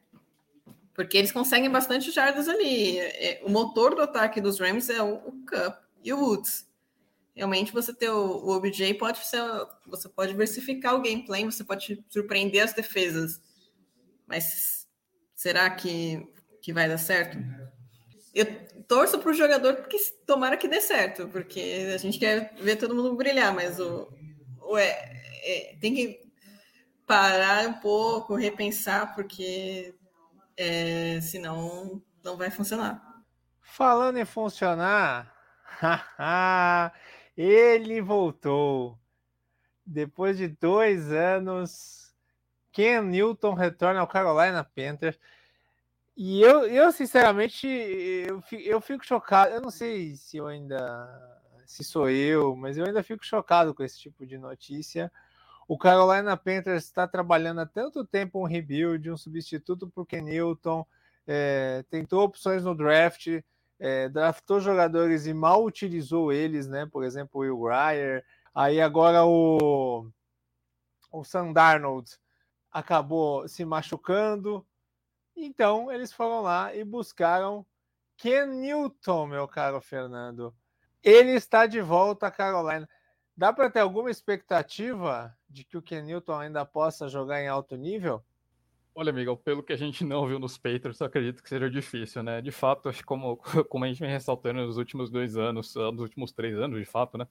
Porque 0.93 1.17
eles 1.17 1.31
conseguem 1.31 1.69
bastante 1.69 2.11
jardas 2.11 2.47
ali. 2.47 2.97
É, 2.99 3.41
o 3.43 3.49
motor 3.49 3.95
do 3.95 4.01
ataque 4.01 4.39
dos 4.39 4.59
Rams 4.59 4.89
é 4.89 5.01
o, 5.01 5.15
o 5.15 5.31
Cup 5.45 5.75
e 6.03 6.13
o 6.13 6.19
Woods. 6.19 6.65
Realmente, 7.35 7.73
você 7.73 7.93
ter 7.93 8.09
o, 8.09 8.45
o 8.45 8.49
OBJ 8.51 8.93
pode 8.95 9.25
ser. 9.25 9.41
Você 9.87 10.07
pode 10.07 10.31
diversificar 10.31 10.95
o 10.95 11.01
gameplay, 11.01 11.43
você 11.45 11.63
pode 11.63 12.03
surpreender 12.09 12.63
as 12.63 12.73
defesas 12.73 13.41
mas 14.31 14.87
será 15.35 15.69
que, 15.69 16.25
que 16.61 16.71
vai 16.71 16.87
dar 16.87 16.97
certo? 16.97 17.37
Eu 18.33 18.45
torço 18.87 19.19
para 19.19 19.29
o 19.29 19.33
jogador 19.33 19.75
que 19.87 19.97
tomara 20.25 20.55
que 20.55 20.69
dê 20.69 20.79
certo, 20.79 21.27
porque 21.27 21.91
a 21.93 21.97
gente 21.97 22.17
quer 22.17 22.53
ver 22.55 22.77
todo 22.77 22.95
mundo 22.95 23.13
brilhar, 23.13 23.53
mas 23.53 23.77
o, 23.77 24.07
o 24.61 24.77
é, 24.77 24.89
é, 25.43 25.77
tem 25.81 25.93
que 25.93 26.31
parar 27.05 27.67
um 27.67 27.73
pouco, 27.73 28.35
repensar, 28.35 29.13
porque 29.13 29.93
é, 30.55 31.19
senão 31.19 32.01
não 32.23 32.37
vai 32.37 32.49
funcionar. 32.49 33.03
Falando 33.61 34.17
em 34.17 34.25
funcionar, 34.25 35.35
ele 37.35 37.99
voltou. 38.01 38.97
Depois 39.85 40.37
de 40.37 40.47
dois 40.47 41.11
anos 41.11 42.00
Ken 42.71 43.01
Newton 43.01 43.53
retorna 43.53 43.99
ao 43.99 44.07
Carolina 44.07 44.63
Panthers. 44.63 45.19
E 46.15 46.41
eu, 46.41 46.67
eu 46.67 46.91
sinceramente, 46.91 47.67
eu, 47.67 48.43
eu 48.59 48.81
fico 48.81 49.05
chocado. 49.05 49.53
Eu 49.53 49.61
não 49.61 49.71
sei 49.71 50.15
se 50.15 50.37
eu 50.37 50.47
ainda. 50.47 51.39
Se 51.65 51.83
sou 51.83 52.09
eu, 52.09 52.55
mas 52.55 52.77
eu 52.77 52.85
ainda 52.85 53.01
fico 53.01 53.25
chocado 53.25 53.73
com 53.73 53.81
esse 53.83 53.97
tipo 53.97 54.25
de 54.25 54.37
notícia. 54.37 55.11
O 55.67 55.77
Carolina 55.77 56.35
Panthers 56.35 56.83
está 56.83 57.07
trabalhando 57.07 57.61
há 57.61 57.65
tanto 57.65 58.03
tempo 58.05 58.41
um 58.41 58.43
rebuild, 58.45 59.09
um 59.09 59.15
substituto 59.15 59.89
para 59.89 60.03
o 60.03 60.05
Ken 60.05 60.21
Newton, 60.21 60.85
é, 61.25 61.85
tentou 61.89 62.23
opções 62.23 62.65
no 62.65 62.75
draft, 62.75 63.41
é, 63.79 64.09
draftou 64.09 64.59
jogadores 64.59 65.25
e 65.27 65.33
mal 65.33 65.63
utilizou 65.63 66.33
eles, 66.33 66.67
né? 66.67 66.85
Por 66.85 67.05
exemplo, 67.05 67.39
o 67.39 67.43
Will 67.43 67.57
Grier. 67.57 68.25
Aí 68.53 68.81
agora 68.81 69.23
o, 69.23 70.09
o 71.09 71.23
Sam 71.23 71.53
Darnold 71.53 72.19
acabou 72.71 73.47
se 73.47 73.65
machucando. 73.65 74.65
Então 75.35 75.91
eles 75.91 76.11
foram 76.11 76.41
lá 76.41 76.75
e 76.75 76.83
buscaram 76.83 77.65
Ken 78.17 78.45
Newton, 78.45 79.27
meu 79.27 79.47
caro 79.47 79.81
Fernando. 79.81 80.53
Ele 81.03 81.31
está 81.31 81.65
de 81.65 81.81
volta 81.81 82.27
a 82.27 82.31
Carolina. 82.31 82.87
Dá 83.35 83.51
para 83.51 83.69
ter 83.69 83.79
alguma 83.79 84.11
expectativa 84.11 85.35
de 85.49 85.63
que 85.63 85.77
o 85.77 85.81
Ken 85.81 86.03
Newton 86.03 86.39
ainda 86.39 86.65
possa 86.65 87.07
jogar 87.07 87.41
em 87.41 87.47
alto 87.47 87.75
nível? 87.75 88.23
Olha, 88.93 89.11
Miguel, 89.13 89.37
pelo 89.37 89.63
que 89.63 89.71
a 89.71 89.77
gente 89.77 90.03
não 90.03 90.27
viu 90.27 90.37
nos 90.37 90.57
Patriots, 90.57 91.01
acredito 91.01 91.41
que 91.41 91.47
seja 91.47 91.69
difícil, 91.69 92.21
né? 92.21 92.41
De 92.41 92.51
fato, 92.51 92.89
acho 92.89 92.99
que 92.99 93.05
como, 93.05 93.37
como 93.69 93.85
a 93.85 93.87
gente 93.87 94.01
vem 94.01 94.09
ressaltando 94.09 94.65
nos 94.65 94.77
últimos 94.77 95.09
dois 95.09 95.37
anos, 95.37 95.73
nos 95.75 96.01
últimos 96.01 96.31
três 96.33 96.57
anos, 96.59 96.77
de 96.77 96.85
fato, 96.85 97.17
né? 97.17 97.25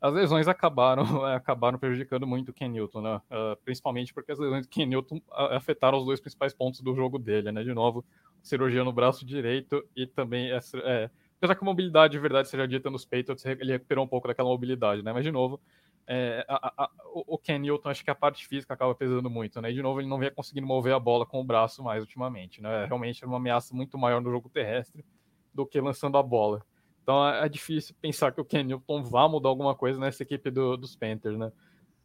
As 0.00 0.14
lesões 0.14 0.46
acabaram, 0.46 1.02
acabaram 1.26 1.78
prejudicando 1.78 2.26
muito 2.26 2.50
o 2.50 2.52
Ken 2.52 2.68
Newton, 2.68 3.00
né? 3.00 3.16
Uh, 3.30 3.56
principalmente 3.64 4.14
porque 4.14 4.32
as 4.32 4.38
lesões 4.38 4.66
do 4.66 4.70
Ken 4.70 4.86
Newton 4.86 5.20
afetaram 5.30 5.98
os 5.98 6.04
dois 6.04 6.20
principais 6.20 6.54
pontos 6.54 6.80
do 6.80 6.94
jogo 6.94 7.18
dele, 7.18 7.50
né? 7.50 7.62
De 7.62 7.74
novo, 7.74 8.04
cirurgia 8.42 8.84
no 8.84 8.92
braço 8.92 9.26
direito 9.26 9.84
e 9.96 10.06
também, 10.06 10.50
é, 10.50 11.10
apesar 11.36 11.54
que 11.54 11.62
a 11.62 11.64
mobilidade 11.64 12.12
de 12.12 12.18
verdade 12.18 12.48
seja 12.48 12.66
dita 12.66 12.90
nos 12.90 13.04
Patriots, 13.04 13.44
ele 13.44 13.72
recuperou 13.72 14.04
um 14.04 14.08
pouco 14.08 14.28
daquela 14.28 14.48
mobilidade, 14.48 15.02
né? 15.02 15.12
Mas, 15.12 15.24
de 15.24 15.32
novo, 15.32 15.60
é, 16.06 16.44
a, 16.48 16.84
a, 16.84 16.90
o 17.12 17.36
Ken 17.36 17.58
Newton, 17.58 17.90
acho 17.90 18.04
que 18.04 18.10
a 18.10 18.14
parte 18.14 18.46
física 18.46 18.72
acaba 18.74 18.94
pesando 18.94 19.28
muito, 19.28 19.60
né? 19.60 19.70
E, 19.70 19.74
de 19.74 19.82
novo, 19.82 20.00
ele 20.00 20.08
não 20.08 20.18
vem 20.18 20.32
conseguindo 20.32 20.66
mover 20.66 20.94
a 20.94 21.00
bola 21.00 21.26
com 21.26 21.40
o 21.40 21.44
braço 21.44 21.82
mais 21.82 22.02
ultimamente, 22.02 22.62
né? 22.62 22.86
Realmente 22.86 23.24
é 23.24 23.26
uma 23.26 23.36
ameaça 23.36 23.74
muito 23.74 23.98
maior 23.98 24.20
no 24.20 24.30
jogo 24.30 24.48
terrestre 24.48 25.04
do 25.52 25.66
que 25.66 25.80
lançando 25.80 26.16
a 26.16 26.22
bola. 26.22 26.64
Então 27.08 27.26
é, 27.26 27.46
é 27.46 27.48
difícil 27.48 27.94
pensar 28.02 28.32
que 28.32 28.40
o 28.40 28.44
Ken 28.44 28.62
Newton 28.62 29.02
vá 29.02 29.26
mudar 29.26 29.48
alguma 29.48 29.74
coisa 29.74 29.98
nessa 29.98 30.22
equipe 30.22 30.50
do, 30.50 30.76
dos 30.76 30.94
Panthers, 30.94 31.38
né? 31.38 31.50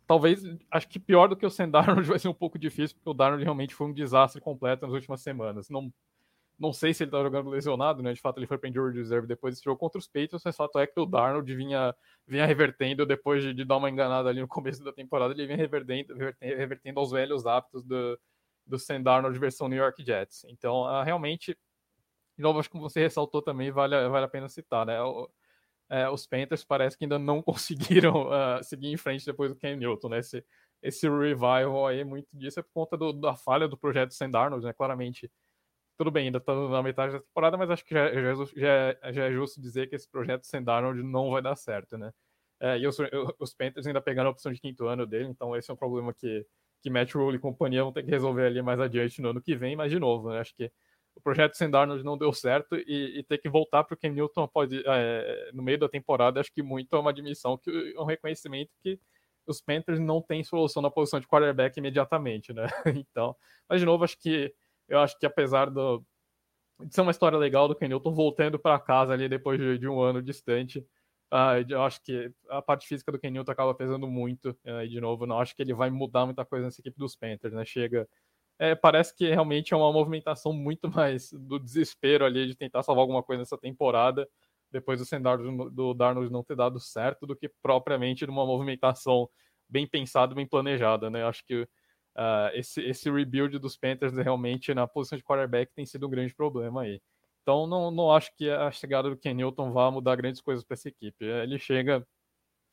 Talvez, 0.07 0.41
acho 0.71 0.87
que 0.87 0.97
pior 0.97 1.27
do 1.27 1.35
que 1.35 1.45
o 1.45 1.49
Sam 1.49 1.69
Darnold 1.69 2.03
vai 2.07 2.17
ser 2.17 2.29
um 2.29 2.33
pouco 2.33 2.57
difícil, 2.57 2.95
porque 2.95 3.09
o 3.09 3.13
Darnold 3.13 3.43
realmente 3.43 3.75
foi 3.75 3.87
um 3.87 3.93
desastre 3.93 4.39
completo 4.39 4.85
nas 4.85 4.95
últimas 4.95 5.19
semanas. 5.19 5.69
Não, 5.69 5.93
não 6.57 6.71
sei 6.71 6.93
se 6.93 7.03
ele 7.03 7.11
tá 7.11 7.21
jogando 7.21 7.49
lesionado, 7.49 8.01
né? 8.01 8.13
De 8.13 8.21
fato, 8.21 8.39
ele 8.39 8.47
foi 8.47 8.57
para 8.57 8.69
injury 8.69 8.97
reserve 8.97 9.27
depois 9.27 9.53
desse 9.55 9.65
jogo 9.65 9.77
contra 9.77 9.99
os 9.99 10.07
Patriots, 10.07 10.41
mas 10.45 10.55
o 10.55 10.57
fato 10.57 10.79
é 10.79 10.87
que 10.87 10.97
o 10.97 11.05
Darnold 11.05 11.53
vinha, 11.53 11.93
vinha 12.25 12.45
revertendo 12.45 13.05
depois 13.05 13.43
de, 13.43 13.53
de, 13.53 13.65
dar 13.65 13.75
uma 13.75 13.89
enganada 13.89 14.29
ali 14.29 14.39
no 14.39 14.47
começo 14.47 14.81
da 14.85 14.93
temporada, 14.93 15.33
ele 15.33 15.45
vinha 15.45 15.57
revertendo, 15.57 16.13
revertendo, 16.13 16.55
revertendo 16.55 16.99
aos 17.01 17.11
velhos 17.11 17.45
hábitos 17.45 17.83
do, 17.83 18.17
do 18.65 18.79
Sam 18.79 19.01
Darnold 19.01 19.37
versão 19.37 19.67
New 19.67 19.77
York 19.77 20.01
Jets. 20.01 20.45
Então, 20.47 20.83
uh, 20.83 21.03
realmente, 21.03 21.57
de 22.37 22.41
novo, 22.43 22.59
acho 22.59 22.69
que 22.69 22.77
você 22.77 23.01
ressaltou 23.01 23.41
também, 23.41 23.71
vale, 23.71 24.09
vale 24.09 24.25
a 24.25 24.29
pena 24.29 24.49
citar, 24.49 24.85
né? 24.85 25.01
O, 25.01 25.29
é, 25.89 26.09
os 26.09 26.25
Panthers 26.25 26.63
parece 26.63 26.97
que 26.97 27.05
ainda 27.05 27.19
não 27.19 27.41
conseguiram 27.43 28.27
uh, 28.27 28.63
seguir 28.63 28.87
em 28.87 28.97
frente 28.97 29.25
depois 29.25 29.51
do 29.51 29.57
Ken 29.57 29.75
Newton, 29.75 30.09
né? 30.09 30.19
Esse, 30.19 30.43
esse 30.81 31.07
revival 31.09 31.87
aí, 31.87 32.03
muito 32.03 32.27
disso 32.33 32.59
é 32.59 32.63
por 32.63 32.71
conta 32.73 32.97
do, 32.97 33.13
da 33.13 33.35
falha 33.35 33.67
do 33.67 33.77
projeto 33.77 34.13
Sam 34.13 34.29
Darnold, 34.31 34.65
né? 34.65 34.73
Claramente, 34.73 35.31
tudo 35.97 36.11
bem, 36.11 36.27
ainda 36.27 36.39
está 36.39 36.55
na 36.55 36.83
metade 36.83 37.13
da 37.13 37.19
temporada, 37.19 37.57
mas 37.57 37.69
acho 37.69 37.85
que 37.85 37.93
já, 37.93 38.11
já, 38.13 38.45
já, 38.55 39.11
já, 39.11 39.25
é 39.25 39.31
justo 39.31 39.61
dizer 39.61 39.87
que 39.87 39.95
esse 39.95 40.09
projeto 40.09 40.45
Sam 40.45 40.63
Darnold 40.63 41.03
não 41.03 41.31
vai 41.31 41.41
dar 41.41 41.55
certo, 41.55 41.97
né? 41.97 42.11
É, 42.59 42.77
e 42.79 42.87
os, 42.87 42.97
os 43.39 43.53
Panthers 43.53 43.87
ainda 43.87 44.01
pegaram 44.01 44.29
a 44.29 44.31
opção 44.31 44.51
de 44.51 44.59
quinto 44.59 44.87
ano 44.87 45.05
dele, 45.05 45.25
então 45.25 45.55
esse 45.55 45.69
é 45.69 45.73
um 45.73 45.77
problema 45.77 46.13
que, 46.13 46.45
que 46.81 46.89
Matt 46.89 47.13
Rule 47.13 47.37
e 47.37 47.39
companhia 47.39 47.83
vão 47.83 47.93
ter 47.93 48.03
que 48.03 48.09
resolver 48.11 48.45
ali 48.45 48.61
mais 48.61 48.79
adiante 48.79 49.21
no 49.21 49.29
ano 49.29 49.41
que 49.41 49.55
vem, 49.55 49.75
mas 49.75 49.91
de 49.91 49.99
novo, 49.99 50.29
né? 50.31 50.39
Acho 50.39 50.55
que 50.55 50.71
o 51.15 51.21
projeto 51.21 51.55
Sam 51.55 51.69
Darnold 51.69 52.03
não 52.03 52.17
deu 52.17 52.33
certo 52.33 52.75
e, 52.75 53.19
e 53.19 53.23
ter 53.23 53.37
que 53.37 53.49
voltar 53.49 53.83
para 53.83 53.93
o 53.93 53.97
Ken 53.97 54.09
Newton 54.09 54.49
é, 54.85 55.51
no 55.53 55.61
meio 55.61 55.79
da 55.79 55.87
temporada, 55.87 56.39
acho 56.39 56.51
que 56.51 56.63
muito 56.63 56.95
é 56.95 56.99
uma 56.99 57.11
admissão, 57.11 57.57
que 57.57 57.93
um 57.97 58.05
reconhecimento 58.05 58.71
que 58.81 58.99
os 59.45 59.61
Panthers 59.61 59.99
não 59.99 60.21
têm 60.21 60.43
solução 60.43 60.81
na 60.81 60.89
posição 60.89 61.19
de 61.19 61.27
quarterback 61.27 61.77
imediatamente, 61.77 62.53
né? 62.53 62.65
Então, 63.07 63.35
mas 63.69 63.79
de 63.79 63.85
novo, 63.85 64.03
acho 64.03 64.17
que 64.19 64.53
eu 64.87 64.99
acho 64.99 65.17
que 65.17 65.25
apesar 65.25 65.69
do, 65.69 66.03
de 66.81 66.93
ser 66.93 67.01
uma 67.01 67.11
história 67.11 67.37
legal 67.37 67.67
do 67.67 67.75
Ken 67.75 67.87
Newton 67.87 68.13
voltando 68.13 68.59
para 68.59 68.79
casa 68.79 69.13
ali 69.13 69.29
depois 69.29 69.59
de, 69.59 69.77
de, 69.77 69.87
um 69.87 70.01
ano 70.01 70.21
distante, 70.21 70.79
uh, 71.31 71.63
eu 71.67 71.81
acho 71.83 72.01
que 72.03 72.31
a 72.49 72.61
parte 72.61 72.87
física 72.87 73.11
do 73.11 73.19
Ken 73.19 73.31
Newton 73.31 73.51
acaba 73.51 73.73
pesando 73.73 74.07
muito. 74.07 74.51
Uh, 74.65 74.81
e 74.83 74.89
de 74.89 74.99
novo, 74.99 75.25
não 75.25 75.39
acho 75.39 75.55
que 75.55 75.61
ele 75.61 75.73
vai 75.73 75.89
mudar 75.89 76.25
muita 76.25 76.45
coisa 76.45 76.65
nessa 76.65 76.81
equipe 76.81 76.97
dos 76.97 77.15
Panthers, 77.15 77.53
né? 77.53 77.65
Chega 77.65 78.07
é, 78.63 78.75
parece 78.75 79.13
que 79.13 79.27
realmente 79.27 79.73
é 79.73 79.77
uma 79.77 79.91
movimentação 79.91 80.53
muito 80.53 80.89
mais 80.89 81.33
do 81.33 81.59
desespero 81.59 82.23
ali 82.23 82.47
de 82.47 82.55
tentar 82.55 82.81
salvar 82.81 83.01
alguma 83.01 83.21
coisa 83.21 83.41
nessa 83.41 83.57
temporada, 83.57 84.25
depois 84.71 84.99
do 85.01 85.19
Darnold, 85.19 85.75
do 85.75 85.93
Darnold 85.93 86.31
não 86.31 86.45
ter 86.45 86.55
dado 86.55 86.79
certo, 86.79 87.27
do 87.27 87.35
que 87.35 87.49
propriamente 87.61 88.25
numa 88.25 88.45
movimentação 88.45 89.29
bem 89.67 89.85
pensada, 89.85 90.33
bem 90.33 90.47
planejada, 90.47 91.09
né? 91.09 91.25
Acho 91.25 91.45
que 91.45 91.63
uh, 91.63 92.49
esse, 92.53 92.81
esse 92.81 93.11
rebuild 93.11 93.59
dos 93.59 93.75
Panthers 93.75 94.15
realmente 94.15 94.73
na 94.73 94.87
posição 94.87 95.17
de 95.17 95.25
quarterback 95.25 95.73
tem 95.75 95.85
sido 95.85 96.07
um 96.07 96.09
grande 96.09 96.33
problema 96.33 96.83
aí. 96.83 97.01
Então 97.41 97.67
não, 97.67 97.91
não 97.91 98.11
acho 98.13 98.33
que 98.33 98.49
a 98.49 98.71
chegada 98.71 99.09
do 99.09 99.17
Ken 99.17 99.33
Newton 99.33 99.73
vá 99.73 99.91
mudar 99.91 100.15
grandes 100.15 100.39
coisas 100.39 100.63
para 100.63 100.75
essa 100.75 100.87
equipe. 100.87 101.25
Ele 101.25 101.59
chega 101.59 102.07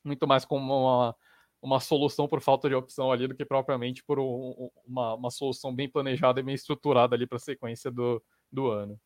muito 0.05 0.25
mais 0.25 0.45
como 0.45 0.73
uma 0.73 1.17
uma 1.63 1.81
solução 1.81 2.27
por 2.27 2.41
falta 2.41 2.69
de 2.69 2.75
opção 2.75 3.13
ali 3.13 3.29
do 3.29 3.35
que 3.35 3.45
propriamente 3.45 4.03
por 4.03 4.19
um, 4.19 4.71
uma, 4.87 5.15
uma 5.15 5.31
solução 5.31 5.75
bem 5.75 5.89
planejada 5.89 6.41
e 6.41 6.43
bem 6.43 6.55
estruturada 6.55 7.15
ali 7.15 7.27
para 7.27 7.37
a 7.37 7.41
sequência 7.41 7.91
do, 7.91 8.23
do 8.51 8.69
ano. 8.69 8.99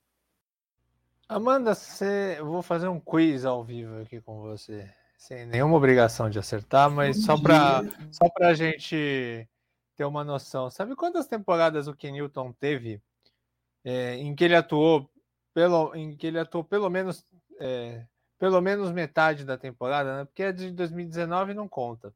Amanda, 1.28 1.74
você... 1.74 2.36
eu 2.38 2.46
vou 2.46 2.62
fazer 2.62 2.88
um 2.88 3.00
quiz 3.00 3.44
ao 3.44 3.64
vivo 3.64 4.00
aqui 4.00 4.20
com 4.20 4.40
você, 4.40 4.88
sem 5.16 5.46
nenhuma 5.46 5.76
obrigação 5.76 6.30
de 6.30 6.38
acertar, 6.38 6.90
mas 6.90 7.24
só 7.24 7.40
para 7.40 7.82
só 8.12 8.26
a 8.40 8.54
gente 8.54 9.48
ter 9.96 10.04
uma 10.04 10.22
noção. 10.22 10.70
Sabe 10.70 10.94
quantas 10.94 11.26
temporadas 11.26 11.88
o 11.88 11.94
Kenilton 11.94 12.52
teve 12.52 13.00
é, 13.84 14.16
em 14.16 14.34
que 14.34 14.44
ele 14.44 14.54
atuou 14.54 15.10
pelo, 15.52 15.94
em 15.94 16.16
que 16.16 16.26
ele 16.26 16.38
atuou 16.38 16.62
pelo 16.64 16.90
menos 16.90 17.24
é, 17.58 18.04
pelo 18.38 18.60
menos 18.60 18.92
metade 18.92 19.44
da 19.44 19.56
temporada, 19.56 20.18
né? 20.18 20.24
Porque 20.24 20.42
a 20.42 20.52
de 20.52 20.70
2019 20.70 21.54
não 21.54 21.68
conta. 21.68 22.12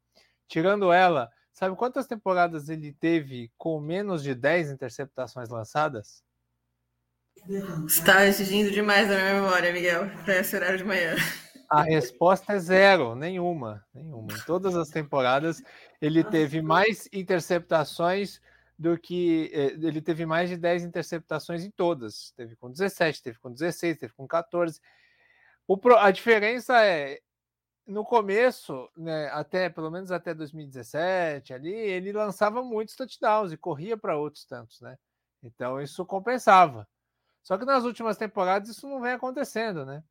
Tirando 0.49 0.93
ela, 0.93 1.31
sabe 1.53 1.77
quantas 1.77 2.07
temporadas 2.07 2.69
ele 2.69 2.93
teve 2.93 3.53
com 3.57 3.79
menos 3.79 4.23
de 4.23 4.35
10 4.35 4.71
interceptações 4.71 5.51
lançadas? 5.51 6.25
Está 7.87 8.27
exigindo 8.27 8.71
demais 8.71 9.09
da 9.09 9.15
minha 9.15 9.35
memória, 9.43 9.73
Miguel, 9.73 10.11
para 10.25 10.39
esse 10.39 10.57
horário 10.57 10.79
de 10.79 10.85
manhã. 10.85 11.15
A 11.71 11.83
resposta 11.83 12.55
é 12.55 12.59
zero, 12.59 13.15
nenhuma, 13.15 13.85
nenhuma. 13.93 14.33
Em 14.33 14.41
todas 14.47 14.75
as 14.75 14.89
temporadas 14.89 15.63
ele 16.01 16.25
teve 16.25 16.63
mais 16.63 17.09
interceptações 17.13 18.41
do 18.79 18.97
que 18.97 19.51
eh, 19.53 19.75
ele 19.87 20.01
teve 20.01 20.25
mais 20.25 20.49
de 20.49 20.57
10 20.57 20.85
interceptações 20.85 21.65
em 21.65 21.71
todas. 21.71 22.33
Teve 22.37 22.57
com 22.57 22.71
17, 22.71 23.23
teve 23.23 23.39
com 23.39 23.53
16, 23.53 23.99
teve 23.99 24.13
com 24.15 24.27
14. 24.27 24.81
O, 25.67 25.79
a 25.99 26.11
diferença 26.11 26.83
é 26.83 27.21
no 27.89 28.05
começo, 28.05 28.89
né, 28.97 29.29
até 29.29 29.71
pelo 29.71 29.91
menos 29.91 30.13
até 30.13 30.35
2017 30.35 31.55
ali, 31.55 31.73
ele 31.73 32.13
lançava 32.13 32.63
muitos 32.63 32.95
touchdowns 32.95 33.51
e 33.51 33.57
corria 33.57 33.97
para 33.97 34.17
outros 34.17 34.45
tantos, 34.45 34.81
né? 34.83 34.99
Então 35.43 35.81
isso 35.81 36.05
compensava. 36.05 36.87
Só 37.43 37.57
que 37.57 37.65
nas 37.65 37.85
últimas 37.85 38.19
temporadas 38.19 38.69
isso 38.69 38.87
não 38.87 39.01
vem 39.01 39.13
acontecendo, 39.13 39.87
né? 39.87 40.05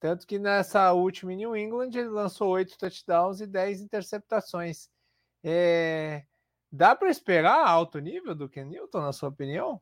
Tanto 0.00 0.26
que 0.26 0.38
nessa 0.38 0.92
última 0.92 1.32
em 1.32 1.36
New 1.36 1.56
England 1.56 1.90
ele 1.94 2.08
lançou 2.08 2.48
oito 2.50 2.76
touchdowns 2.76 3.40
e 3.40 3.46
dez 3.46 3.80
interceptações. 3.80 4.88
É... 5.44 6.24
Dá 6.72 6.96
para 6.96 7.10
esperar 7.10 7.66
alto 7.66 7.98
nível 8.00 8.34
do 8.34 8.48
Ken 8.48 8.64
Newton, 8.64 9.00
na 9.02 9.12
sua 9.12 9.28
opinião? 9.28 9.80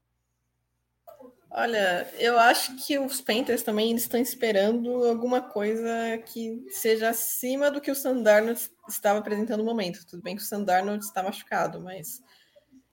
Olha, 1.51 2.07
eu 2.18 2.38
acho 2.38 2.76
que 2.76 2.99
os 2.99 3.22
Panthers 3.22 3.62
também 3.62 3.94
estão 3.94 4.20
esperando 4.20 5.05
alguma 5.05 5.40
coisa 5.40 6.18
que 6.26 6.66
seja 6.70 7.09
acima 7.09 7.70
do 7.70 7.80
que 7.80 7.90
o 7.90 7.94
Sandarno 7.94 8.55
estava 8.86 9.18
apresentando 9.18 9.61
no 9.61 9.64
momento. 9.64 10.07
Tudo 10.07 10.22
bem 10.22 10.36
que 10.36 10.42
o 10.42 10.44
Sandarno 10.44 10.94
está 10.96 11.22
machucado, 11.22 11.80
mas 11.80 12.22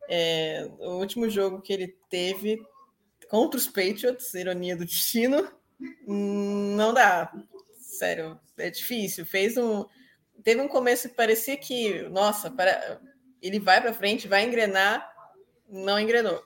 é, 0.09 0.69
o 0.79 0.97
último 0.99 1.29
jogo 1.29 1.61
que 1.61 1.73
ele 1.73 1.97
teve 2.09 2.61
contra 3.29 3.57
os 3.57 3.67
Patriots, 3.67 4.33
ironia 4.33 4.77
do 4.77 4.85
destino, 4.85 5.51
não 6.07 6.93
dá. 6.93 7.31
Sério, 7.77 8.39
é 8.57 8.69
difícil. 8.69 9.25
Fez 9.25 9.57
um, 9.57 9.85
teve 10.43 10.61
um 10.61 10.67
começo 10.67 11.09
que 11.09 11.15
parecia 11.15 11.57
que, 11.57 12.03
nossa, 12.09 12.49
para, 12.49 13.01
ele 13.41 13.59
vai 13.59 13.81
para 13.81 13.93
frente, 13.93 14.27
vai 14.27 14.45
engrenar, 14.45 15.11
não 15.67 15.99
engrenou. 15.99 16.41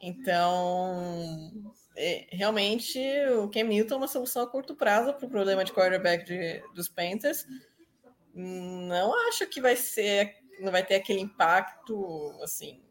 Então, 0.00 1.72
é, 1.96 2.26
realmente, 2.30 2.98
o 3.38 3.48
Cam 3.48 3.64
Newton 3.64 3.94
é 3.94 3.98
uma 3.98 4.08
solução 4.08 4.42
a 4.42 4.46
curto 4.46 4.74
prazo 4.74 5.14
para 5.14 5.26
o 5.26 5.30
problema 5.30 5.64
de 5.64 5.72
quarterback 5.72 6.24
de, 6.24 6.62
dos 6.74 6.88
Panthers. 6.88 7.46
Não 8.34 9.14
acho 9.28 9.46
que 9.46 9.60
vai 9.60 9.76
ser, 9.76 10.36
não 10.60 10.70
vai 10.70 10.84
ter 10.84 10.96
aquele 10.96 11.20
impacto, 11.20 12.38
assim. 12.42 12.82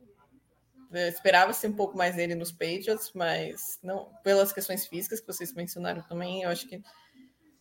Esperava-se 0.92 1.68
um 1.68 1.76
pouco 1.76 1.98
mais 1.98 2.16
dele 2.16 2.36
nos 2.36 2.52
Patriots, 2.52 3.12
mas 3.14 3.80
não 3.84 4.12
pelas 4.24 4.54
questões 4.54 4.88
físicas 4.88 5.20
que 5.20 5.28
vocês 5.28 5.54
mencionaram 5.54 6.02
também, 6.04 6.44
eu 6.44 6.50
acho 6.50 6.68
que 6.68 6.82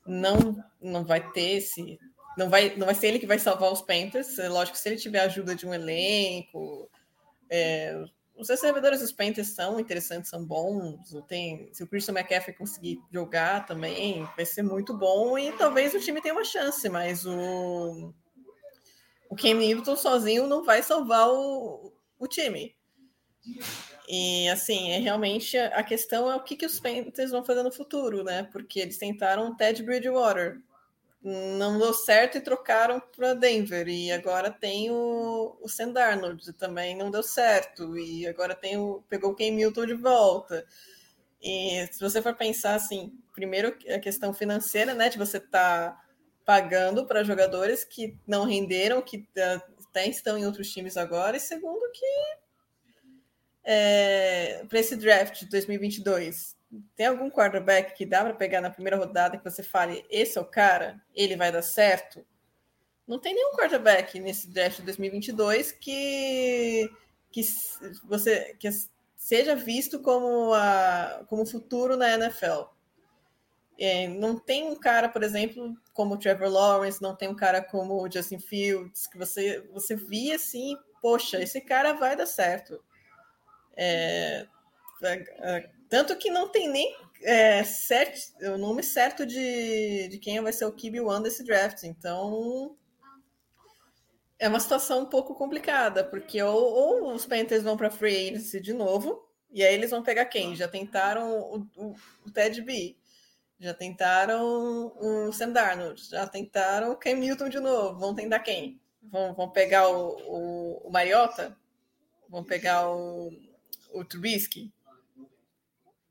não 0.07 0.57
não 0.80 1.05
vai 1.05 1.32
ter 1.32 1.57
esse 1.57 1.99
não 2.36 2.49
vai 2.49 2.76
não 2.76 2.86
vai 2.86 2.95
ser 2.95 3.09
ele 3.09 3.18
que 3.18 3.26
vai 3.26 3.38
salvar 3.38 3.72
os 3.72 3.82
Panthers. 3.82 4.38
É 4.38 4.49
lógico, 4.49 4.78
se 4.78 4.88
ele 4.88 4.97
tiver 4.97 5.20
ajuda 5.20 5.55
de 5.55 5.66
um 5.66 5.74
elenco, 5.74 6.88
é, 7.51 8.05
os 8.37 8.49
recebedores 8.49 9.01
dos 9.01 9.12
Panthers 9.12 9.49
são 9.49 9.78
interessantes, 9.78 10.30
são 10.30 10.45
bons. 10.45 11.14
Tem, 11.28 11.72
se 11.72 11.82
o 11.82 11.87
Christian 11.87 12.14
McCaffrey 12.14 12.57
conseguir 12.57 13.01
jogar 13.12 13.66
também, 13.66 14.28
vai 14.37 14.45
ser 14.45 14.62
muito 14.62 14.97
bom 14.97 15.39
e 15.39 15.53
talvez 15.53 15.95
o 15.95 16.01
time 16.01 16.20
tenha 16.20 16.35
uma 16.35 16.45
chance, 16.45 16.89
mas 16.89 17.24
o, 17.24 18.12
o 19.30 19.37
Cam 19.37 19.55
Newton 19.55 19.97
sozinho 19.97 20.47
não 20.47 20.64
vai 20.64 20.82
salvar 20.82 21.28
o, 21.30 21.93
o 22.18 22.26
time. 22.26 22.74
E 24.09 24.49
assim, 24.49 24.91
é 24.91 24.99
realmente 24.99 25.57
a 25.57 25.82
questão 25.82 26.30
é 26.30 26.37
o 26.37 26.43
que, 26.43 26.57
que 26.57 26.66
os 26.66 26.80
Panthers 26.80 27.30
vão 27.30 27.45
fazer 27.45 27.62
no 27.62 27.72
futuro, 27.72 28.24
né? 28.24 28.43
Porque 28.45 28.80
eles 28.80 28.99
tentaram 28.99 29.57
Ted 29.57 29.82
Bridgewater, 29.82 30.61
não 31.25 31.79
deu 31.79 31.95
certo 31.95 32.37
e 32.37 32.41
trocaram 32.41 33.01
para 33.01 33.33
Denver. 33.33 33.89
E 33.89 34.12
agora 34.12 34.51
tem 34.51 34.91
o, 34.91 35.57
o 35.61 35.68
Sam 35.68 35.93
Darnold, 35.93 36.53
também 36.53 36.95
não 36.95 37.11
deu 37.11 37.22
certo. 37.22 37.97
E 37.97 38.27
agora 38.27 38.55
tem 38.55 38.77
o, 38.77 39.03
pegou 39.09 39.31
o 39.33 39.35
Ken 39.35 39.51
Milton 39.51 39.87
de 39.87 39.95
volta. 39.95 40.66
E 41.43 41.89
se 41.91 41.99
você 41.99 42.20
for 42.20 42.35
pensar 42.35 42.75
assim, 42.75 43.18
primeiro 43.33 43.75
a 43.95 43.99
questão 43.99 44.35
financeira, 44.35 44.93
né? 44.95 45.09
De 45.09 45.16
você 45.16 45.41
tá 45.41 45.99
pagando 46.45 47.07
para 47.07 47.25
jogadores 47.25 47.85
que 47.85 48.18
não 48.27 48.45
renderam, 48.45 49.01
que 49.01 49.27
até 49.89 50.07
estão 50.07 50.37
em 50.37 50.45
outros 50.45 50.70
times 50.70 50.99
agora. 50.99 51.39
E 51.39 51.41
segundo 51.41 51.91
que 51.91 52.05
é, 53.64 54.62
para 54.68 54.79
esse 54.79 54.95
draft 54.95 55.41
de 55.41 55.49
2022 55.49 56.55
tem 56.97 57.07
algum 57.07 57.31
quarterback 57.31 57.95
que 57.97 58.07
dá 58.07 58.22
para 58.22 58.35
pegar 58.35 58.61
na 58.61 58.70
primeira 58.70 58.97
rodada 58.97 59.37
que 59.37 59.45
você 59.45 59.62
fale, 59.62 60.05
esse 60.11 60.39
é 60.39 60.41
o 60.41 60.45
cara, 60.45 61.01
ele 61.14 61.37
vai 61.37 61.51
dar 61.51 61.62
certo? 61.62 62.25
Não 63.07 63.18
tem 63.18 63.35
nenhum 63.35 63.53
quarterback 63.53 64.18
nesse 64.18 64.49
draft 64.49 64.79
de 64.79 64.85
2022 64.85 65.72
que, 65.72 66.91
que 67.31 67.43
você 68.05 68.57
que 68.59 68.68
seja 69.14 69.55
visto 69.55 70.01
como 70.01 70.55
a 70.55 71.25
como 71.29 71.47
futuro 71.47 71.97
na 71.97 72.14
NFL. 72.14 72.72
É, 73.79 74.07
não 74.09 74.39
tem 74.39 74.68
um 74.70 74.77
cara, 74.77 75.09
por 75.09 75.22
exemplo, 75.22 75.77
como 75.93 76.14
o 76.14 76.18
Trevor 76.18 76.49
Lawrence, 76.49 77.03
não 77.03 77.14
tem 77.14 77.29
um 77.29 77.35
cara 77.35 77.62
como 77.62 78.01
o 78.01 78.11
Justin 78.11 78.39
Fields, 78.39 79.07
que 79.09 79.18
você, 79.18 79.66
você 79.72 79.97
via 79.97 80.37
assim, 80.37 80.77
poxa, 81.03 81.43
esse 81.43 81.61
cara 81.61 81.93
vai 81.95 82.14
dar 82.14 82.27
certo. 82.27 82.83
É, 83.77 84.47
Tanto 85.89 86.16
que 86.16 86.30
não 86.30 86.49
tem 86.49 86.68
nem 86.68 86.97
é, 87.22 87.64
certo, 87.64 88.18
o 88.43 88.59
nome 88.59 88.82
certo 88.82 89.26
de, 89.26 90.09
de 90.09 90.18
quem 90.18 90.41
vai 90.41 90.53
ser 90.53 90.66
o 90.66 90.72
QB1 90.72 91.22
desse 91.22 91.45
draft. 91.45 91.85
Então, 91.85 92.76
é 94.39 94.49
uma 94.49 94.61
situação 94.61 95.03
um 95.03 95.07
pouco 95.07 95.35
complicada, 95.35 96.05
porque 96.05 96.43
ou, 96.43 96.72
ou 96.72 97.14
os 97.14 97.24
Panthers 97.24 97.62
vão 97.62 97.76
para 97.76 97.91
free 97.91 98.28
agency 98.28 98.61
de 98.61 98.72
novo, 98.72 99.28
e 99.51 99.62
aí 99.62 99.74
eles 99.74 99.91
vão 99.91 100.03
pegar 100.03 100.26
quem? 100.26 100.55
Já 100.55 100.68
tentaram 100.68 101.39
o, 101.39 101.68
o, 101.76 101.95
o 102.26 102.30
Ted 102.30 102.61
B, 102.61 102.97
já 103.59 103.72
tentaram 103.72 104.93
o 105.01 105.32
Sam 105.32 105.53
Darnold, 105.53 106.03
já 106.11 106.26
tentaram 106.26 106.93
o 106.93 106.97
Cam 106.97 107.14
Newton 107.14 107.49
de 107.49 107.61
novo. 107.61 107.99
Vão 107.99 108.14
tentar 108.14 108.41
quem? 108.41 108.80
Vão, 109.03 109.32
vão 109.32 109.49
pegar 109.49 109.89
o, 109.89 110.16
o, 110.26 110.89
o 110.89 110.91
Mariota? 110.91 111.57
Vão 112.28 112.43
pegar 112.43 112.91
o, 112.91 113.30
o 113.93 114.05
Trubisky? 114.05 114.72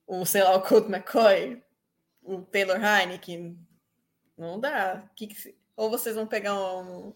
O, 0.06 0.26
sei 0.26 0.44
lá, 0.44 0.56
o 0.56 0.62
Colt 0.62 0.88
McCoy? 0.90 1.62
O 2.22 2.42
Taylor 2.42 2.78
Heineken? 2.78 3.58
Não 4.38 4.60
dá. 4.60 5.10
Que 5.16 5.28
que, 5.28 5.56
ou 5.76 5.90
vocês 5.90 6.16
vão 6.16 6.28
pegar 6.28 6.56
um, 6.56 7.14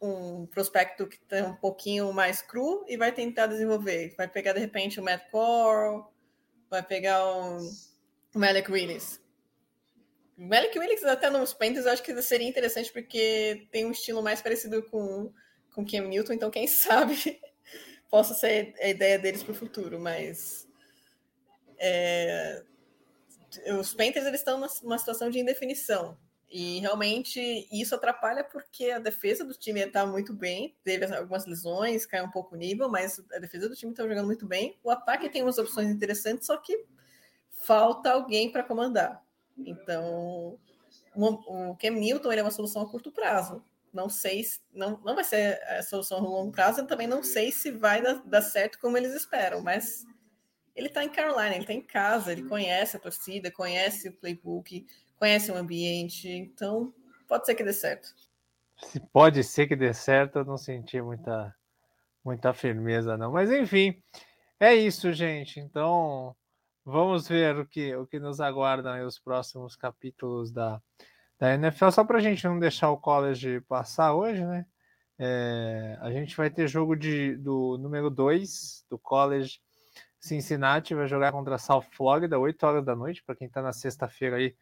um 0.00 0.46
prospecto 0.46 1.06
que 1.06 1.18
tem 1.18 1.42
um 1.42 1.56
pouquinho 1.56 2.12
mais 2.12 2.42
cru 2.42 2.84
e 2.88 2.96
vai 2.96 3.12
tentar 3.12 3.46
desenvolver. 3.46 4.14
Vai 4.16 4.28
pegar, 4.28 4.52
de 4.52 4.60
repente, 4.60 5.00
o 5.00 5.02
Matt 5.02 5.30
Corral, 5.30 6.12
vai 6.68 6.82
pegar 6.82 7.26
o, 7.26 7.58
o 8.34 8.38
Malik 8.38 8.70
Willis. 8.70 9.20
O 10.38 10.46
Malik 10.46 10.78
Willis 10.78 11.04
até 11.04 11.28
nos 11.28 11.52
Panthers 11.52 11.86
eu 11.86 11.92
acho 11.92 12.02
que 12.02 12.22
seria 12.22 12.48
interessante 12.48 12.92
porque 12.92 13.68
tem 13.70 13.84
um 13.84 13.90
estilo 13.90 14.22
mais 14.22 14.40
parecido 14.40 14.82
com 14.84 15.32
com 15.74 15.86
Cam 15.86 16.08
Newton, 16.08 16.32
então 16.32 16.50
quem 16.50 16.66
sabe 16.68 17.40
possa 18.10 18.34
ser 18.34 18.74
a 18.80 18.88
ideia 18.88 19.18
deles 19.18 19.42
para 19.42 19.52
o 19.52 19.56
futuro, 19.56 19.98
mas 19.98 20.68
é, 21.80 22.62
os 23.78 23.94
Panthers 23.94 24.26
eles 24.26 24.40
estão 24.40 24.60
numa 24.82 24.98
situação 24.98 25.30
de 25.30 25.38
indefinição. 25.38 26.16
E 26.52 26.80
realmente 26.80 27.68
isso 27.70 27.94
atrapalha 27.94 28.42
porque 28.42 28.90
a 28.90 28.98
defesa 28.98 29.44
do 29.44 29.54
time 29.54 29.80
está 29.80 30.04
muito 30.04 30.34
bem, 30.34 30.76
teve 30.82 31.04
algumas 31.14 31.46
lesões, 31.46 32.04
caiu 32.04 32.24
um 32.24 32.30
pouco 32.30 32.56
o 32.56 32.58
nível, 32.58 32.88
mas 32.88 33.22
a 33.32 33.38
defesa 33.38 33.68
do 33.68 33.76
time 33.76 33.92
está 33.92 34.02
jogando 34.02 34.26
muito 34.26 34.46
bem. 34.46 34.76
O 34.82 34.90
ataque 34.90 35.28
tem 35.28 35.42
umas 35.42 35.58
opções 35.58 35.88
interessantes, 35.88 36.46
só 36.46 36.56
que 36.56 36.84
falta 37.50 38.10
alguém 38.10 38.50
para 38.50 38.64
comandar. 38.64 39.22
Então, 39.56 40.58
o 41.14 41.76
Cam 41.76 41.90
Newton 41.90 42.32
é 42.32 42.42
uma 42.42 42.50
solução 42.50 42.82
a 42.82 42.90
curto 42.90 43.12
prazo. 43.12 43.64
Não 43.92 44.08
sei 44.08 44.42
se 44.42 44.60
não, 44.72 45.00
não 45.04 45.14
vai 45.14 45.24
ser 45.24 45.62
a 45.64 45.82
solução 45.82 46.18
a 46.18 46.20
longo 46.20 46.52
prazo, 46.52 46.80
eu 46.80 46.86
também 46.86 47.06
não 47.06 47.22
sei 47.22 47.52
se 47.52 47.70
vai 47.70 48.02
dar, 48.02 48.22
dar 48.24 48.42
certo 48.42 48.78
como 48.80 48.96
eles 48.96 49.14
esperam, 49.14 49.62
mas 49.62 50.04
ele 50.74 50.88
está 50.88 51.04
em 51.04 51.08
Carolina, 51.08 51.54
ele 51.54 51.60
está 51.60 51.72
em 51.72 51.82
casa, 51.82 52.32
ele 52.32 52.48
conhece 52.48 52.96
a 52.96 53.00
torcida, 53.00 53.50
conhece 53.50 54.08
o 54.08 54.12
playbook, 54.12 54.86
conhece 55.18 55.50
o 55.50 55.56
ambiente, 55.56 56.28
então 56.28 56.92
pode 57.28 57.46
ser 57.46 57.54
que 57.54 57.64
dê 57.64 57.72
certo. 57.72 58.08
Se 58.76 58.98
pode 58.98 59.44
ser 59.44 59.66
que 59.66 59.76
dê 59.76 59.92
certo, 59.92 60.38
eu 60.38 60.44
não 60.44 60.56
senti 60.56 61.00
muita, 61.02 61.54
muita 62.24 62.52
firmeza, 62.52 63.16
não. 63.16 63.32
Mas 63.32 63.50
enfim, 63.50 64.02
é 64.58 64.74
isso, 64.74 65.12
gente. 65.12 65.60
Então 65.60 66.34
vamos 66.84 67.28
ver 67.28 67.56
o 67.58 67.66
que, 67.66 67.94
o 67.94 68.06
que 68.06 68.18
nos 68.18 68.40
aguardam 68.40 68.92
aí 68.92 69.04
os 69.04 69.18
próximos 69.18 69.76
capítulos 69.76 70.50
da, 70.50 70.80
da 71.38 71.54
NFL. 71.54 71.90
Só 71.90 72.04
para 72.04 72.18
a 72.18 72.20
gente 72.20 72.44
não 72.44 72.58
deixar 72.58 72.90
o 72.90 72.98
college 72.98 73.60
passar 73.62 74.14
hoje, 74.14 74.44
né? 74.44 74.66
É, 75.18 75.98
a 76.00 76.10
gente 76.10 76.34
vai 76.34 76.48
ter 76.48 76.66
jogo 76.66 76.96
de, 76.96 77.36
do 77.36 77.76
número 77.76 78.08
2 78.08 78.86
do 78.88 78.98
college. 78.98 79.60
Cincinnati 80.20 80.94
vai 80.94 81.08
jogar 81.08 81.32
contra 81.32 81.56
South 81.56 81.86
Florida, 81.92 82.38
8 82.38 82.62
horas 82.66 82.84
da 82.84 82.94
noite. 82.94 83.24
Para 83.24 83.34
quem 83.34 83.46
está 83.46 83.62
na 83.62 83.72
sexta-feira 83.72 84.36
aí, 84.36 84.54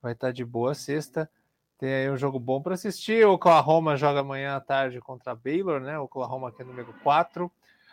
vai 0.00 0.12
estar 0.12 0.28
tá 0.28 0.32
de 0.32 0.42
boa 0.42 0.74
sexta. 0.74 1.30
Tem 1.76 1.92
aí 1.92 2.10
um 2.10 2.16
jogo 2.16 2.40
bom 2.40 2.62
para 2.62 2.74
assistir. 2.74 3.26
O 3.26 3.34
Oklahoma 3.34 3.94
joga 3.96 4.20
amanhã 4.20 4.56
à 4.56 4.60
tarde 4.60 5.00
contra 5.00 5.34
Baylor, 5.34 5.80
né? 5.80 5.98
O 5.98 6.04
Oklahoma 6.04 6.50
que 6.50 6.62
é 6.62 6.64
número 6.64 6.94
4. 7.02 7.52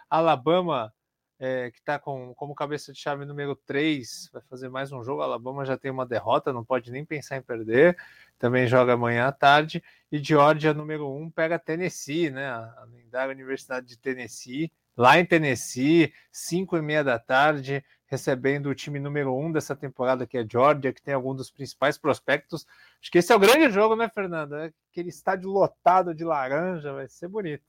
Alabama, 0.10 0.94
é, 1.38 1.70
que 1.72 1.80
está 1.80 2.00
com, 2.00 2.34
como 2.36 2.56
cabeça 2.56 2.94
de 2.94 3.00
chave 3.00 3.26
número 3.26 3.56
3, 3.66 4.30
vai 4.32 4.42
fazer 4.44 4.70
mais 4.70 4.92
um 4.92 5.04
jogo. 5.04 5.22
Alabama 5.22 5.66
já 5.66 5.78
tem 5.78 5.92
uma 5.92 6.06
derrota, 6.06 6.54
não 6.54 6.64
pode 6.64 6.90
nem 6.90 7.04
pensar 7.04 7.38
em 7.38 7.42
perder. 7.42 7.98
Também 8.38 8.66
joga 8.66 8.94
amanhã 8.94 9.28
à 9.28 9.32
tarde. 9.32 9.84
E 10.10 10.24
Georgia, 10.24 10.74
número 10.74 11.10
1, 11.12 11.32
pega 11.32 11.60
Tennessee, 11.60 12.30
né? 12.30 12.48
A 12.48 12.86
lendária 12.90 13.34
Universidade 13.34 13.88
de 13.88 13.98
Tennessee, 13.98 14.72
lá 15.00 15.18
em 15.18 15.26
Tennessee, 15.26 16.14
5 16.30 16.76
e 16.76 16.82
meia 16.82 17.04
da 17.04 17.18
tarde 17.18 17.82
recebendo 18.06 18.68
o 18.68 18.76
time 18.76 19.00
número 19.00 19.34
um 19.34 19.52
dessa 19.52 19.76
temporada, 19.76 20.28
que 20.28 20.38
é 20.38 20.46
Georgia, 20.46 20.92
que 20.92 21.02
tem 21.02 21.14
algum 21.14 21.34
dos 21.34 21.50
principais 21.50 21.98
prospectos. 21.98 22.66
Acho 23.00 23.10
que 23.10 23.20
esse 23.20 23.32
é 23.32 23.36
o 23.36 23.40
grande 23.40 23.72
jogo, 23.72 23.96
né, 23.96 24.10
Fernando? 24.10 24.56
É 24.56 24.74
aquele 24.92 25.10
estádio 25.10 25.50
lotado 25.50 26.14
de 26.14 26.26
laranja, 26.26 26.92
vai 26.92 27.08
ser 27.08 27.28
bonito. 27.28 27.64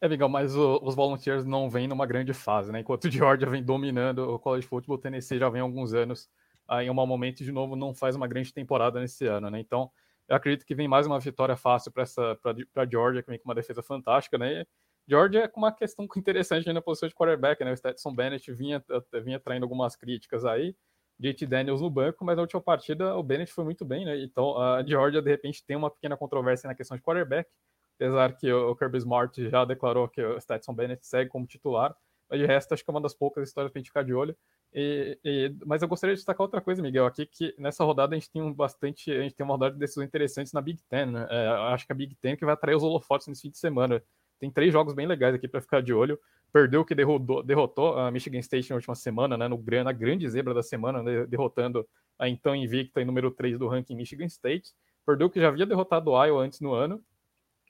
É 0.00 0.08
legal, 0.08 0.28
mas 0.28 0.56
o, 0.56 0.80
os 0.82 0.94
Volunteers 0.94 1.44
não 1.44 1.68
vêm 1.68 1.86
numa 1.86 2.06
grande 2.06 2.32
fase, 2.32 2.72
né? 2.72 2.80
Enquanto 2.80 3.04
o 3.04 3.10
Georgia 3.10 3.50
vem 3.50 3.62
dominando 3.62 4.20
o 4.20 4.38
college 4.38 4.66
football, 4.66 4.96
o 4.96 5.00
Tennessee 5.00 5.38
já 5.38 5.48
vem 5.50 5.60
há 5.60 5.64
alguns 5.64 5.92
anos 5.92 6.30
aí 6.66 6.86
em 6.86 6.90
um 6.90 6.94
momento 6.94 7.44
de 7.44 7.52
novo 7.52 7.76
não 7.76 7.94
faz 7.94 8.16
uma 8.16 8.26
grande 8.26 8.54
temporada 8.54 9.00
nesse 9.00 9.26
ano, 9.26 9.50
né? 9.50 9.60
Então, 9.60 9.90
eu 10.28 10.36
acredito 10.36 10.64
que 10.64 10.74
vem 10.74 10.88
mais 10.88 11.06
uma 11.06 11.20
vitória 11.20 11.56
fácil 11.56 11.92
para 11.92 12.04
essa 12.04 12.38
para 12.72 12.88
Georgia, 12.88 13.22
que 13.22 13.28
vem 13.28 13.38
com 13.38 13.48
uma 13.48 13.54
defesa 13.54 13.82
fantástica, 13.82 14.38
né? 14.38 14.64
Georgia 15.08 15.44
é 15.44 15.48
com 15.48 15.60
uma 15.60 15.72
questão 15.72 16.06
interessante 16.16 16.70
na 16.72 16.82
posição 16.82 17.08
de 17.08 17.14
quarterback, 17.14 17.64
né? 17.64 17.72
O 17.72 17.76
Stetson 17.76 18.14
Bennett 18.14 18.52
vinha, 18.52 18.82
vinha 19.24 19.40
traindo 19.40 19.64
algumas 19.64 19.96
críticas 19.96 20.44
aí, 20.44 20.76
JT 21.18 21.46
Daniels 21.46 21.80
no 21.80 21.90
banco, 21.90 22.24
mas 22.24 22.36
na 22.36 22.42
última 22.42 22.60
partida 22.60 23.16
o 23.16 23.22
Bennett 23.22 23.52
foi 23.52 23.64
muito 23.64 23.84
bem, 23.84 24.04
né? 24.04 24.20
Então 24.22 24.58
a 24.58 24.84
Georgia 24.84 25.22
de 25.22 25.30
repente 25.30 25.64
tem 25.64 25.76
uma 25.76 25.90
pequena 25.90 26.16
controvérsia 26.16 26.68
na 26.68 26.74
questão 26.74 26.96
de 26.96 27.02
quarterback, 27.02 27.48
apesar 27.96 28.32
que 28.36 28.52
o 28.52 28.74
Kirby 28.74 28.98
Smart 28.98 29.48
já 29.48 29.64
declarou 29.64 30.08
que 30.08 30.22
o 30.22 30.40
Stetson 30.40 30.74
Bennett 30.74 31.06
segue 31.06 31.30
como 31.30 31.46
titular, 31.46 31.94
mas 32.28 32.40
de 32.40 32.46
resto 32.46 32.72
acho 32.72 32.84
que 32.84 32.90
é 32.90 32.94
uma 32.94 33.00
das 33.00 33.14
poucas 33.14 33.46
histórias 33.46 33.70
para 33.70 33.78
a 33.78 33.80
gente 33.80 33.90
ficar 33.90 34.02
de 34.02 34.14
olho. 34.14 34.36
E, 34.74 35.18
e, 35.22 35.54
mas 35.66 35.82
eu 35.82 35.88
gostaria 35.88 36.14
de 36.14 36.20
destacar 36.20 36.40
outra 36.42 36.60
coisa, 36.60 36.80
Miguel, 36.80 37.04
aqui 37.04 37.26
que 37.26 37.54
nessa 37.58 37.84
rodada 37.84 38.14
a 38.14 38.18
gente 38.18 38.30
tem 38.30 38.40
um 38.40 38.52
bastante, 38.52 39.12
a 39.12 39.20
gente 39.20 39.34
tem 39.34 39.44
uma 39.44 39.52
rodada 39.52 39.74
de 39.74 39.78
decisões 39.78 40.06
interessantes 40.06 40.52
na 40.54 40.62
Big 40.62 40.82
Ten, 40.88 41.06
né? 41.06 41.26
É, 41.28 41.48
acho 41.74 41.84
que 41.86 41.92
a 41.92 41.94
Big 41.94 42.14
Ten 42.14 42.36
que 42.36 42.44
vai 42.44 42.54
atrair 42.54 42.74
os 42.74 42.82
holofotes 42.82 43.26
nesse 43.26 43.42
fim 43.42 43.50
de 43.50 43.58
semana 43.58 44.02
tem 44.42 44.50
três 44.50 44.72
jogos 44.72 44.92
bem 44.92 45.06
legais 45.06 45.36
aqui 45.36 45.46
para 45.46 45.60
ficar 45.60 45.80
de 45.80 45.94
olho. 45.94 46.18
Perdeu 46.52 46.84
que 46.84 46.96
derrotou, 46.96 47.44
derrotou 47.44 47.96
a 47.96 48.10
Michigan 48.10 48.40
State 48.40 48.70
na 48.70 48.74
última 48.74 48.96
semana, 48.96 49.38
né, 49.38 49.46
no, 49.46 49.62
na 49.84 49.92
grande 49.92 50.28
zebra 50.28 50.52
da 50.52 50.64
semana, 50.64 51.00
né, 51.00 51.24
derrotando 51.26 51.88
a 52.18 52.28
então 52.28 52.52
invicta 52.52 53.00
e 53.00 53.04
número 53.04 53.30
3 53.30 53.56
do 53.56 53.68
ranking 53.68 53.94
Michigan 53.94 54.26
State. 54.26 54.72
Perdeu 55.06 55.30
que 55.30 55.40
já 55.40 55.46
havia 55.46 55.64
derrotado 55.64 56.10
o 56.10 56.24
Iowa 56.24 56.42
antes 56.42 56.60
no 56.60 56.72
ano. 56.72 57.00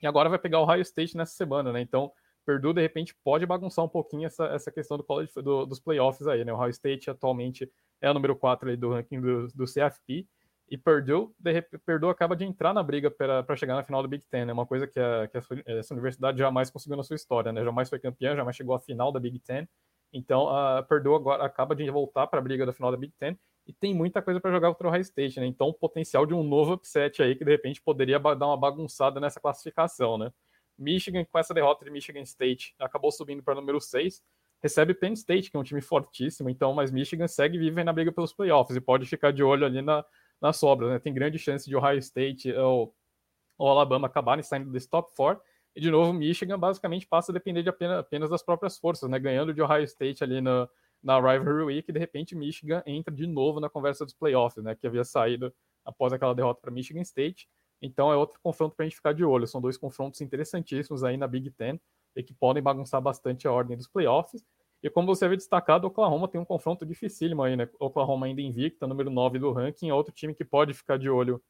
E 0.01 0.07
agora 0.07 0.29
vai 0.29 0.39
pegar 0.39 0.61
o 0.61 0.63
Ohio 0.63 0.81
State 0.81 1.15
nessa 1.15 1.35
semana, 1.35 1.71
né? 1.71 1.79
Então, 1.79 2.11
Purdue, 2.43 2.73
de 2.73 2.81
repente, 2.81 3.15
pode 3.23 3.45
bagunçar 3.45 3.85
um 3.85 3.89
pouquinho 3.89 4.25
essa, 4.25 4.45
essa 4.45 4.71
questão 4.71 4.97
do 4.97 5.03
college, 5.03 5.31
do, 5.35 5.67
dos 5.67 5.79
playoffs 5.79 6.25
aí, 6.27 6.43
né? 6.43 6.51
O 6.51 6.55
Ohio 6.55 6.71
State 6.71 7.07
atualmente 7.07 7.71
é 8.01 8.09
o 8.09 8.13
número 8.15 8.35
4 8.35 8.67
ali 8.67 8.77
do 8.77 8.89
ranking 8.89 9.21
do, 9.21 9.47
do 9.49 9.65
CFP. 9.65 10.27
E 10.69 10.77
Purdue, 10.77 11.29
de, 11.37 11.61
Purdue 11.85 12.09
acaba 12.09 12.35
de 12.35 12.45
entrar 12.45 12.73
na 12.73 12.81
briga 12.81 13.11
para 13.11 13.55
chegar 13.55 13.75
na 13.75 13.83
final 13.83 14.01
do 14.01 14.07
Big 14.07 14.25
Ten, 14.25 14.41
é 14.41 14.45
né? 14.45 14.53
uma 14.53 14.65
coisa 14.65 14.87
que, 14.87 14.99
a, 14.99 15.27
que 15.27 15.37
essa 15.65 15.93
universidade 15.93 16.39
jamais 16.39 16.71
conseguiu 16.71 16.97
na 16.97 17.03
sua 17.03 17.15
história, 17.15 17.51
né? 17.51 17.63
Jamais 17.63 17.89
foi 17.89 17.99
campeã, 17.99 18.35
jamais 18.35 18.55
chegou 18.55 18.73
à 18.73 18.79
final 18.79 19.11
da 19.11 19.19
Big 19.19 19.39
Ten. 19.39 19.67
Então, 20.11 20.47
a 20.47 20.79
agora 20.79 21.43
acaba 21.43 21.75
de 21.75 21.89
voltar 21.89 22.27
para 22.27 22.39
a 22.39 22.41
briga 22.41 22.65
da 22.65 22.73
final 22.73 22.91
da 22.91 22.97
Big 22.97 23.13
Ten 23.19 23.37
e 23.65 23.73
tem 23.73 23.93
muita 23.93 24.21
coisa 24.21 24.39
para 24.39 24.51
jogar 24.51 24.69
contra 24.69 24.87
o 24.87 24.89
Ohio 24.89 25.01
State, 25.01 25.39
né? 25.39 25.45
Então, 25.45 25.67
o 25.67 25.73
potencial 25.73 26.25
de 26.25 26.33
um 26.33 26.43
novo 26.43 26.73
upset 26.73 27.21
aí 27.21 27.35
que 27.35 27.43
de 27.43 27.51
repente 27.51 27.81
poderia 27.81 28.19
dar 28.19 28.47
uma 28.47 28.57
bagunçada 28.57 29.19
nessa 29.19 29.39
classificação, 29.39 30.17
né? 30.17 30.31
Michigan, 30.77 31.25
com 31.25 31.37
essa 31.39 31.53
derrota 31.53 31.85
de 31.85 31.91
Michigan 31.91 32.21
State, 32.21 32.75
acabou 32.79 33.11
subindo 33.11 33.43
para 33.43 33.55
número 33.55 33.79
6, 33.79 34.21
recebe 34.61 34.93
Penn 34.93 35.13
State, 35.13 35.51
que 35.51 35.57
é 35.57 35.59
um 35.59 35.63
time 35.63 35.81
fortíssimo, 35.81 36.49
então, 36.49 36.73
mas 36.73 36.91
Michigan 36.91 37.27
segue 37.27 37.57
vive 37.57 37.83
na 37.83 37.93
briga 37.93 38.11
pelos 38.11 38.33
playoffs 38.33 38.75
e 38.75 38.81
pode 38.81 39.05
ficar 39.05 39.31
de 39.31 39.43
olho 39.43 39.65
ali 39.65 39.81
na, 39.81 40.03
nas 40.43 40.57
sobras. 40.57 40.89
Né? 40.89 40.99
Tem 40.99 41.13
grande 41.13 41.39
chance 41.39 41.67
de 41.67 41.75
Ohio 41.75 41.97
State 41.99 42.51
ou, 42.51 42.93
ou 43.57 43.69
Alabama 43.69 44.07
acabarem 44.07 44.43
saindo 44.43 44.69
desse 44.69 44.89
top 44.89 45.13
4. 45.15 45.41
E, 45.73 45.79
de 45.79 45.89
novo, 45.89 46.11
Michigan 46.11 46.59
basicamente 46.59 47.07
passa 47.07 47.31
a 47.31 47.33
depender 47.33 47.63
de 47.63 47.69
apenas, 47.69 47.97
apenas 47.97 48.29
das 48.29 48.43
próprias 48.43 48.77
forças, 48.77 49.09
né? 49.09 49.17
ganhando 49.17 49.53
de 49.53 49.61
Ohio 49.61 49.85
State 49.85 50.21
ali 50.21 50.41
na, 50.41 50.67
na 51.01 51.15
Rivalry 51.15 51.63
Week. 51.63 51.89
E, 51.89 51.93
de 51.93 51.99
repente, 51.99 52.35
Michigan 52.35 52.83
entra 52.85 53.15
de 53.15 53.25
novo 53.25 53.61
na 53.61 53.69
conversa 53.69 54.03
dos 54.03 54.13
playoffs, 54.13 54.61
né? 54.61 54.75
que 54.75 54.85
havia 54.85 55.05
saído 55.05 55.53
após 55.85 56.11
aquela 56.11 56.35
derrota 56.35 56.59
para 56.61 56.71
Michigan 56.71 57.01
State. 57.01 57.47
Então, 57.81 58.11
é 58.11 58.15
outro 58.17 58.37
confronto 58.43 58.75
para 58.75 58.85
a 58.85 58.87
gente 58.87 58.97
ficar 58.97 59.13
de 59.13 59.23
olho. 59.23 59.47
São 59.47 59.61
dois 59.61 59.77
confrontos 59.77 60.19
interessantíssimos 60.19 61.03
aí 61.03 61.15
na 61.15 61.27
Big 61.27 61.49
Ten 61.51 61.79
e 62.15 62.21
que 62.21 62.33
podem 62.33 62.61
bagunçar 62.61 63.01
bastante 63.01 63.47
a 63.47 63.51
ordem 63.51 63.77
dos 63.77 63.87
playoffs. 63.87 64.43
E 64.83 64.89
como 64.89 65.07
você 65.07 65.23
havia 65.25 65.37
destacado, 65.37 65.87
Oklahoma 65.87 66.27
tem 66.27 66.39
um 66.39 66.45
confronto 66.45 66.85
dificílimo 66.85 67.41
aí, 67.41 67.55
né? 67.55 67.69
Oklahoma 67.79 68.25
ainda 68.25 68.41
invicta, 68.41 68.85
número 68.85 69.09
9 69.09 69.39
do 69.39 69.51
ranking, 69.53 69.89
é 69.89 69.93
outro 69.93 70.13
time 70.13 70.35
que 70.35 70.43
pode 70.43 70.73
ficar 70.73 70.99
de 70.99 71.09
olho 71.09 71.41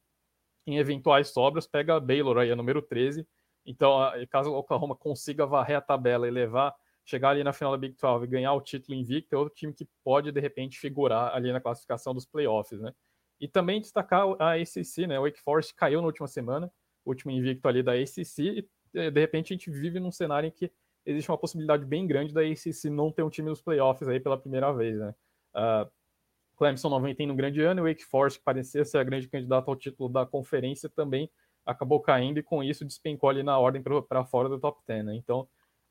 em 0.67 0.77
eventuais 0.77 1.29
sobras, 1.29 1.65
pega 1.65 1.95
a 1.95 1.99
Baylor 1.99 2.37
aí, 2.37 2.51
a 2.51 2.55
número 2.55 2.81
13. 2.81 3.27
Então, 3.65 3.97
caso 4.29 4.51
o 4.51 4.57
Oklahoma 4.57 4.95
consiga 4.95 5.45
varrer 5.45 5.77
a 5.77 5.81
tabela 5.81 6.27
e 6.27 6.31
levar 6.31 6.75
chegar 7.05 7.31
ali 7.31 7.43
na 7.43 7.51
final 7.51 7.71
da 7.71 7.77
Big 7.77 7.95
12 7.99 8.23
e 8.23 8.27
ganhar 8.27 8.53
o 8.53 8.61
título 8.61 8.97
invicto, 8.97 9.35
é 9.35 9.37
outro 9.37 9.53
time 9.53 9.73
que 9.73 9.87
pode, 10.03 10.31
de 10.31 10.39
repente, 10.39 10.79
figurar 10.79 11.35
ali 11.35 11.51
na 11.51 11.59
classificação 11.59 12.13
dos 12.13 12.25
playoffs, 12.25 12.79
né? 12.79 12.93
E 13.39 13.47
também 13.47 13.81
destacar 13.81 14.25
a 14.39 14.53
ACC, 14.53 15.05
né? 15.07 15.19
O 15.19 15.23
Wake 15.23 15.41
Forest 15.41 15.75
caiu 15.75 15.99
na 15.99 16.07
última 16.07 16.27
semana, 16.27 16.71
último 17.05 17.31
invicto 17.31 17.67
ali 17.67 17.83
da 17.83 17.93
ACC, 17.93 18.67
e 18.93 19.11
de 19.11 19.19
repente 19.19 19.51
a 19.51 19.55
gente 19.57 19.69
vive 19.69 19.99
num 19.99 20.11
cenário 20.11 20.47
em 20.47 20.51
que 20.51 20.71
existe 21.05 21.29
uma 21.29 21.37
possibilidade 21.37 21.85
bem 21.85 22.07
grande 22.07 22.33
da 22.33 22.41
ACC 22.41 22.89
não 22.89 23.11
ter 23.11 23.23
um 23.23 23.29
time 23.29 23.49
nos 23.49 23.61
playoffs 23.61 24.07
aí 24.07 24.19
pela 24.19 24.37
primeira 24.37 24.71
vez, 24.73 24.97
né? 24.97 25.13
Uh, 25.55 25.89
Clemson 26.55 26.89
não 26.89 27.01
vem 27.01 27.15
um 27.29 27.35
grande 27.35 27.61
ano, 27.61 27.85
e 27.85 27.93
Wake 27.93 28.05
Forest, 28.05 28.39
que 28.39 28.45
parecia 28.45 28.85
ser 28.85 28.99
a 28.99 29.03
grande 29.03 29.27
candidata 29.27 29.69
ao 29.69 29.75
título 29.75 30.07
da 30.07 30.25
conferência, 30.25 30.89
também 30.89 31.29
acabou 31.65 31.99
caindo 31.99 32.39
e 32.39 32.43
com 32.43 32.63
isso 32.63 32.85
despencou 32.85 33.29
ali 33.29 33.43
na 33.43 33.57
ordem 33.57 33.81
para 33.81 34.25
fora 34.25 34.49
do 34.49 34.59
top 34.59 34.81
10, 34.85 35.05
né? 35.05 35.15
Então, 35.15 35.41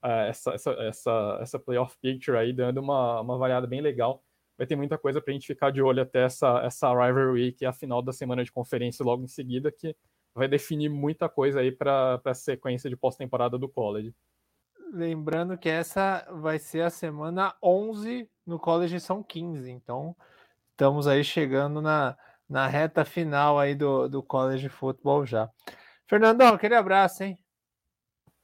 uh, 0.02 0.28
essa, 0.28 0.52
essa, 0.52 0.70
essa, 0.72 1.38
essa 1.40 1.58
playoff 1.58 1.96
picture 2.00 2.36
aí 2.36 2.52
dando 2.52 2.78
uma, 2.78 3.20
uma 3.20 3.38
variada 3.38 3.66
bem 3.66 3.80
legal. 3.80 4.22
Vai 4.56 4.66
ter 4.66 4.76
muita 4.76 4.98
coisa 4.98 5.20
para 5.20 5.32
a 5.32 5.34
gente 5.34 5.46
ficar 5.46 5.70
de 5.70 5.82
olho 5.82 6.02
até 6.02 6.24
essa, 6.24 6.60
essa 6.60 6.90
rivalry, 6.90 7.52
que 7.52 7.64
é 7.64 7.68
a 7.68 7.72
final 7.72 8.02
da 8.02 8.12
semana 8.12 8.44
de 8.44 8.52
conferência 8.52 9.04
logo 9.04 9.24
em 9.24 9.28
seguida, 9.28 9.72
que 9.72 9.96
vai 10.34 10.46
definir 10.46 10.88
muita 10.88 11.28
coisa 11.28 11.60
aí 11.60 11.72
para 11.72 12.20
a 12.24 12.34
sequência 12.34 12.88
de 12.88 12.96
pós-temporada 12.96 13.58
do 13.58 13.68
college. 13.68 14.14
Lembrando 14.94 15.56
que 15.56 15.70
essa 15.70 16.26
vai 16.30 16.58
ser 16.58 16.82
a 16.82 16.90
semana 16.90 17.54
11, 17.62 18.28
no 18.46 18.58
college 18.58 19.00
são 19.00 19.22
15, 19.22 19.70
então 19.70 20.14
estamos 20.72 21.06
aí 21.06 21.24
chegando 21.24 21.80
na, 21.80 22.14
na 22.46 22.66
reta 22.66 23.02
final 23.02 23.58
aí 23.58 23.74
do, 23.74 24.06
do 24.06 24.22
college 24.22 24.68
football 24.68 25.24
já. 25.24 25.48
Fernandão, 26.06 26.52
aquele 26.52 26.74
abraço, 26.74 27.24
hein? 27.24 27.38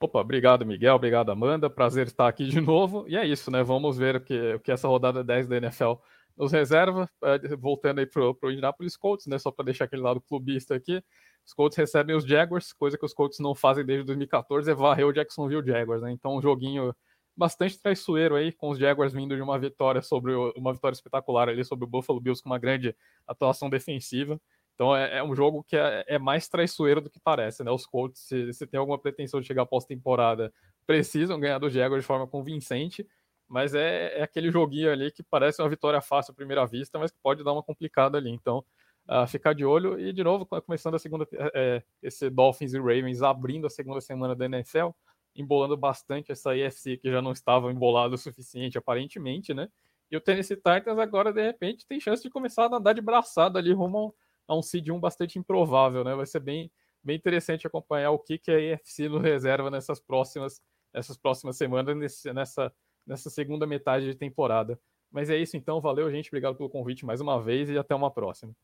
Opa, 0.00 0.20
obrigado, 0.20 0.64
Miguel. 0.64 0.94
Obrigado, 0.94 1.30
Amanda. 1.30 1.68
Prazer 1.68 2.06
estar 2.06 2.26
aqui 2.26 2.46
de 2.48 2.62
novo. 2.62 3.04
E 3.06 3.16
é 3.16 3.26
isso, 3.26 3.50
né? 3.50 3.62
Vamos 3.62 3.98
ver 3.98 4.16
o 4.16 4.20
que, 4.22 4.54
o 4.54 4.60
que 4.60 4.72
essa 4.72 4.88
rodada 4.88 5.22
10 5.22 5.48
da 5.48 5.56
NFL 5.58 5.94
nos 6.34 6.50
reserva. 6.50 7.10
É, 7.24 7.56
voltando 7.56 7.98
aí 7.98 8.06
para 8.06 8.22
o 8.22 8.50
Indianapolis 8.50 8.96
Colts, 8.96 9.26
né? 9.26 9.38
Só 9.38 9.50
para 9.50 9.66
deixar 9.66 9.84
aquele 9.84 10.00
lado 10.00 10.20
clubista 10.22 10.74
aqui. 10.74 11.04
Os 11.48 11.54
Colts 11.54 11.78
recebem 11.78 12.14
os 12.14 12.26
Jaguars, 12.26 12.74
coisa 12.74 12.98
que 12.98 13.06
os 13.06 13.14
Colts 13.14 13.38
não 13.38 13.54
fazem 13.54 13.82
desde 13.82 14.04
2014, 14.04 14.70
é 14.70 14.74
varrer 14.74 15.06
o 15.06 15.12
Jacksonville 15.14 15.66
Jaguars, 15.66 16.02
né? 16.02 16.12
Então, 16.12 16.36
um 16.36 16.42
joguinho 16.42 16.94
bastante 17.34 17.80
traiçoeiro 17.80 18.34
aí, 18.34 18.52
com 18.52 18.68
os 18.68 18.78
Jaguars 18.78 19.14
vindo 19.14 19.34
de 19.34 19.40
uma 19.40 19.58
vitória 19.58 20.02
sobre 20.02 20.34
uma 20.56 20.74
vitória 20.74 20.94
espetacular 20.94 21.48
ali 21.48 21.64
sobre 21.64 21.86
o 21.86 21.88
Buffalo 21.88 22.20
Bills 22.20 22.42
com 22.42 22.50
uma 22.50 22.58
grande 22.58 22.94
atuação 23.26 23.70
defensiva. 23.70 24.38
Então 24.74 24.94
é, 24.94 25.18
é 25.18 25.24
um 25.24 25.34
jogo 25.34 25.64
que 25.64 25.76
é, 25.76 26.04
é, 26.06 26.18
mais 26.18 26.48
traiçoeiro 26.48 27.00
do 27.00 27.08
que 27.08 27.18
parece, 27.18 27.64
né? 27.64 27.70
Os 27.70 27.86
Colts, 27.86 28.20
se, 28.20 28.52
se 28.52 28.66
tem 28.66 28.78
alguma 28.78 28.98
pretensão 28.98 29.40
de 29.40 29.46
chegar 29.46 29.64
pós-temporada, 29.66 30.52
precisam 30.86 31.40
ganhar 31.40 31.58
do 31.58 31.70
Jaguars 31.70 32.02
de 32.02 32.06
forma 32.06 32.26
convincente, 32.26 33.06
mas 33.48 33.72
é, 33.72 34.18
é, 34.18 34.22
aquele 34.22 34.50
joguinho 34.50 34.90
ali 34.90 35.10
que 35.10 35.22
parece 35.22 35.62
uma 35.62 35.68
vitória 35.68 36.00
fácil 36.00 36.32
à 36.32 36.34
primeira 36.34 36.66
vista, 36.66 36.98
mas 36.98 37.10
que 37.10 37.18
pode 37.22 37.42
dar 37.42 37.52
uma 37.52 37.62
complicada 37.62 38.18
ali. 38.18 38.30
Então, 38.30 38.64
uh, 39.08 39.26
ficar 39.26 39.54
de 39.54 39.64
olho. 39.64 39.98
E 39.98 40.12
de 40.12 40.22
novo, 40.22 40.46
começando 40.46 40.94
a 40.94 40.98
segunda, 40.98 41.26
é, 41.54 41.82
esse 42.02 42.28
Dolphins 42.30 42.74
e 42.74 42.78
Ravens 42.78 43.22
abrindo 43.22 43.66
a 43.66 43.70
segunda 43.70 44.00
semana 44.00 44.36
da 44.36 44.44
NFL 44.46 44.90
embolando 45.34 45.76
bastante 45.76 46.32
essa 46.32 46.56
IFC 46.56 46.96
que 46.96 47.10
já 47.10 47.22
não 47.22 47.32
estava 47.32 47.70
embolada 47.70 48.14
o 48.14 48.18
suficiente, 48.18 48.76
aparentemente, 48.76 49.54
né? 49.54 49.68
E 50.10 50.16
o 50.16 50.20
Tennessee 50.20 50.56
Titans 50.56 50.98
agora, 50.98 51.32
de 51.32 51.42
repente, 51.42 51.86
tem 51.86 52.00
chance 52.00 52.22
de 52.22 52.30
começar 52.30 52.66
a 52.66 52.76
andar 52.76 52.92
de 52.92 53.00
braçada 53.00 53.58
ali 53.58 53.72
rumo 53.72 54.14
a 54.48 54.56
um 54.56 54.62
seed 54.62 54.88
1 54.88 54.98
bastante 54.98 55.38
improvável, 55.38 56.02
né? 56.02 56.14
Vai 56.14 56.26
ser 56.26 56.40
bem, 56.40 56.70
bem 57.04 57.16
interessante 57.16 57.66
acompanhar 57.66 58.10
o 58.10 58.18
que, 58.18 58.38
que 58.38 58.50
a 58.50 58.58
IFC 58.58 59.08
nos 59.08 59.22
reserva 59.22 59.70
nessas 59.70 60.00
próximas, 60.00 60.60
nessas 60.92 61.16
próximas 61.16 61.56
semanas, 61.56 61.96
nesse, 61.96 62.32
nessa, 62.32 62.72
nessa 63.06 63.30
segunda 63.30 63.66
metade 63.66 64.06
de 64.06 64.14
temporada. 64.14 64.80
Mas 65.10 65.30
é 65.30 65.36
isso 65.36 65.56
então, 65.56 65.80
valeu, 65.80 66.10
gente. 66.10 66.28
Obrigado 66.28 66.56
pelo 66.56 66.70
convite 66.70 67.06
mais 67.06 67.20
uma 67.20 67.40
vez 67.40 67.68
e 67.70 67.78
até 67.78 67.94
uma 67.94 68.10
próxima. 68.10 68.54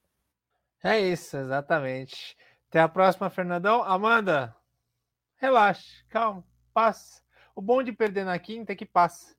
É 0.85 1.01
isso, 1.01 1.39
exatamente. 1.39 2.37
Até 2.69 2.81
a 2.81 2.89
próxima, 2.89 3.31
Fernandão. 3.31 3.83
Amanda, 3.83 4.55
relaxe, 5.37 6.05
calma 6.11 6.45
passa. 6.75 7.23
O 7.55 7.63
bom 7.63 7.83
de 7.83 7.93
perder 7.93 8.25
na 8.25 8.39
quinta 8.39 8.73
é 8.73 8.77
que 8.77 8.85
passa. 8.85 9.35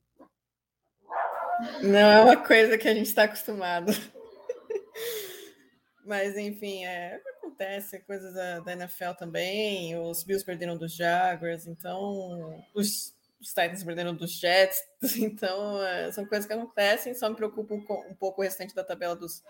Não 1.83 1.99
é 1.99 2.21
uma 2.21 2.37
coisa 2.37 2.77
que 2.77 2.87
a 2.87 2.93
gente 2.93 3.07
está 3.07 3.23
acostumado. 3.23 3.91
Mas, 6.05 6.37
enfim, 6.37 6.85
é, 6.85 7.21
acontece, 7.37 7.99
coisas 8.01 8.33
da, 8.33 8.59
da, 8.61 8.73
NFL 8.73 9.11
também. 9.17 9.97
Os 9.99 10.23
Bills 10.23 10.45
perderam 10.45 10.77
dos 10.77 10.95
Jaguars, 10.95 11.67
então 11.67 12.63
os, 12.73 13.13
os 13.39 13.49
Titans 13.49 13.83
perderam 13.83 14.15
dos 14.15 14.39
Jets. 14.39 14.81
Então, 15.17 15.83
é, 15.83 16.11
são 16.11 16.25
coisas 16.25 16.47
que 16.47 16.53
acontecem. 16.53 17.13
Só 17.13 17.29
me 17.29 17.35
preocupa 17.35 17.73
um, 17.73 17.85
um 18.09 18.15
pouco 18.15 18.41
o 18.41 18.43
restante 18.43 18.73
da 18.73 18.83
tabela 18.83 19.15
dos, 19.15 19.43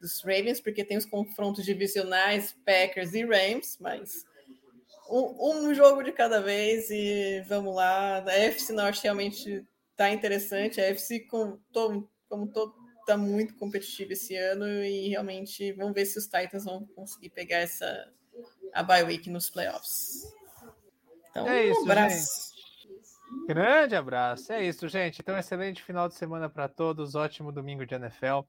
dos 0.00 0.22
Ravens, 0.22 0.60
porque 0.60 0.84
tem 0.84 0.96
os 0.96 1.04
confrontos 1.04 1.64
divisionais 1.64 2.56
Packers 2.64 3.12
e 3.14 3.24
Rams, 3.24 3.76
mas 3.80 4.24
um, 5.08 5.68
um, 5.68 5.74
jogo 5.74 6.02
de 6.02 6.12
cada 6.12 6.40
vez 6.40 6.88
e 6.90 7.42
vamos 7.48 7.74
lá. 7.74 8.18
A 8.18 8.32
FC 8.32 8.72
Norte 8.72 9.02
realmente 9.02 9.66
está 9.90 10.10
interessante. 10.10 10.80
A 10.80 10.84
FC, 10.84 11.20
com, 11.20 11.58
todo, 11.72 12.08
como 12.28 12.46
todo, 12.46 12.74
está 13.00 13.16
muito 13.16 13.54
competitiva 13.56 14.12
esse 14.12 14.36
ano 14.36 14.66
e 14.84 15.08
realmente 15.08 15.72
vamos 15.72 15.94
ver 15.94 16.06
se 16.06 16.18
os 16.18 16.24
Titans 16.24 16.64
vão 16.64 16.86
conseguir 16.94 17.30
pegar 17.30 17.58
essa 17.58 18.08
a 18.72 18.82
bye 18.82 19.02
week 19.02 19.28
nos 19.28 19.50
playoffs. 19.50 20.32
Então, 21.30 21.48
é 21.48 21.66
isso, 21.66 21.80
um 21.80 21.84
abraço. 21.84 22.54
Gente. 22.54 23.46
Grande 23.46 23.96
abraço. 23.96 24.52
É 24.52 24.64
isso, 24.64 24.88
gente. 24.88 25.20
Então, 25.20 25.36
excelente 25.36 25.82
final 25.82 26.08
de 26.08 26.14
semana 26.14 26.48
para 26.48 26.68
todos. 26.68 27.14
Ótimo 27.14 27.52
domingo 27.52 27.84
de 27.84 27.94
NFL. 27.94 28.40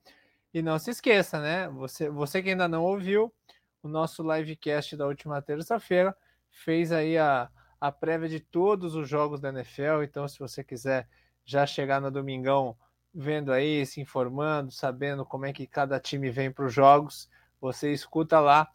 E 0.54 0.62
não 0.62 0.78
se 0.78 0.92
esqueça, 0.92 1.40
né? 1.40 1.70
Você, 1.70 2.10
você 2.10 2.42
que 2.42 2.50
ainda 2.50 2.68
não 2.68 2.84
ouviu 2.84 3.34
o 3.82 3.88
nosso 3.88 4.22
livecast 4.22 4.96
da 4.96 5.08
última 5.08 5.42
terça-feira, 5.42 6.16
fez 6.50 6.92
aí 6.92 7.18
a, 7.18 7.50
a 7.80 7.92
prévia 7.92 8.30
de 8.30 8.40
todos 8.40 8.96
os 8.96 9.08
jogos 9.08 9.40
da 9.40 9.50
NFL. 9.50 10.04
Então, 10.04 10.28
se 10.28 10.38
você 10.38 10.64
quiser 10.64 11.08
já 11.46 11.66
chegar 11.66 12.02
no 12.02 12.12
domingão 12.12 12.78
vendo 13.14 13.52
aí, 13.52 13.86
se 13.86 14.00
informando, 14.00 14.72
sabendo 14.72 15.26
como 15.26 15.46
é 15.46 15.54
que 15.54 15.68
cada 15.68 16.00
time 16.00 16.30
vem 16.30 16.52
para 16.52 16.66
os 16.66 16.74
jogos, 16.74 17.30
você 17.60 17.92
escuta 17.92 18.40
lá 18.40 18.72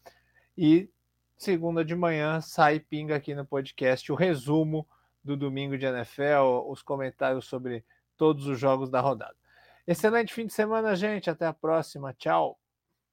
e 0.57 0.91
segunda 1.37 1.85
de 1.85 1.95
manhã 1.95 2.41
sai 2.41 2.81
pinga 2.81 3.17
aqui 3.17 3.35
no 3.35 3.45
podcast 3.47 4.11
o 4.11 4.15
resumo 4.15 4.87
do 5.23 5.37
domingo 5.37 5.77
de 5.77 5.87
NFL, 5.87 6.69
os 6.69 6.83
comentários 6.83 7.47
sobre 7.47 7.85
todos 8.17 8.47
os 8.47 8.59
jogos 8.59 8.91
da 8.91 9.01
rodada. 9.01 9.37
Excelente 9.87 10.33
fim 10.35 10.47
de 10.47 10.53
semana, 10.53 10.95
gente. 10.97 11.29
Até 11.31 11.47
a 11.47 11.53
próxima. 11.53 12.13
Tchau. 12.15 12.59